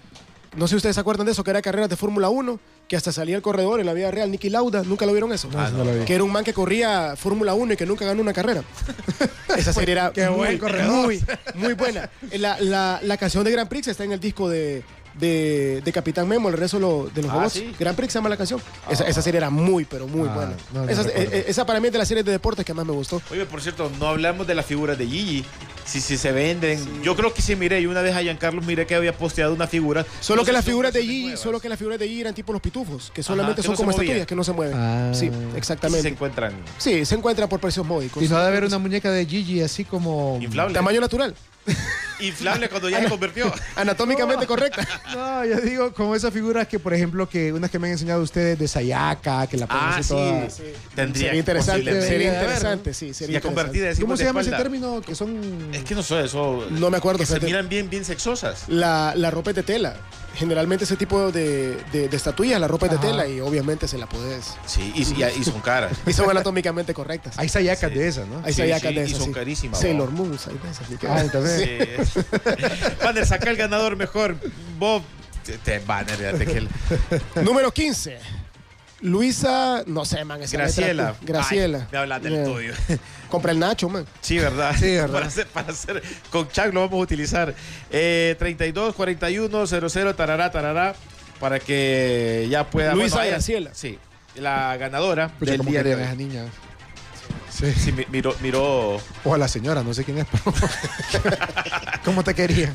No 0.55 0.67
sé 0.67 0.71
si 0.71 0.75
ustedes 0.77 0.95
se 0.95 1.01
acuerdan 1.01 1.25
de 1.25 1.31
eso, 1.31 1.43
que 1.43 1.49
era 1.51 1.61
carreras 1.61 1.89
de 1.89 1.95
Fórmula 1.95 2.29
1, 2.29 2.59
que 2.87 2.95
hasta 2.95 3.11
salía 3.11 3.35
el 3.35 3.41
corredor 3.41 3.79
en 3.79 3.85
la 3.87 3.93
vida 3.93 4.11
real, 4.11 4.29
Nicky 4.29 4.49
Lauda. 4.49 4.83
¿Nunca 4.83 5.05
lo 5.05 5.11
vieron 5.13 5.33
eso? 5.33 5.49
No, 5.51 5.83
lo 5.83 5.93
vi. 5.99 6.05
Que 6.05 6.13
era 6.15 6.23
un 6.23 6.31
man 6.31 6.43
que 6.43 6.53
corría 6.53 7.15
Fórmula 7.15 7.53
1 7.53 7.73
y 7.73 7.77
que 7.77 7.85
nunca 7.85 8.05
ganó 8.05 8.21
una 8.21 8.33
carrera. 8.33 8.63
Esa 9.57 9.73
serie 9.73 9.93
era 9.93 10.11
Qué 10.13 10.27
muy, 10.29 10.37
buen 10.37 10.57
corredor. 10.59 10.93
muy, 11.05 11.23
muy 11.55 11.73
buena. 11.73 12.09
La, 12.33 12.59
la- 12.59 12.99
la 13.03 13.17
canción 13.17 13.43
de 13.43 13.51
Grand 13.51 13.69
Prix 13.69 13.87
está 13.87 14.03
en 14.03 14.11
el 14.11 14.19
disco 14.19 14.47
de, 14.49 14.83
de, 15.19 15.82
de 15.84 15.91
Capitán 15.91 16.28
Memo, 16.28 16.49
el 16.49 16.58
resto 16.58 16.78
de, 16.78 16.82
lo- 16.82 17.10
de 17.13 17.21
los 17.21 17.32
Ah, 17.32 17.36
robots. 17.36 17.54
¿sí? 17.54 17.73
Grand 17.80 17.95
Prix 17.95 18.13
se 18.13 18.19
llama 18.19 18.30
la 18.30 18.38
canción. 18.38 18.62
Esa, 18.89 19.06
esa 19.08 19.21
serie 19.21 19.38
era 19.38 19.49
muy, 19.49 19.86
pero 19.86 20.08
muy 20.08 20.28
Ah, 20.30 20.34
buena. 20.34 20.54
no, 20.73 20.84
no 20.86 20.89
esa, 20.89 21.04
recuerdo. 21.04 21.32
eh, 21.34 21.45
esa 21.47 21.65
para 21.65 21.80
mí 21.80 21.88
es 21.88 21.93
de 21.93 21.99
las 21.99 22.08
series 22.08 22.26
de 22.26 22.32
deportes 22.32 22.65
que 22.65 22.73
más 22.73 22.86
me 22.86 22.91
gustó. 22.93 23.21
Oye, 23.32 23.45
por 23.45 23.62
cierto, 23.62 23.91
no 23.99 24.08
hablamos 24.08 24.47
de 24.47 24.56
las 24.56 24.65
figuras 24.65 24.97
de 24.97 25.06
Gigi. 25.08 25.45
Si, 25.86 25.99
si 25.99 26.15
se 26.15 26.32
venden. 26.32 27.04
Yo 27.04 27.13
creo 27.17 27.34
que 27.34 27.41
sí 27.41 27.58
miré. 27.58 27.82
Y 27.82 27.88
una 27.88 28.02
vez 28.02 28.15
a 28.15 28.21
Giancarlo 28.21 28.62
miré 28.62 28.88
que 28.88 28.95
había 28.95 29.12
posteado 29.17 29.54
una 29.54 29.67
figura. 29.67 30.06
Solo 30.21 30.41
No 30.41 30.45
que 30.45 30.54
las 30.54 30.63
figuras 30.63 30.93
de 30.93 31.02
Gigi, 31.02 31.21
nuevas. 31.23 31.39
solo 31.41 31.60
que 31.60 31.67
las 31.67 31.78
figuras 31.78 31.99
de 31.99 32.08
Gigi 32.08 32.21
eran 32.21 32.34
tipo 32.34 32.54
los 32.54 32.62
pitufos, 32.62 33.12
que 33.13 33.21
solamente 33.21 33.62
que 33.62 33.65
son 33.67 33.76
como 33.76 33.91
estatuillas, 33.91 34.26
que 34.26 34.34
no 34.34 34.45
se 34.45 34.54
mueven. 34.54 34.78
Ah. 34.78 35.12
Sí, 35.13 35.26
Y 35.26 35.30
si 35.52 35.58
exactamente. 35.58 36.02
se 36.04 36.08
encuentran 36.08 36.54
Sí, 36.78 37.04
se 37.06 37.15
encuentran 37.15 37.49
por 37.49 37.60
precios 37.60 37.86
módicos. 37.86 38.23
Y 38.23 38.30
no 38.30 38.38
ha 38.38 38.43
de 38.43 38.47
haber 38.47 38.63
una 38.63 38.78
muñeca 38.78 39.12
de 39.12 39.26
Gigi 39.26 39.62
así 39.62 39.84
como. 39.84 40.39
inflables. 40.41 40.73
Tamaño 40.73 41.02
natural, 41.02 41.36
Inflable 42.19 42.69
cuando 42.69 42.89
ya 42.89 43.02
se 43.02 43.10
convirtió. 43.10 43.52
anatómicamente 43.76 44.45
correcta. 44.47 44.88
No, 45.13 45.45
yo 45.45 45.58
digo, 45.62 45.93
como 45.93 46.15
esas 46.15 46.34
figuras 46.34 46.67
que, 46.67 46.80
por 46.80 46.93
ejemplo, 46.93 47.28
que 47.30 47.54
unas 47.54 47.69
que 47.69 47.78
me 47.78 47.88
han 47.88 47.93
enseñado 47.93 48.21
ustedes 48.21 48.58
de 48.58 48.67
Sayaka, 48.67 49.45
que 49.47 49.58
la 49.58 49.67
ponen 49.67 49.84
Ah, 49.84 49.95
así 49.97 50.04
sí. 50.04 50.10
toda- 50.10 50.47
Tendría 50.95 51.26
Sería 51.28 51.39
interesante, 51.39 52.02
sería 52.02 52.34
interesante, 52.34 52.93
sí, 52.93 53.13
sería 53.13 53.41
convertida 53.41 53.91
¿Cómo 53.99 54.17
se 54.17 54.23
llama 54.26 54.41
ese 54.41 54.52
término? 54.52 55.02
Que 55.02 55.15
son. 55.15 55.69
Es 55.73 55.84
que 55.84 55.95
no 55.95 56.04
sé, 56.04 56.23
eso. 56.26 56.65
No 56.71 56.89
me 56.89 56.97
acuerdo, 56.97 57.19
Que 57.19 57.26
se 57.26 57.39
miran 57.39 57.69
bien, 57.69 57.89
bien 57.89 58.06
sexosas. 58.06 58.63
La, 58.67 59.13
la 59.15 59.30
ropa 59.32 59.52
es 59.52 59.56
de 59.56 59.63
tela. 59.63 59.95
Generalmente 60.35 60.85
ese 60.85 60.95
tipo 60.97 61.31
de, 61.31 61.77
de, 61.91 62.09
de 62.09 62.17
estatuillas, 62.17 62.59
la 62.59 62.67
ropa 62.67 62.87
es 62.87 62.91
de 62.93 62.97
Ajá. 62.97 63.07
tela 63.07 63.27
y 63.27 63.39
obviamente 63.39 63.87
se 63.87 63.97
la 63.97 64.07
puedes. 64.07 64.55
Sí, 64.65 64.91
y, 64.95 65.01
y- 65.03 65.23
y 65.39 65.43
son 65.43 65.61
caras. 65.61 65.93
Y 66.07 66.13
son 66.13 66.29
anatómicamente 66.29 66.93
correctas. 66.93 67.37
Hay 67.37 67.49
Sayacas 67.49 67.91
Sí. 67.91 67.97
de 67.99 68.07
esas, 68.07 68.27
¿no? 68.27 68.37
Ahí 68.43 68.53
sí, 68.53 68.61
se 68.61 68.63
sí, 68.89 68.95
de 68.95 69.01
y 69.01 69.03
esas, 69.05 69.17
son 69.19 69.27
sí. 69.27 69.33
carísimas, 69.33 69.79
Sailor. 69.79 70.09
Moon, 70.11 70.31
hay 70.31 70.57
de 70.57 70.69
esas, 70.71 70.81
así 70.85 70.97
que- 70.97 71.07
Ah, 71.07 71.23
también. 71.31 72.05
Sí. 72.05 72.19
Banner, 73.03 73.25
saca 73.27 73.49
el 73.49 73.57
ganador 73.57 73.95
mejor. 73.95 74.35
Bob. 74.79 75.03
Banner, 75.85 76.15
fíjate 76.15 76.45
que 76.45 76.57
el- 76.57 76.69
Número 77.43 77.71
15. 77.71 78.17
Luisa, 79.03 79.83
no 79.85 80.05
sé, 80.05 80.23
man. 80.23 80.41
esa 80.41 80.57
Graciela. 80.57 81.11
letra- 81.11 81.17
Graciela. 81.25 81.77
Ay, 81.79 81.87
me 81.91 81.97
hablas 81.97 82.23
del 82.23 82.33
Yeah. 82.33 82.43
tuyo. 82.45 82.73
Compra 83.29 83.51
el 83.51 83.59
Nacho, 83.59 83.89
man. 83.89 84.05
Sí, 84.21 84.37
¿verdad? 84.39 84.73
Sí, 84.79 84.91
¿verdad? 84.95 85.11
Para 85.13 85.25
hacer, 85.27 85.47
para 85.47 85.71
hacer, 85.71 86.01
con 86.31 86.47
Chuck 86.49 86.73
lo 86.73 86.79
vamos 86.81 86.93
a 86.99 87.03
utilizar. 87.03 87.53
Eh, 87.91 88.35
32, 88.39 88.95
41, 88.95 89.67
00, 89.67 90.15
tarará, 90.15 90.49
tarará, 90.51 90.95
para 91.39 91.59
que 91.59 92.47
ya 92.49 92.69
pueda... 92.69 92.93
Luisa 92.93 93.17
bueno, 93.17 93.31
Graciela. 93.31 93.71
Sí, 93.73 93.99
la 94.35 94.77
ganadora 94.77 95.27
Pucha, 95.37 95.51
del 95.51 95.61
día 95.65 95.83
de 95.83 96.01
esa 96.01 96.15
niña. 96.15 96.45
Sí. 97.49 97.71
Sí, 97.73 97.91
mi- 97.91 98.05
miró, 98.09 98.33
miró... 98.41 98.99
O 99.25 99.33
a 99.33 99.37
la 99.37 99.47
señora, 99.49 99.83
no 99.83 99.93
sé 99.93 100.03
quién 100.05 100.19
es, 100.19 100.25
pero. 100.31 100.55
¿Cómo 102.05 102.23
te 102.23 102.33
quería? 102.33 102.73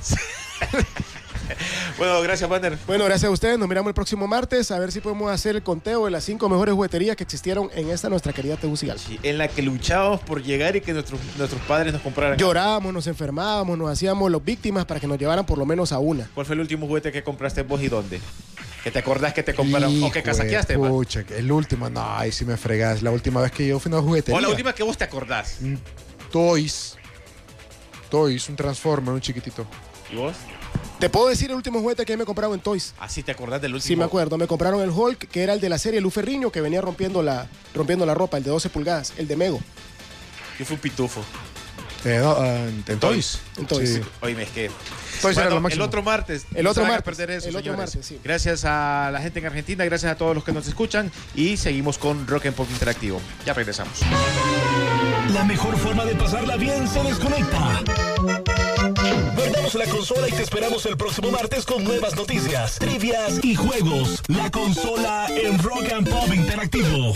Bueno, 1.98 2.20
gracias, 2.22 2.48
Banner. 2.48 2.78
Bueno, 2.86 3.04
gracias 3.04 3.28
a 3.28 3.32
ustedes. 3.32 3.58
Nos 3.58 3.68
miramos 3.68 3.90
el 3.90 3.94
próximo 3.94 4.26
martes 4.26 4.70
a 4.70 4.78
ver 4.78 4.92
si 4.92 5.00
podemos 5.00 5.30
hacer 5.30 5.56
el 5.56 5.62
conteo 5.62 6.04
de 6.04 6.10
las 6.10 6.24
cinco 6.24 6.48
mejores 6.48 6.74
jugueterías 6.74 7.16
que 7.16 7.24
existieron 7.24 7.70
en 7.74 7.90
esta 7.90 8.08
nuestra 8.08 8.32
querida 8.32 8.56
Tegucigalpa. 8.56 9.02
Sí, 9.02 9.18
en 9.22 9.38
la 9.38 9.48
que 9.48 9.62
luchábamos 9.62 10.20
por 10.20 10.42
llegar 10.42 10.76
y 10.76 10.80
que 10.80 10.92
nuestros, 10.92 11.20
nuestros 11.36 11.60
padres 11.62 11.92
nos 11.92 12.02
compraran. 12.02 12.38
Llorábamos, 12.38 12.92
nos 12.92 13.06
enfermábamos, 13.06 13.76
nos 13.76 13.90
hacíamos 13.90 14.30
los 14.30 14.44
víctimas 14.44 14.84
para 14.84 15.00
que 15.00 15.06
nos 15.06 15.18
llevaran 15.18 15.44
por 15.46 15.58
lo 15.58 15.66
menos 15.66 15.92
a 15.92 15.98
una. 15.98 16.28
¿Cuál 16.34 16.46
fue 16.46 16.54
el 16.54 16.60
último 16.60 16.86
juguete 16.86 17.12
que 17.12 17.22
compraste 17.22 17.62
vos 17.62 17.82
y 17.82 17.88
dónde? 17.88 18.20
¿Que 18.84 18.90
te 18.90 19.00
acordás 19.00 19.34
que 19.34 19.42
te 19.42 19.54
compraron 19.54 19.90
o 19.90 19.92
Hijo 19.92 20.12
que 20.12 20.20
de 20.20 20.22
casaqueaste? 20.22 20.78
Pucha, 20.78 21.24
que 21.24 21.38
el 21.38 21.50
último, 21.50 21.90
no, 21.90 22.16
ahí 22.16 22.30
sí 22.32 22.44
me 22.44 22.56
fregas. 22.56 23.02
La 23.02 23.10
última 23.10 23.40
vez 23.40 23.50
que 23.52 23.66
yo 23.66 23.78
fui 23.78 23.92
a 23.92 23.96
una 23.96 24.06
juguetería. 24.06 24.38
O 24.38 24.40
la 24.40 24.48
última 24.48 24.72
que 24.72 24.82
vos 24.82 24.96
te 24.96 25.04
acordás. 25.04 25.58
Toys. 26.30 26.96
Toys, 28.10 28.48
un 28.48 28.56
Transformer, 28.56 29.12
un 29.12 29.20
chiquitito. 29.20 29.66
¿Y 30.10 30.16
vos? 30.16 30.34
Te 30.98 31.08
puedo 31.08 31.28
decir 31.28 31.50
el 31.50 31.56
último 31.56 31.80
juguete 31.80 32.04
que 32.04 32.16
me 32.16 32.24
compraron 32.24 32.54
en 32.54 32.60
Toys. 32.60 32.92
Así 32.98 33.22
te 33.22 33.30
acordás 33.30 33.62
del 33.62 33.72
último. 33.74 33.86
Sí, 33.86 33.94
me 33.96 34.04
acuerdo. 34.04 34.36
Me 34.36 34.48
compraron 34.48 34.80
el 34.80 34.90
Hulk, 34.90 35.28
que 35.28 35.42
era 35.44 35.52
el 35.52 35.60
de 35.60 35.68
la 35.68 35.78
serie 35.78 36.00
Luz 36.00 36.14
Ferriño, 36.14 36.50
que 36.50 36.60
venía 36.60 36.80
rompiendo 36.80 37.22
la, 37.22 37.46
rompiendo 37.74 38.04
la 38.04 38.14
ropa, 38.14 38.36
el 38.36 38.42
de 38.42 38.50
12 38.50 38.68
pulgadas, 38.70 39.12
el 39.16 39.28
de 39.28 39.36
Mego. 39.36 39.60
Yo 40.58 40.64
fui 40.64 40.74
un 40.74 40.80
pitufo. 40.80 41.22
Eh, 42.04 42.18
no, 42.20 42.32
ah, 42.32 42.56
en, 42.68 42.84
en 42.86 42.98
Toys. 42.98 43.40
En 43.56 43.66
Toys. 43.66 43.94
Sí. 43.94 44.00
Oíme, 44.22 44.42
es 44.42 44.50
que. 44.50 44.70
Toys 45.22 45.36
era 45.36 45.46
Bueno, 45.46 45.56
lo 45.56 45.60
máximo. 45.62 45.84
el 45.84 45.88
otro 45.88 46.02
martes. 46.02 46.46
El 46.54 46.66
otro 46.66 46.84
martes, 46.84 47.02
perder 47.02 47.30
eso, 47.30 47.48
el 47.48 47.56
otro 47.56 47.72
señores. 47.72 47.94
martes, 47.94 48.06
sí. 48.06 48.20
Gracias 48.22 48.64
a 48.64 49.10
la 49.12 49.20
gente 49.20 49.38
en 49.38 49.46
Argentina, 49.46 49.84
gracias 49.84 50.10
a 50.12 50.16
todos 50.16 50.34
los 50.34 50.42
que 50.44 50.52
nos 50.52 50.66
escuchan 50.66 51.10
y 51.34 51.56
seguimos 51.56 51.98
con 51.98 52.26
Rock 52.26 52.46
and 52.46 52.56
Pop 52.56 52.68
Interactivo. 52.70 53.20
Ya 53.46 53.52
regresamos. 53.54 54.00
La 55.32 55.44
mejor 55.44 55.76
forma 55.78 56.04
de 56.04 56.14
pasarla 56.16 56.56
bien 56.56 56.88
se 56.88 57.02
desconecta. 57.02 57.82
La 59.74 59.84
consola 59.84 60.26
y 60.28 60.32
te 60.32 60.42
esperamos 60.42 60.86
el 60.86 60.96
próximo 60.96 61.30
martes 61.30 61.66
con 61.66 61.84
nuevas 61.84 62.16
noticias, 62.16 62.78
trivias 62.78 63.38
y 63.44 63.54
juegos. 63.54 64.22
La 64.28 64.50
consola 64.50 65.26
en 65.28 65.58
Rock 65.58 65.92
and 65.92 66.08
Pop 66.08 66.32
Interactivo. 66.32 67.12